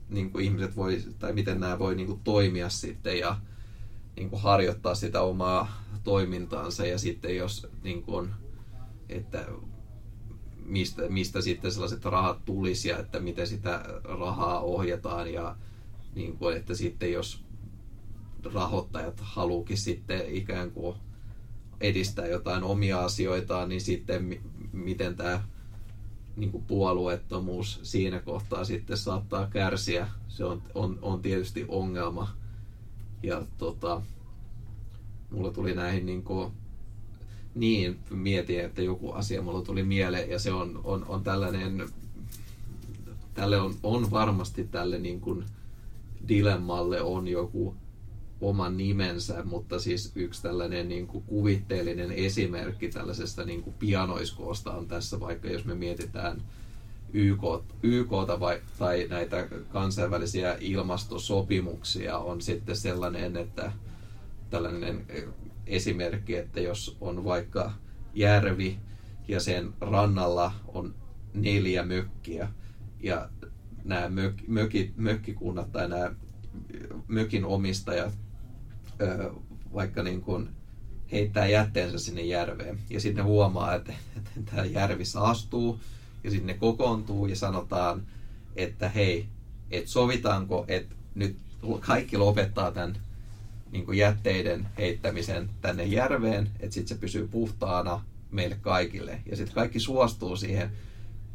niin 0.09 0.31
kuin 0.31 0.45
ihmiset 0.45 0.77
voi, 0.77 1.03
tai 1.19 1.33
miten 1.33 1.61
nämä 1.61 1.79
voi 1.79 1.95
niin 1.95 2.07
kuin, 2.07 2.21
toimia 2.25 2.69
sitten 2.69 3.19
ja 3.19 3.37
niin 4.17 4.31
kuin, 4.31 4.43
harjoittaa 4.43 4.95
sitä 4.95 5.21
omaa 5.21 5.85
toimintaansa. 6.05 6.87
Ja 6.87 6.99
sitten 6.99 7.37
jos 7.37 7.67
niin 7.83 8.03
kuin, 8.03 8.31
että 9.09 9.47
mistä, 10.65 11.09
mistä 11.09 11.41
sitten 11.41 11.73
sellaiset 11.73 12.05
rahat 12.05 12.45
tulisi 12.45 12.89
ja 12.89 12.99
että 12.99 13.21
miten 13.21 13.47
sitä 13.47 13.85
rahaa 14.05 14.61
ohjataan 14.61 15.33
ja 15.33 15.57
niin 16.15 16.39
kuin, 16.39 16.57
että 16.57 16.75
sitten 16.75 17.13
jos 17.13 17.45
rahoittajat 18.55 19.21
haluukin 19.21 19.79
sitten 19.79 20.21
ikään 20.29 20.71
kuin 20.71 20.97
edistää 21.81 22.27
jotain 22.27 22.63
omia 22.63 23.05
asioitaan, 23.05 23.69
niin 23.69 23.81
sitten 23.81 24.41
miten 24.73 25.17
tämä 25.17 25.43
niin 26.37 26.51
kuin 26.51 26.65
puolueettomuus 26.65 27.81
siinä 27.83 28.21
kohtaa 28.21 28.65
sitten 28.65 28.97
saattaa 28.97 29.47
kärsiä. 29.47 30.09
Se 30.29 30.45
on, 30.45 30.63
on, 30.75 30.99
on 31.03 31.23
tietysti 31.23 31.65
ongelma. 31.69 32.37
Ja 33.23 33.47
tota, 33.59 34.03
mulla 35.31 35.53
tuli 35.53 35.75
näihin 35.75 36.07
niin 36.07 36.23
kuin, 36.23 36.53
niin 37.55 37.99
mietin, 38.11 38.61
että 38.61 38.83
joku 38.83 39.13
asia 39.13 39.43
mulla 39.43 39.63
tuli 39.63 39.83
mieleen 39.83 40.31
ja 40.31 40.39
se 40.39 40.53
on, 40.53 40.81
on, 40.85 41.05
on 41.09 41.25
tällainen, 41.25 41.89
tälle 43.35 43.61
on, 43.61 43.75
on 43.83 44.11
varmasti 44.11 44.65
tälle 44.65 44.99
niin 44.99 45.21
kuin 45.21 45.45
dilemmalle 46.29 47.01
on 47.01 47.29
joku 47.29 47.77
oma 48.41 48.69
nimensä, 48.71 49.45
mutta 49.45 49.79
siis 49.79 50.13
yksi 50.15 50.43
tällainen 50.43 50.89
niin 50.89 51.07
kuin 51.07 51.25
kuvitteellinen 51.25 52.13
esimerkki 52.13 52.89
tällaisesta 52.89 53.45
niin 53.45 53.63
kuin 53.63 53.75
pianoiskoosta 53.79 54.73
on 54.73 54.89
tässä, 54.89 55.21
vaikka 55.21 55.49
jos 55.49 55.65
me 55.65 55.75
mietitään 55.75 56.43
YK, 57.13 57.43
YKta 57.83 58.41
vai, 58.41 58.61
tai 58.79 59.07
näitä 59.11 59.49
kansainvälisiä 59.69 60.57
ilmastosopimuksia, 60.61 62.19
on 62.19 62.41
sitten 62.41 62.77
sellainen, 62.77 63.37
että 63.37 63.73
tällainen 64.51 65.07
esimerkki, 65.67 66.37
että 66.37 66.61
jos 66.61 66.97
on 67.01 67.25
vaikka 67.25 67.73
järvi 68.15 68.79
ja 69.29 69.41
sen 69.41 69.75
rannalla 69.81 70.53
on 70.69 70.95
neljä 71.35 71.85
mökkiä 71.85 72.49
ja 73.01 73.29
nämä 73.85 74.09
mök, 74.09 74.35
mökit, 74.47 74.97
mökkikunnat 74.97 75.73
tai 75.73 75.89
nämä 75.89 76.11
mökin 77.09 77.45
omistajat 77.45 78.13
vaikka 79.75 80.03
niin 80.03 80.23
kuin 80.23 80.49
heittää 81.13 81.47
jätteensä 81.47 81.99
sinne 81.99 82.23
järveen 82.23 82.79
ja 82.91 83.01
sitten 83.01 83.25
huomaa, 83.25 83.75
että, 83.75 83.93
että 84.17 84.31
tämä 84.45 84.65
järvi 84.65 85.05
saastuu 85.05 85.81
ja 86.25 86.31
sitten 86.31 86.47
ne 86.47 86.55
kokoontuu 86.55 87.27
ja 87.27 87.37
sanotaan, 87.37 88.03
että 88.57 88.89
hei, 88.89 89.27
että 89.71 89.91
sovitaanko, 89.91 90.65
että 90.69 90.95
nyt 91.15 91.37
kaikki 91.81 92.17
lopettaa 92.17 92.73
tämän 92.73 92.97
niin 93.73 93.85
kuin 93.85 93.99
jätteiden 93.99 94.67
heittämisen 94.79 95.51
tänne 95.61 95.85
järveen, 95.85 96.51
että 96.61 96.75
sitten 96.75 96.89
se 96.97 97.01
pysyy 97.01 97.29
puhtaana 97.29 98.05
meille 98.31 98.57
kaikille. 98.61 99.21
Ja 99.31 99.37
sitten 99.37 99.55
kaikki 99.55 99.81
suostuu 99.81 100.37
siihen, 100.37 100.71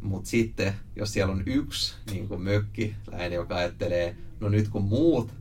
mutta 0.01 0.29
sitten 0.29 0.73
jos 0.95 1.13
siellä 1.13 1.33
on 1.33 1.43
yksi 1.45 1.95
niin 2.11 2.27
kuin 2.27 2.41
mökkiläinen, 2.41 3.33
joka 3.33 3.55
ajattelee, 3.55 4.15
no 4.39 4.49
nyt 4.49 4.67
kun 4.67 4.83
muut 4.83 5.39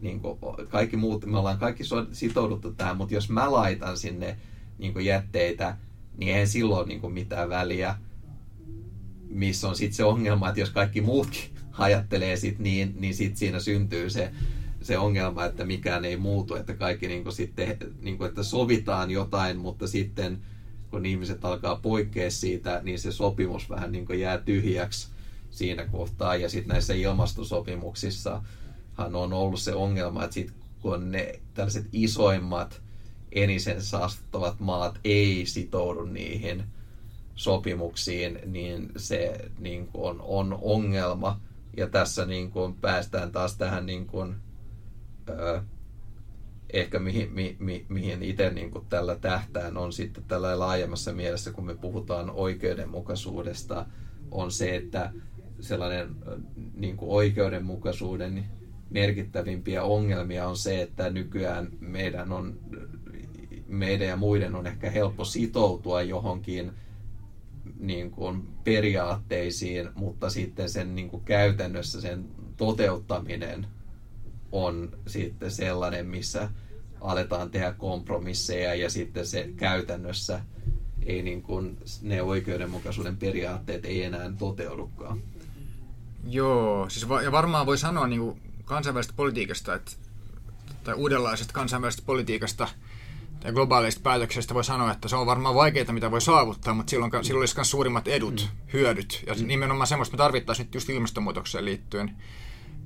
niin 0.00 0.20
kuin 0.20 0.38
kaikki 0.68 0.96
muut, 0.96 1.26
me 1.26 1.38
ollaan 1.38 1.58
kaikki 1.58 1.84
sitouduttu 2.12 2.72
tähän, 2.72 2.96
mutta 2.96 3.14
jos 3.14 3.30
mä 3.30 3.52
laitan 3.52 3.96
sinne 3.96 4.36
niin 4.78 4.92
kuin 4.92 5.04
jätteitä, 5.04 5.76
niin 6.16 6.36
ei 6.36 6.46
silloin 6.46 6.88
niin 6.88 7.00
kuin 7.00 7.12
mitään 7.12 7.48
väliä, 7.48 7.94
missä 9.28 9.68
on 9.68 9.76
sitten 9.76 9.96
se 9.96 10.04
ongelma, 10.04 10.48
että 10.48 10.60
jos 10.60 10.70
kaikki 10.70 11.00
muutkin 11.00 11.42
ajattelee 11.78 12.36
sit 12.36 12.58
niin, 12.58 12.94
niin 12.98 13.14
sitten 13.14 13.36
siinä 13.36 13.60
syntyy 13.60 14.10
se, 14.10 14.32
se 14.82 14.98
ongelma, 14.98 15.44
että 15.44 15.64
mikään 15.64 16.04
ei 16.04 16.16
muutu, 16.16 16.54
että 16.54 16.74
kaikki 16.74 17.08
niin 17.08 17.22
kuin 17.22 17.32
sitten, 17.32 17.76
niin 18.00 18.18
kuin, 18.18 18.28
että 18.28 18.42
sovitaan 18.42 19.10
jotain, 19.10 19.56
mutta 19.58 19.86
sitten 19.86 20.38
kun 20.90 21.06
ihmiset 21.06 21.44
alkaa 21.44 21.76
poikkea 21.76 22.30
siitä, 22.30 22.80
niin 22.82 22.98
se 22.98 23.12
sopimus 23.12 23.70
vähän 23.70 23.92
niin 23.92 24.20
jää 24.20 24.38
tyhjäksi 24.38 25.08
siinä 25.50 25.86
kohtaa. 25.86 26.36
Ja 26.36 26.48
sitten 26.48 26.68
näissä 26.68 26.94
ilmastosopimuksissa 26.94 28.42
on 28.98 29.32
ollut 29.32 29.60
se 29.60 29.74
ongelma, 29.74 30.24
että 30.24 30.34
sit 30.34 30.52
kun 30.82 31.10
ne 31.10 31.40
tällaiset 31.54 31.86
isoimmat 31.92 32.82
enisen 33.32 33.82
saastuttavat 33.82 34.60
maat 34.60 35.00
ei 35.04 35.46
sitoudu 35.46 36.04
niihin 36.04 36.64
sopimuksiin, 37.34 38.38
niin 38.46 38.92
se 38.96 39.50
niin 39.58 39.86
kuin 39.86 40.04
on, 40.04 40.20
on 40.22 40.58
ongelma. 40.62 41.40
Ja 41.76 41.86
tässä 41.86 42.26
niin 42.26 42.50
kuin 42.50 42.74
päästään 42.74 43.32
taas 43.32 43.56
tähän 43.56 43.86
niin 43.86 44.06
kuin, 44.06 44.34
ehkä 46.72 46.98
mihin, 46.98 47.32
mi, 47.32 47.56
mi, 47.58 47.86
mihin 47.88 48.22
itse 48.22 48.50
niin 48.50 48.70
kuin 48.70 48.86
tällä 48.88 49.16
tähtään 49.16 49.76
on 49.76 49.92
sitten 49.92 50.24
tällä 50.24 50.58
laajemmassa 50.58 51.12
mielessä, 51.12 51.52
kun 51.52 51.66
me 51.66 51.74
puhutaan 51.74 52.30
oikeudenmukaisuudesta, 52.30 53.86
on 54.30 54.50
se, 54.50 54.76
että 54.76 55.12
sellainen 55.60 56.08
niin 56.74 56.96
kuin 56.96 57.10
oikeudenmukaisuuden 57.10 58.44
merkittävimpiä 58.90 59.82
ongelmia 59.82 60.48
on 60.48 60.56
se, 60.56 60.82
että 60.82 61.10
nykyään 61.10 61.68
meidän 61.80 62.32
on 62.32 62.58
meidän 63.70 64.08
ja 64.08 64.16
muiden 64.16 64.54
on 64.54 64.66
ehkä 64.66 64.90
helppo 64.90 65.24
sitoutua 65.24 66.02
johonkin 66.02 66.72
niin 67.78 68.10
kuin 68.10 68.42
periaatteisiin, 68.64 69.88
mutta 69.94 70.30
sitten 70.30 70.70
sen 70.70 70.94
niin 70.94 71.10
kuin 71.10 71.24
käytännössä 71.24 72.00
sen 72.00 72.24
toteuttaminen 72.56 73.66
on 74.52 74.98
sitten 75.06 75.50
sellainen, 75.50 76.06
missä 76.06 76.50
aletaan 77.00 77.50
tehdä 77.50 77.72
kompromisseja 77.72 78.74
ja 78.74 78.90
sitten 78.90 79.26
se 79.26 79.50
käytännössä 79.56 80.40
ei 81.06 81.22
niin 81.22 81.42
kuin, 81.42 81.78
ne 82.02 82.22
oikeudenmukaisuuden 82.22 83.16
periaatteet 83.16 83.84
ei 83.84 84.04
enää 84.04 84.32
toteudukaan. 84.38 85.22
Joo, 86.28 86.90
siis 86.90 87.08
va- 87.08 87.22
ja 87.22 87.32
varmaan 87.32 87.66
voi 87.66 87.78
sanoa 87.78 88.06
niin 88.06 88.20
kuin 88.20 88.40
kansainvälisestä 88.64 89.16
politiikasta, 89.16 89.74
että, 89.74 89.92
tai 90.84 90.94
uudenlaisesta 90.94 91.52
kansainvälisestä 91.52 92.06
politiikasta 92.06 92.68
tai 93.40 93.52
globaalista 93.52 94.00
päätöksestä 94.02 94.54
voi 94.54 94.64
sanoa, 94.64 94.92
että 94.92 95.08
se 95.08 95.16
on 95.16 95.26
varmaan 95.26 95.54
vaikeaa, 95.54 95.92
mitä 95.92 96.10
voi 96.10 96.20
saavuttaa, 96.20 96.74
mutta 96.74 96.90
silloin, 96.90 97.12
silloin 97.22 97.42
olisi 97.42 97.56
myös 97.56 97.70
suurimmat 97.70 98.08
edut, 98.08 98.50
mm. 98.50 98.72
hyödyt. 98.72 99.24
Ja 99.26 99.34
mm. 99.34 99.46
nimenomaan 99.46 99.86
semmoista 99.86 100.14
me 100.14 100.18
tarvittaisiin 100.18 100.66
nyt 100.66 100.74
just 100.74 100.88
ilmastonmuutokseen 100.88 101.64
liittyen. 101.64 102.16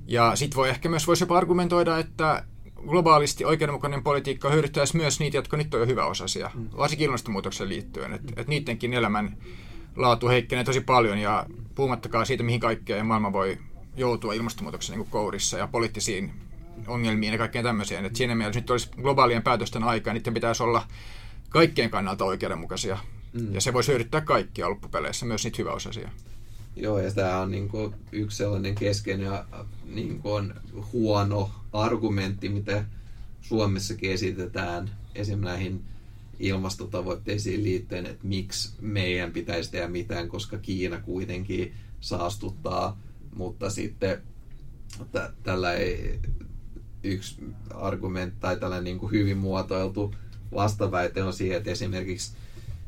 Ja 0.07 0.35
sitten 0.35 0.55
voi 0.55 0.69
ehkä 0.69 0.89
myös 0.89 1.07
voisi 1.07 1.23
jopa 1.23 1.37
argumentoida, 1.37 1.97
että 1.97 2.43
globaalisti 2.87 3.45
oikeudenmukainen 3.45 4.03
politiikka 4.03 4.49
hyödyttäisi 4.49 4.97
myös 4.97 5.19
niitä, 5.19 5.37
jotka 5.37 5.57
nyt 5.57 5.73
on 5.73 5.79
jo 5.79 5.85
hyväosaisia, 5.85 6.51
mm. 6.53 6.69
varsinkin 6.77 7.05
ilmastonmuutokseen 7.05 7.69
liittyen. 7.69 8.13
Että 8.13 8.33
et 8.41 8.47
niidenkin 8.47 8.93
elämän 8.93 9.37
laatu 9.95 10.27
heikkenee 10.27 10.63
tosi 10.63 10.81
paljon 10.81 11.17
ja 11.17 11.45
puhumattakaan 11.75 12.25
siitä, 12.25 12.43
mihin 12.43 12.59
kaikkea 12.59 13.03
maailma 13.03 13.33
voi 13.33 13.57
joutua 13.95 14.33
ilmastonmuutoksen 14.33 14.97
niin 14.97 15.09
kourissa 15.09 15.57
ja 15.57 15.67
poliittisiin 15.67 16.31
ongelmiin 16.87 17.33
ja 17.33 17.37
kaikkeen 17.37 17.65
tämmöiseen. 17.65 18.05
Et 18.05 18.15
siinä 18.15 18.35
mielessä 18.35 18.59
nyt 18.59 18.69
olisi 18.69 18.89
globaalien 19.01 19.43
päätösten 19.43 19.83
aika 19.83 20.09
ja 20.09 20.13
niiden 20.13 20.33
pitäisi 20.33 20.63
olla 20.63 20.83
kaikkien 21.49 21.89
kannalta 21.89 22.25
oikeudenmukaisia. 22.25 22.97
Mm. 23.33 23.53
Ja 23.53 23.61
se 23.61 23.73
voisi 23.73 23.91
hyödyttää 23.91 24.21
kaikkia 24.21 24.69
loppupeleissä, 24.69 25.25
myös 25.25 25.43
niitä 25.43 25.57
hyväosaisia. 25.57 26.09
Joo, 26.75 26.99
ja 26.99 27.11
tämä 27.11 27.39
on 27.39 27.51
niin 27.51 27.69
kuin 27.69 27.93
yksi 28.11 28.37
sellainen 28.37 28.75
keskeinen 28.75 29.31
niin 29.85 30.19
kuin 30.19 30.53
huono 30.93 31.51
argumentti, 31.73 32.49
mitä 32.49 32.85
Suomessakin 33.41 34.11
esitetään 34.11 34.89
esimerkiksi 35.15 35.45
näihin 35.45 35.83
ilmastotavoitteisiin 36.39 37.63
liittyen, 37.63 38.05
että 38.05 38.27
miksi 38.27 38.73
meidän 38.81 39.31
pitäisi 39.31 39.71
tehdä 39.71 39.87
mitään, 39.87 40.29
koska 40.29 40.57
Kiina 40.57 41.01
kuitenkin 41.01 41.73
saastuttaa. 41.99 42.99
Mutta 43.35 43.69
sitten 43.69 44.21
tällä 45.43 45.73
ei 45.73 46.19
yksi 47.03 47.35
argumentti 47.73 48.39
tai 48.39 48.59
tällainen 48.59 48.83
niin 48.83 48.99
kuin 48.99 49.11
hyvin 49.11 49.37
muotoiltu 49.37 50.15
vastaväite 50.53 51.23
on 51.23 51.33
siihen, 51.33 51.57
että 51.57 51.71
esimerkiksi 51.71 52.35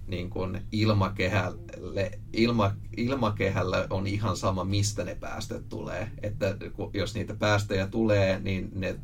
niin 0.08 0.30
kuin 0.30 0.62
ilmakehälle, 0.72 2.20
ilma, 2.34 2.76
ilmakehällä 2.98 3.88
on 3.90 4.08
ihan 4.08 4.38
sama, 4.38 4.64
mistä 4.64 5.04
ne 5.04 5.16
päästöt 5.16 5.70
tulee. 5.70 6.12
Että 6.22 6.58
jos 6.94 7.16
niitä 7.16 7.36
päästöjä 7.36 7.88
tulee, 7.88 8.40
niin 8.40 8.72
ne 8.76 8.96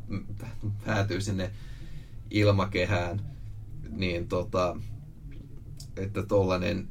päätyy 0.86 1.20
sinne 1.20 1.50
ilmakehään. 2.30 3.20
Niin 3.90 4.28
tota, 4.28 4.76
että 5.96 6.22
tollanen, 6.22 6.86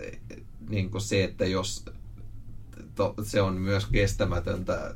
niin 0.70 0.90
kuin 0.90 1.02
se, 1.02 1.24
että 1.24 1.46
jos 1.46 1.86
to, 2.96 3.14
se 3.24 3.42
on 3.42 3.54
myös 3.54 3.86
kestämätöntä 3.86 4.96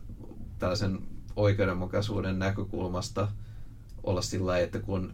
tällaisen 0.60 1.00
oikeudenmukaisuuden 1.36 2.40
näkökulmasta 2.40 3.28
olla 4.04 4.22
sillä 4.22 4.60
että 4.60 4.80
kun 4.80 5.14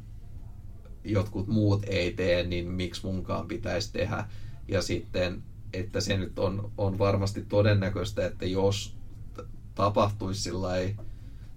jotkut 1.03 1.47
muut 1.47 1.83
ei 1.87 2.13
tee, 2.13 2.43
niin 2.43 2.71
miksi 2.71 3.05
munkaan 3.05 3.47
pitäisi 3.47 3.93
tehdä. 3.93 4.25
Ja 4.67 4.81
sitten, 4.81 5.43
että 5.73 6.01
se 6.01 6.17
nyt 6.17 6.39
on, 6.39 6.71
on 6.77 6.99
varmasti 6.99 7.45
todennäköistä, 7.45 8.25
että 8.25 8.45
jos 8.45 8.97
tapahtuisi 9.75 10.41
sillä 10.41 10.69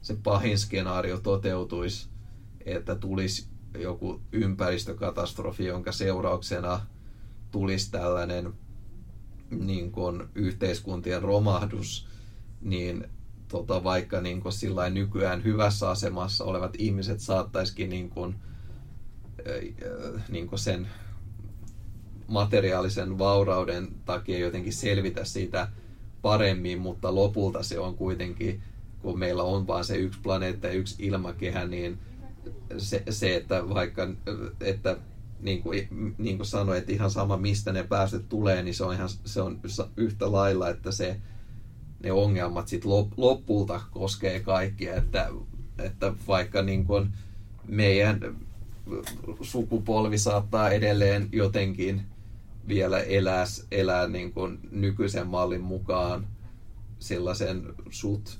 se 0.02 0.16
pahin 0.22 0.58
skenaario 0.58 1.18
toteutuisi, 1.20 2.08
että 2.64 2.94
tulisi 2.94 3.48
joku 3.78 4.20
ympäristökatastrofi, 4.32 5.64
jonka 5.64 5.92
seurauksena 5.92 6.80
tulisi 7.50 7.90
tällainen 7.90 8.52
niin 9.50 9.92
kuin 9.92 10.22
yhteiskuntien 10.34 11.22
romahdus, 11.22 12.08
niin 12.60 13.08
tota, 13.48 13.84
vaikka 13.84 14.20
niin 14.20 14.40
kuin 14.40 14.52
nykyään 14.94 15.44
hyvässä 15.44 15.90
asemassa 15.90 16.44
olevat 16.44 16.74
ihmiset 16.78 17.20
saattaisikin 17.20 17.90
niin 17.90 18.10
kuin, 18.10 18.34
niin 20.28 20.46
kuin 20.46 20.58
sen 20.58 20.88
materiaalisen 22.28 23.18
vaurauden 23.18 23.88
takia 24.04 24.38
jotenkin 24.38 24.72
selvitä 24.72 25.24
siitä 25.24 25.68
paremmin, 26.22 26.78
mutta 26.78 27.14
lopulta 27.14 27.62
se 27.62 27.78
on 27.78 27.96
kuitenkin, 27.96 28.62
kun 29.02 29.18
meillä 29.18 29.42
on 29.42 29.66
vain 29.66 29.84
se 29.84 29.96
yksi 29.96 30.20
planeetta 30.22 30.66
ja 30.66 30.72
yksi 30.72 30.96
ilmakehä, 30.98 31.66
niin 31.66 31.98
se, 32.78 33.02
se 33.10 33.36
että 33.36 33.68
vaikka, 33.68 34.08
että 34.60 34.96
niin 35.40 35.62
kuin, 35.62 35.88
niin 36.18 36.36
kuin 36.36 36.46
sanoin, 36.46 36.78
että 36.78 36.92
ihan 36.92 37.10
sama 37.10 37.36
mistä 37.36 37.72
ne 37.72 37.82
päästöt 37.82 38.28
tulee, 38.28 38.62
niin 38.62 38.74
se 38.74 38.84
on, 38.84 38.94
ihan, 38.94 39.08
se 39.24 39.42
on 39.42 39.60
yhtä 39.96 40.32
lailla, 40.32 40.68
että 40.68 40.92
se, 40.92 41.20
ne 42.02 42.12
ongelmat 42.12 42.68
sit 42.68 42.84
lopulta 43.16 43.80
koskee 43.90 44.40
kaikkia, 44.40 44.94
että, 44.94 45.30
että 45.78 46.12
vaikka 46.28 46.62
niin 46.62 46.84
kuin 46.84 47.12
meidän 47.68 48.36
sukupolvi 49.42 50.18
saattaa 50.18 50.70
edelleen 50.70 51.28
jotenkin 51.32 52.02
vielä 52.68 52.98
elää, 53.00 53.44
elää 53.70 54.08
niin 54.08 54.32
kuin 54.32 54.58
nykyisen 54.70 55.26
mallin 55.26 55.60
mukaan 55.60 56.26
sellaisen 56.98 57.74
sut 57.90 58.38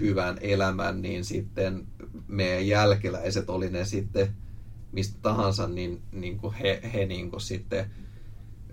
hyvän 0.00 0.38
elämän, 0.40 1.02
niin 1.02 1.24
sitten 1.24 1.86
meidän 2.28 2.66
jälkeläiset, 2.66 3.50
oli 3.50 3.70
ne 3.70 3.84
sitten 3.84 4.28
mistä 4.92 5.18
tahansa, 5.22 5.68
niin, 5.68 6.02
niin 6.12 6.38
kuin 6.38 6.54
he, 6.54 6.80
he 6.94 7.06
niin 7.06 7.30
kuin 7.30 7.40
sitten 7.40 7.90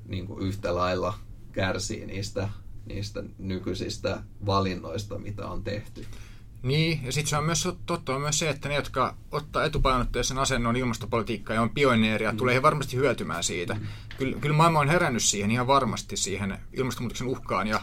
niin 0.06 0.28
kuin 0.28 0.48
yhtä 0.48 0.76
lailla 0.76 1.14
kärsii 1.52 2.06
niistä, 2.06 2.50
niistä 2.86 3.24
nykyisistä 3.38 4.24
valinnoista, 4.46 5.20
mitä 5.20 5.48
on 5.48 5.64
tehty. 5.64 6.06
Niin, 6.64 7.06
ja 7.06 7.12
sitten 7.12 7.30
se 7.30 7.38
on 7.38 7.44
myös 7.44 7.68
totta 7.86 8.16
on 8.16 8.22
myös 8.22 8.40
se, 8.40 8.50
että 8.50 8.70
ne, 8.70 8.76
jotka 8.76 9.16
ottaa 9.32 9.64
etupainotteisen 9.66 10.38
asennon 10.38 10.76
ilmastopolitiikkaa 10.76 11.56
ja 11.56 11.62
on 11.62 11.70
pioneeria, 11.70 12.32
mm. 12.32 12.38
tulee 12.38 12.62
varmasti 12.62 12.98
hyötymään 12.98 13.44
siitä. 13.44 13.74
Mm. 13.74 13.88
Kyllä, 14.18 14.38
kyllä 14.40 14.56
maailma 14.56 14.80
on 14.80 14.90
herännyt 14.90 15.24
siihen 15.24 15.52
ihan 15.52 15.68
varmasti 15.68 16.18
siihen 16.18 16.58
ilmastonmuutoksen 16.74 17.28
uhkaan 17.28 17.68
ja, 17.68 17.82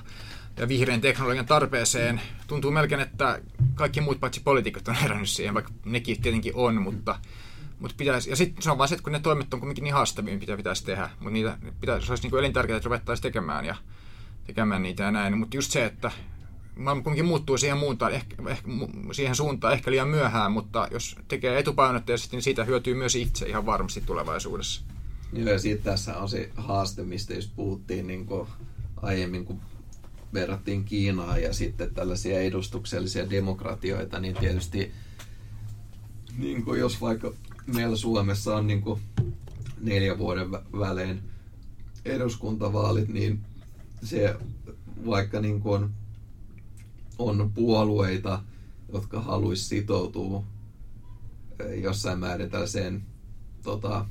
ja 0.57 0.69
vihreän 0.69 1.01
teknologian 1.01 1.47
tarpeeseen. 1.47 2.21
Tuntuu 2.47 2.71
melkein, 2.71 3.01
että 3.01 3.41
kaikki 3.75 4.01
muut 4.01 4.21
paitsi 4.21 4.41
poliitikot 4.41 4.89
on 4.89 4.95
herännyt 4.95 5.29
siihen, 5.29 5.55
vaikka 5.55 5.73
nekin 5.85 6.23
tietenkin 6.23 6.53
on, 6.55 6.83
mutta, 6.83 7.19
mutta 7.79 7.95
pitäisi, 7.99 8.31
ja 8.31 8.37
sitten 8.37 8.63
se 8.63 8.71
on 8.71 8.79
vaan 8.79 8.89
se, 8.89 8.95
että 8.95 9.05
kun 9.05 9.13
ne 9.13 9.21
toimet 9.21 9.55
on 9.55 9.61
kuitenkin 9.61 9.85
niin 9.85 9.95
haastavia, 9.95 10.39
mitä 10.39 10.57
pitäisi 10.57 10.85
tehdä, 10.85 11.11
mutta 11.11 11.31
niitä 11.31 11.59
pitäisi, 11.81 12.07
se 12.07 12.13
olisi 12.13 12.29
niin 12.29 12.39
elintärkeää, 12.39 12.77
että 12.77 12.87
ruvettaisiin 12.87 13.23
tekemään 13.23 13.65
ja 13.65 13.77
tekemään 14.47 14.83
niitä 14.83 15.03
ja 15.03 15.11
näin. 15.11 15.39
Mutta 15.39 15.57
just 15.57 15.71
se, 15.71 15.85
että 15.85 16.11
maailma 16.77 17.03
kuitenkin 17.03 17.25
muuttuu 17.25 17.59
siihen, 17.59 17.79
muuntaan, 17.79 18.13
ehkä, 18.13 18.37
ehkä, 18.49 18.69
siihen 19.13 19.37
suuntaan 19.37 19.75
ehkä 19.75 19.91
liian 19.91 20.09
myöhään, 20.09 20.53
mutta 20.53 20.89
jos 20.91 21.17
tekee 21.29 21.59
etupainotteisesti, 21.59 22.37
niin 22.37 22.43
siitä 22.43 22.65
hyötyy 22.65 22.95
myös 22.95 23.17
itse 23.17 23.47
ihan 23.47 23.67
varmasti 23.67 24.01
tulevaisuudessa. 24.01 24.83
Joo, 25.33 25.49
ja 25.49 25.59
sitten 25.59 25.93
tässä 25.93 26.19
on 26.19 26.29
se 26.29 26.51
haaste, 26.57 27.03
mistä 27.03 27.35
just 27.35 27.51
puhuttiin 27.57 28.07
niin 28.07 28.27
kuin 28.27 28.49
aiemmin, 28.97 29.45
kun 29.45 29.61
verrattiin 30.35 30.85
Kiinaa 30.85 31.39
ja 31.39 31.53
sitten 31.53 31.95
tällaisia 31.95 32.41
edustuksellisia 32.41 33.31
demokratioita, 33.31 34.21
niin 34.21 34.37
tietysti 34.37 34.93
niin 36.39 36.65
kuin 36.65 36.81
jos 36.81 37.01
vaikka 37.01 37.33
meillä 37.67 37.97
Suomessa 37.97 38.57
on 38.57 38.67
niin 38.67 38.83
kuin 38.83 39.01
neljä 39.81 40.19
vuoden 40.19 40.51
välein 40.53 41.23
eduskuntavaalit, 42.05 43.09
niin 43.09 43.41
se 44.03 44.37
vaikka 45.07 45.41
niin 45.41 45.61
kuin 45.61 45.83
on 45.83 45.91
puolueita, 47.55 48.43
jotka 48.93 49.21
haluaisi 49.21 49.65
sitoutua 49.65 50.45
eh, 51.61 51.83
jossain 51.83 52.19
määrin 52.19 52.51
tällaiseen, 52.51 53.03
tota, 53.63 54.07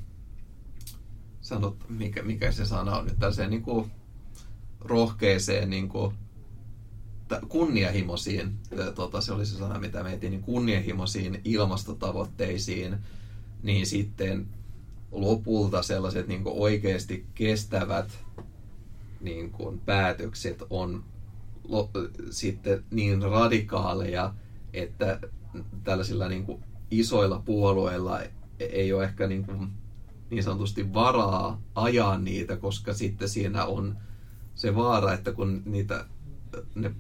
sanot, 1.42 1.90
mikä, 1.90 2.24
mikä 2.24 2.52
se 2.52 2.66
sana 2.66 2.98
on 2.98 3.06
nyt, 3.06 3.20
tällaiseen 3.20 3.50
niin 3.50 3.62
kuin 3.62 3.92
rohkeeseen 4.82 5.70
niin 5.70 5.90
kuin, 5.90 6.14
kunnianhimoisiin, 7.48 8.58
eh, 8.72 8.94
tota, 8.96 9.22
se 9.22 9.34
oli 9.34 9.46
se 9.46 9.58
sana, 9.58 9.80
mitä 9.80 10.04
mietin, 10.04 10.32
niin 10.32 10.44
kunnianhimoisiin 10.44 11.42
ilmastotavoitteisiin, 11.46 12.98
niin 13.64 13.86
sitten 13.86 14.48
lopulta 15.12 15.84
sellaiset 15.84 16.28
niin 16.28 16.44
kuin 16.44 16.56
oikeasti 16.58 17.26
kestävät 17.36 18.26
niin 19.22 19.52
kuin 19.52 19.80
päätökset 19.80 20.64
on 20.70 21.04
sitten 22.30 22.84
niin 22.92 23.22
radikaaleja, 23.22 24.34
että 24.74 25.20
tällaisilla 25.84 26.28
niin 26.28 26.46
kuin 26.46 26.64
isoilla 26.92 27.42
puolueilla 27.46 28.20
ei 28.60 28.94
ole 28.94 29.04
ehkä 29.04 29.28
niin, 29.28 29.46
kuin 29.46 29.68
niin 30.30 30.44
sanotusti 30.44 30.94
varaa 30.94 31.62
ajaa 31.76 32.18
niitä, 32.18 32.58
koska 32.58 32.94
sitten 32.94 33.30
siinä 33.30 33.66
on 33.66 33.98
se 34.56 34.76
vaara, 34.76 35.14
että 35.14 35.32
kun 35.32 35.62
niitä 35.66 36.06
ne 36.76 36.92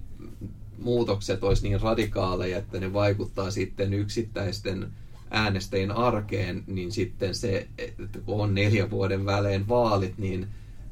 muutokset 0.78 1.44
olisi 1.44 1.64
niin 1.64 1.82
radikaaleja, 1.82 2.58
että 2.58 2.80
ne 2.80 2.94
vaikuttaa 2.94 3.52
sitten 3.52 3.94
yksittäisten 3.94 4.94
äänestäjien 5.32 5.92
arkeen, 5.92 6.64
niin 6.68 6.92
sitten 6.92 7.36
se, 7.36 7.68
että 7.78 8.20
kun 8.26 8.42
on 8.44 8.56
neljän 8.56 8.90
vuoden 8.90 9.26
välein 9.26 9.68
vaalit, 9.68 10.18
niin 10.18 10.48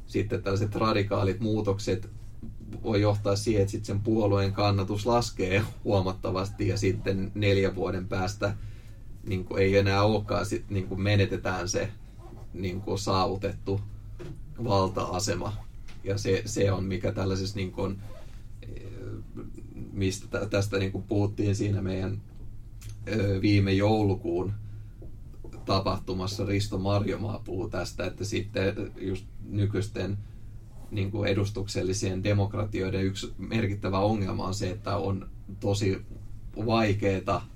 sitten 0.08 0.44
tällaiset 0.44 0.76
radikaalit 0.76 1.40
muutokset 1.40 2.10
voi 2.84 3.02
johtaa 3.02 3.36
siihen, 3.36 3.62
että 3.62 3.72
sitten 3.72 3.86
sen 3.86 4.04
puolueen 4.04 4.54
kannatus 4.54 5.06
laskee 5.06 5.64
huomattavasti 5.84 6.68
ja 6.68 6.78
sitten 6.78 7.32
neljän 7.36 7.76
vuoden 7.76 8.08
päästä 8.08 8.56
niin 9.28 9.46
kuin 9.46 9.62
ei 9.62 9.78
enää 9.78 10.04
olekaan, 10.04 10.46
sit, 10.46 10.70
niin 10.70 10.88
kuin 10.88 11.02
menetetään 11.02 11.70
se 11.70 11.90
niin 12.54 12.82
kuin 12.82 13.00
saavutettu 13.00 13.82
valta-asema. 14.64 15.58
Ja 16.04 16.18
se, 16.18 16.42
se 16.46 16.72
on 16.72 16.84
mikä 16.84 17.12
tällaisessa, 17.12 17.56
niin 17.56 17.72
kuin, 17.72 18.02
mistä 19.92 20.46
tästä 20.46 20.78
niin 20.78 20.92
kuin 20.92 21.04
puhuttiin 21.04 21.56
siinä 21.56 21.82
meidän 21.82 22.22
viime 23.42 23.74
joulukuun 23.74 24.54
tapahtumassa 25.66 26.46
Risto 26.46 26.78
Marjomaa 26.78 27.42
puhuu 27.46 27.70
tästä, 27.70 28.06
että 28.06 28.26
sitten 28.26 28.74
just 28.98 29.26
nykyisten 29.46 30.18
niin 30.92 31.12
kuin 31.12 31.30
edustuksellisien 31.30 32.24
demokratioiden 32.24 33.04
yksi 33.04 33.34
merkittävä 33.38 34.00
ongelma 34.00 34.48
on 34.48 34.54
se, 34.54 34.70
että 34.70 34.98
on 34.98 35.30
tosi 35.60 36.02
vaikeaa, 36.66 37.48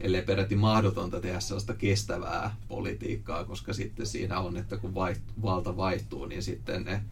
ellei 0.00 0.22
peräti 0.22 0.56
mahdotonta 0.56 1.20
tehdä 1.20 1.40
sellaista 1.40 1.74
kestävää 1.74 2.56
politiikkaa, 2.68 3.44
koska 3.44 3.72
sitten 3.72 4.06
siinä 4.06 4.38
on, 4.40 4.56
että 4.56 4.76
kun 4.76 4.94
vaihtu, 4.94 5.32
valta 5.42 5.76
vaihtuu, 5.76 6.26
niin 6.26 6.42
sitten 6.42 6.84
ne 6.84 7.02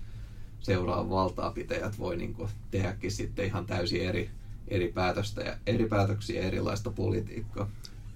seuraavat 0.61 1.11
valtaapitäjät 1.11 1.99
voi 1.99 2.17
niin 2.17 2.35
kuin 2.35 2.51
tehdäkin 2.71 3.11
sitten 3.11 3.47
ihan 3.47 3.67
täysin 3.67 4.09
eri, 4.09 4.31
eri, 4.69 4.93
päätöstä 4.93 5.41
ja, 5.41 5.57
eri 5.67 5.89
päätöksiä 5.89 6.41
ja 6.41 6.47
erilaista 6.47 6.91
politiikkaa. 6.91 7.71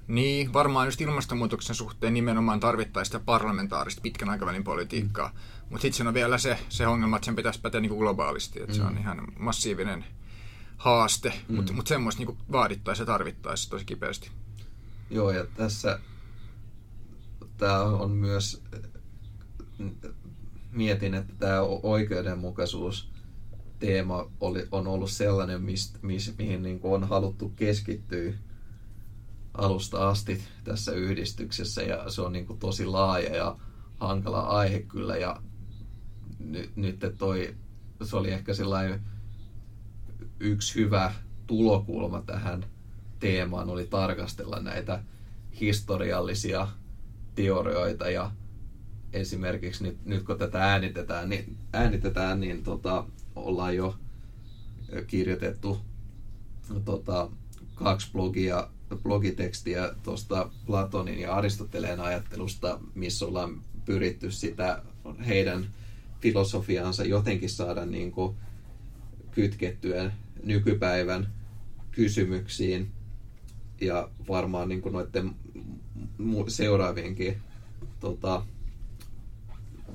Niin, 0.08 0.52
varmaan 0.52 0.86
just 0.86 1.00
ilmastonmuutoksen 1.00 1.76
suhteen 1.76 2.14
nimenomaan 2.14 2.60
tarvittaisiin 2.60 3.12
sitä 3.12 3.24
parlamentaarista 3.24 4.00
pitkän 4.02 4.28
aikavälin 4.28 4.64
politiikkaa. 4.64 5.28
Mm. 5.28 5.34
Mutta 5.72 5.82
sitten 5.82 6.06
on 6.06 6.14
vielä 6.14 6.38
se, 6.38 6.58
se 6.68 6.86
ongelma, 6.86 7.16
että 7.16 7.26
sen 7.26 7.36
pitäisi 7.36 7.60
päteä 7.60 7.80
niin 7.80 7.96
globaalisti. 7.96 8.60
Että 8.60 8.72
mm. 8.72 8.76
Se 8.76 8.82
on 8.82 8.92
mm. 8.92 8.98
ihan 9.00 9.22
massiivinen 9.38 10.04
haaste, 10.76 11.32
mm. 11.48 11.56
mutta 11.56 11.72
mut 11.72 11.86
semmoista 11.86 12.24
niin 12.24 12.38
vaadittaisiin 12.52 13.02
ja 13.02 13.06
tarvittaisiin 13.06 13.70
tosi 13.70 13.84
kipeästi. 13.84 14.30
Joo, 15.10 15.30
ja 15.30 15.46
tässä 15.56 16.00
tämä 17.56 17.82
on 17.82 18.10
myös, 18.10 18.62
mietin, 20.70 21.14
että 21.14 21.32
tämä 21.38 21.60
oikeudenmukaisuus 21.82 23.12
teema 23.78 24.30
oli, 24.40 24.68
on 24.70 24.86
ollut 24.86 25.10
sellainen, 25.10 25.62
mist, 25.62 26.02
mis, 26.02 26.34
mihin 26.38 26.62
niin 26.62 26.80
on 26.82 27.08
haluttu 27.08 27.48
keskittyä 27.48 28.32
alusta 29.54 30.08
asti 30.08 30.44
tässä 30.64 30.92
yhdistyksessä 30.92 31.82
ja 31.82 32.10
se 32.10 32.22
on 32.22 32.32
niin 32.32 32.46
kuin 32.46 32.58
tosi 32.58 32.86
laaja 32.86 33.36
ja 33.36 33.56
hankala 34.00 34.40
aihe 34.40 34.80
kyllä 34.80 35.16
ja 35.16 35.42
nyt, 36.44 36.76
nyt 36.76 37.04
toi, 37.18 37.54
se 38.02 38.16
oli 38.16 38.30
ehkä 38.30 38.54
sellainen 38.54 39.00
yksi 40.40 40.74
hyvä 40.74 41.14
tulokulma 41.46 42.22
tähän 42.22 42.64
teemaan 43.20 43.70
oli 43.70 43.86
tarkastella 43.86 44.60
näitä 44.60 45.02
historiallisia 45.60 46.68
teorioita 47.34 48.10
ja 48.10 48.30
esimerkiksi 49.12 49.84
nyt, 49.84 50.04
nyt 50.04 50.22
kun 50.22 50.38
tätä 50.38 50.64
äänitetään, 50.64 51.28
niin, 51.28 51.56
äänitetään, 51.72 52.40
niin 52.40 52.62
tota, 52.62 53.04
ollaan 53.36 53.76
jo 53.76 53.96
kirjoitettu 55.06 55.80
tota, 56.84 57.30
kaksi 57.74 58.12
blogia, 58.12 58.68
blogitekstiä 59.02 59.94
tuosta 60.02 60.50
Platonin 60.66 61.20
ja 61.20 61.34
Aristoteleen 61.34 62.00
ajattelusta, 62.00 62.80
missä 62.94 63.26
ollaan 63.26 63.60
pyritty 63.84 64.30
sitä 64.30 64.82
heidän 65.26 65.66
filosofiaansa 66.22 67.04
jotenkin 67.04 67.50
saada 67.50 67.86
niin 67.86 68.12
kuin 68.12 68.36
kytkettyä 69.30 70.12
nykypäivän 70.44 71.28
kysymyksiin 71.90 72.90
ja 73.80 74.08
varmaan 74.28 74.68
niin 74.68 74.82
kuin 74.82 74.92
noiden 74.92 75.34
seuraavienkin 76.48 77.36
tota, 78.00 78.46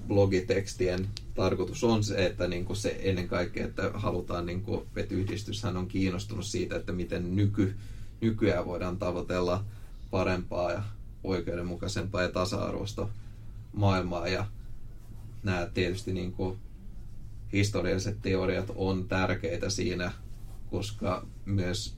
blogitekstien 0.07 1.07
tarkoitus 1.35 1.83
on 1.83 2.03
se, 2.03 2.25
että 2.25 2.47
niin 2.47 2.65
kuin 2.65 2.77
se 2.77 2.99
ennen 3.01 3.27
kaikkea, 3.27 3.65
että 3.65 3.91
halutaan, 3.93 4.45
niin 4.45 4.61
kuin, 4.61 4.81
että 4.95 5.15
yhdistyshän 5.15 5.77
on 5.77 5.87
kiinnostunut 5.87 6.45
siitä, 6.45 6.75
että 6.75 6.91
miten 6.91 7.35
nyky, 7.35 7.75
nykyään 8.21 8.65
voidaan 8.65 8.97
tavoitella 8.97 9.65
parempaa 10.11 10.71
ja 10.71 10.83
oikeudenmukaisempaa 11.23 12.21
ja 12.21 12.29
tasa-arvoista 12.29 13.07
maailmaa. 13.73 14.27
Ja 14.27 14.45
nämä 15.47 15.67
tietysti 15.73 16.13
niin 16.13 16.31
kuin 16.31 16.57
historialliset 17.53 18.21
teoriat 18.21 18.71
on 18.75 19.07
tärkeitä 19.07 19.69
siinä, 19.69 20.11
koska 20.71 21.25
myös 21.45 21.95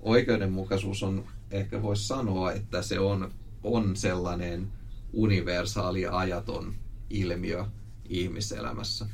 oikeudenmukaisuus 0.00 1.02
on, 1.02 1.24
ehkä 1.50 1.82
voisi 1.82 2.06
sanoa, 2.06 2.52
että 2.52 2.82
se 2.82 2.98
on, 2.98 3.32
on 3.62 3.96
sellainen 3.96 4.72
universaali 5.12 6.06
ajaton 6.06 6.74
ilmiö 7.10 7.64
ihmiselämässä. 8.08 9.06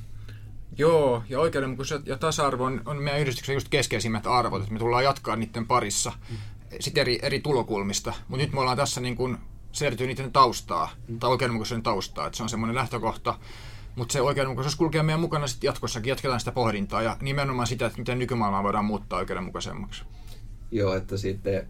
Joo, 0.79 1.23
ja 1.29 1.41
oikeudenmukaisuus 1.41 2.07
ja 2.07 2.19
tasa-arvo 2.19 2.64
on, 2.64 2.83
on 2.85 2.97
meidän 2.97 3.21
yhdistyksen 3.21 3.55
just 3.55 3.69
keskeisimmät 3.69 4.27
arvot, 4.27 4.62
että 4.62 4.73
me 4.73 4.79
tullaan 4.79 5.05
jatkaa 5.05 5.37
niiden 5.37 5.67
parissa 5.67 6.12
mm. 6.31 6.37
sitten 6.81 7.01
eri, 7.01 7.19
eri 7.23 7.41
tulokulmista. 7.41 8.14
Mutta 8.29 8.45
nyt 8.45 8.53
me 8.53 8.61
ollaan 8.61 8.77
tässä 8.77 9.01
niin 9.01 9.17
kuin 9.17 9.39
selittyy 9.77 10.07
niiden 10.07 10.33
taustaa, 10.33 10.91
tai 11.20 11.31
oikeudenmukaisuuden 11.31 11.83
taustaa, 11.83 12.27
että 12.27 12.37
se 12.37 12.43
on 12.43 12.49
semmoinen 12.49 12.77
lähtökohta. 12.77 13.39
Mutta 13.97 14.12
se 14.12 14.20
oikeudenmukaisuus 14.20 14.77
kulkee 14.77 15.03
meidän 15.03 15.20
mukana 15.20 15.47
sitten 15.47 15.68
jatkossakin, 15.68 16.11
jatketaan 16.11 16.41
sitä 16.41 16.53
pohdintaa 16.53 17.03
ja 17.03 17.16
nimenomaan 17.20 17.66
sitä, 17.66 17.87
että 17.87 17.99
miten 17.99 18.18
nykymaailmaa 18.18 18.62
voidaan 18.62 18.85
muuttaa 18.85 19.18
oikeudenmukaisemmaksi. 19.18 20.05
Joo, 20.70 20.95
että 20.95 21.16
sitten 21.16 21.66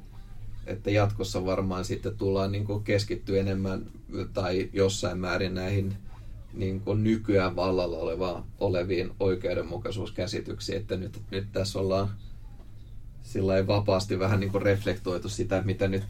että 0.66 0.90
jatkossa 0.90 1.46
varmaan 1.46 1.84
sitten 1.84 2.16
tullaan 2.16 2.52
niin 2.52 2.66
keskittyä 2.84 3.40
enemmän 3.40 3.86
tai 4.32 4.70
jossain 4.72 5.18
määrin 5.18 5.54
näihin 5.54 5.96
niin 6.54 6.80
kuin 6.80 7.04
nykyään 7.04 7.56
vallalla 7.56 7.96
oleva, 7.96 8.44
oleviin 8.58 9.10
oikeudenmukaisuuskäsityksiin, 9.20 10.78
että 10.78 10.96
nyt, 10.96 11.22
nyt 11.30 11.52
tässä 11.52 11.78
ollaan 11.78 12.10
sillä 13.22 13.66
vapaasti 13.66 14.18
vähän 14.18 14.40
niin 14.40 14.52
kuin 14.52 14.62
reflektoitu 14.62 15.28
sitä, 15.28 15.62
mitä 15.64 15.88
nyt 15.88 16.04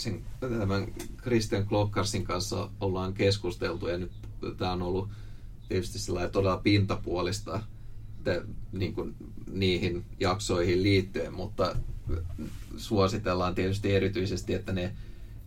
sen, 0.00 0.22
tämän 0.40 0.86
Christian 1.22 1.66
Klokkarsin 1.66 2.24
kanssa 2.24 2.70
ollaan 2.80 3.14
keskusteltu 3.14 3.88
ja 3.88 3.98
nyt 3.98 4.12
tämä 4.56 4.72
on 4.72 4.82
ollut 4.82 5.08
tietysti 5.68 6.12
todella 6.32 6.56
pintapuolista 6.56 7.60
te, 8.24 8.42
niin 8.72 8.94
kuin 8.94 9.14
niihin 9.52 10.04
jaksoihin 10.20 10.82
liittyen, 10.82 11.32
mutta 11.32 11.76
suositellaan 12.76 13.54
tietysti 13.54 13.94
erityisesti, 13.94 14.54
että 14.54 14.72
ne 14.72 14.92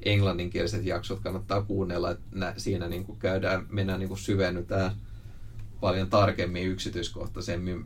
englanninkieliset 0.03 0.85
jaksot 0.85 1.19
kannattaa 1.19 1.61
kuunnella, 1.61 2.11
että 2.11 2.53
siinä 2.57 2.87
niin 2.87 3.05
kuin 3.05 3.19
käydään, 3.19 3.65
mennään 3.69 3.99
niin 3.99 4.07
kuin 4.07 4.19
syvennytään 4.19 4.95
paljon 5.81 6.09
tarkemmin 6.09 6.67
yksityiskohtaisemmin 6.67 7.85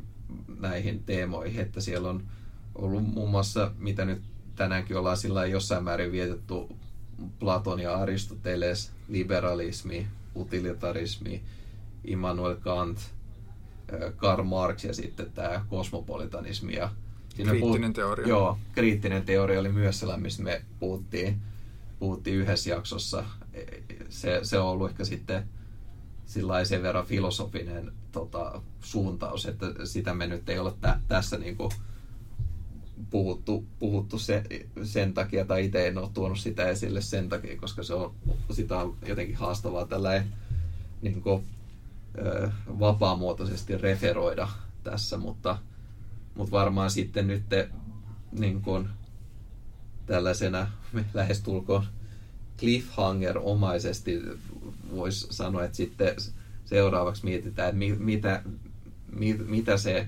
näihin 0.59 1.03
teemoihin, 1.03 1.61
että 1.61 1.81
siellä 1.81 2.09
on 2.09 2.23
ollut 2.75 3.03
muun 3.13 3.29
muassa, 3.29 3.71
mitä 3.77 4.05
nyt 4.05 4.21
tänäänkin 4.55 4.97
ollaan 4.97 5.17
sillä 5.17 5.45
jossain 5.45 5.83
määrin 5.83 6.11
vietetty 6.11 6.53
Platon 7.39 7.79
ja 7.79 7.95
Aristoteles, 7.95 8.91
liberalismi, 9.07 10.07
utilitarismi, 10.35 11.43
Immanuel 12.03 12.55
Kant, 12.55 12.99
Karl 14.15 14.43
Marx 14.43 14.83
ja 14.83 14.93
sitten 14.93 15.31
tämä 15.31 15.65
kosmopolitanismi. 15.69 16.75
Ja 16.75 16.89
kriittinen 17.35 17.59
puhut, 17.59 17.93
teoria. 17.93 18.27
Joo, 18.27 18.57
kriittinen 18.71 19.25
teoria 19.25 19.59
oli 19.59 19.71
myös 19.71 19.99
sellainen, 19.99 20.23
mistä 20.23 20.43
me 20.43 20.61
puhuttiin, 20.79 21.41
puhuttiin 21.99 22.35
yhdessä 22.35 22.69
jaksossa. 22.69 23.25
Se, 24.09 24.39
se 24.43 24.59
on 24.59 24.67
ollut 24.67 24.89
ehkä 24.89 25.05
sitten 25.05 25.43
sillä 26.25 26.65
sen 26.65 26.83
verran 26.83 27.05
filosofinen 27.05 27.91
tota, 28.11 28.61
suuntaus, 28.81 29.45
että 29.45 29.65
sitä 29.83 30.13
me 30.13 30.27
nyt 30.27 30.49
ei 30.49 30.59
ole 30.59 30.73
tä, 30.81 30.99
tässä 31.07 31.37
niinku 31.37 31.71
puhuttu, 33.15 33.65
puhuttu 33.79 34.19
se, 34.19 34.43
sen 34.83 35.13
takia, 35.13 35.45
tai 35.45 35.65
itse 35.65 35.87
en 35.87 35.97
ole 35.97 36.09
tuonut 36.13 36.39
sitä 36.39 36.69
esille 36.69 37.01
sen 37.01 37.29
takia, 37.29 37.57
koska 37.57 37.83
se 37.83 37.93
on, 37.93 38.15
sitä 38.51 38.77
on 38.77 38.97
jotenkin 39.05 39.35
haastavaa 39.35 39.85
tällä 39.85 40.23
niin 41.01 41.21
kuin, 41.21 41.43
vapaamuotoisesti 42.79 43.77
referoida 43.77 44.47
tässä, 44.83 45.17
mutta, 45.17 45.57
mutta 46.35 46.51
varmaan 46.51 46.91
sitten 46.91 47.27
nyt 47.27 47.43
niin 48.39 48.61
kuin, 48.61 48.89
tällaisena 50.05 50.67
lähestulkoon 51.13 51.85
cliffhanger-omaisesti 52.59 54.21
voisi 54.95 55.27
sanoa, 55.29 55.63
että 55.63 55.77
sitten 55.77 56.15
seuraavaksi 56.65 57.25
mietitään, 57.25 57.69
että 57.69 58.03
mitä, 58.03 58.43
mitä 59.47 59.77
se 59.77 60.07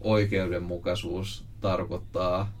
oikeudenmukaisuus 0.00 1.44
tarkoittaa 1.60 2.52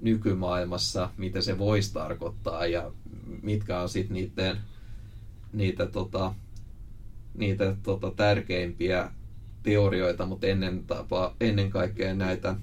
nykymaailmassa, 0.00 1.10
mitä 1.16 1.40
se 1.40 1.58
voisi 1.58 1.92
tarkoittaa 1.92 2.66
ja 2.66 2.92
mitkä 3.42 3.80
on 3.80 3.88
sitten 3.88 4.14
niiden, 4.14 4.56
niitä, 5.52 5.86
tota, 5.86 6.34
niitä 7.34 7.76
tota, 7.82 8.10
tärkeimpiä 8.10 9.10
teorioita, 9.62 10.26
mutta 10.26 10.46
ennen, 10.46 10.84
tapa, 10.86 11.34
ennen 11.40 11.70
kaikkea 11.70 12.14
näitä 12.14 12.56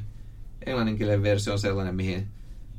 englanninkielinen 0.66 1.22
versio 1.22 1.52
on 1.52 1.58
sellainen, 1.58 1.94
mihin, 1.94 2.28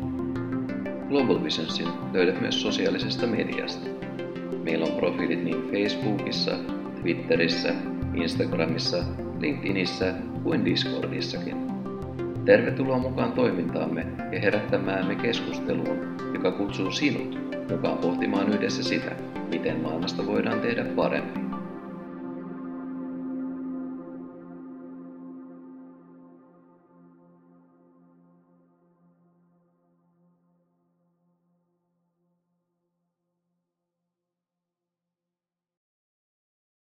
Global 1.09 1.43
Visionsin 1.43 1.87
löydät 2.13 2.41
myös 2.41 2.61
sosiaalisesta 2.61 3.27
mediasta. 3.27 3.87
Meillä 4.63 4.85
on 4.85 4.91
profiilit 4.91 5.43
niin 5.43 5.69
Facebookissa, 5.71 6.51
Twitterissä, 7.01 7.73
Instagramissa, 8.13 9.03
LinkedInissä 9.39 10.13
kuin 10.43 10.65
Discordissakin. 10.65 11.57
Tervetuloa 12.45 12.99
mukaan 12.99 13.31
toimintaamme 13.31 14.05
ja 14.31 14.39
herättämäämme 14.39 15.15
keskusteluun, 15.15 16.15
joka 16.33 16.51
kutsuu 16.51 16.91
sinut 16.91 17.39
mukaan 17.71 17.97
pohtimaan 17.97 18.53
yhdessä 18.53 18.83
sitä, 18.83 19.11
miten 19.49 19.79
maailmasta 19.79 20.25
voidaan 20.25 20.61
tehdä 20.61 20.85
parempi. 20.85 21.48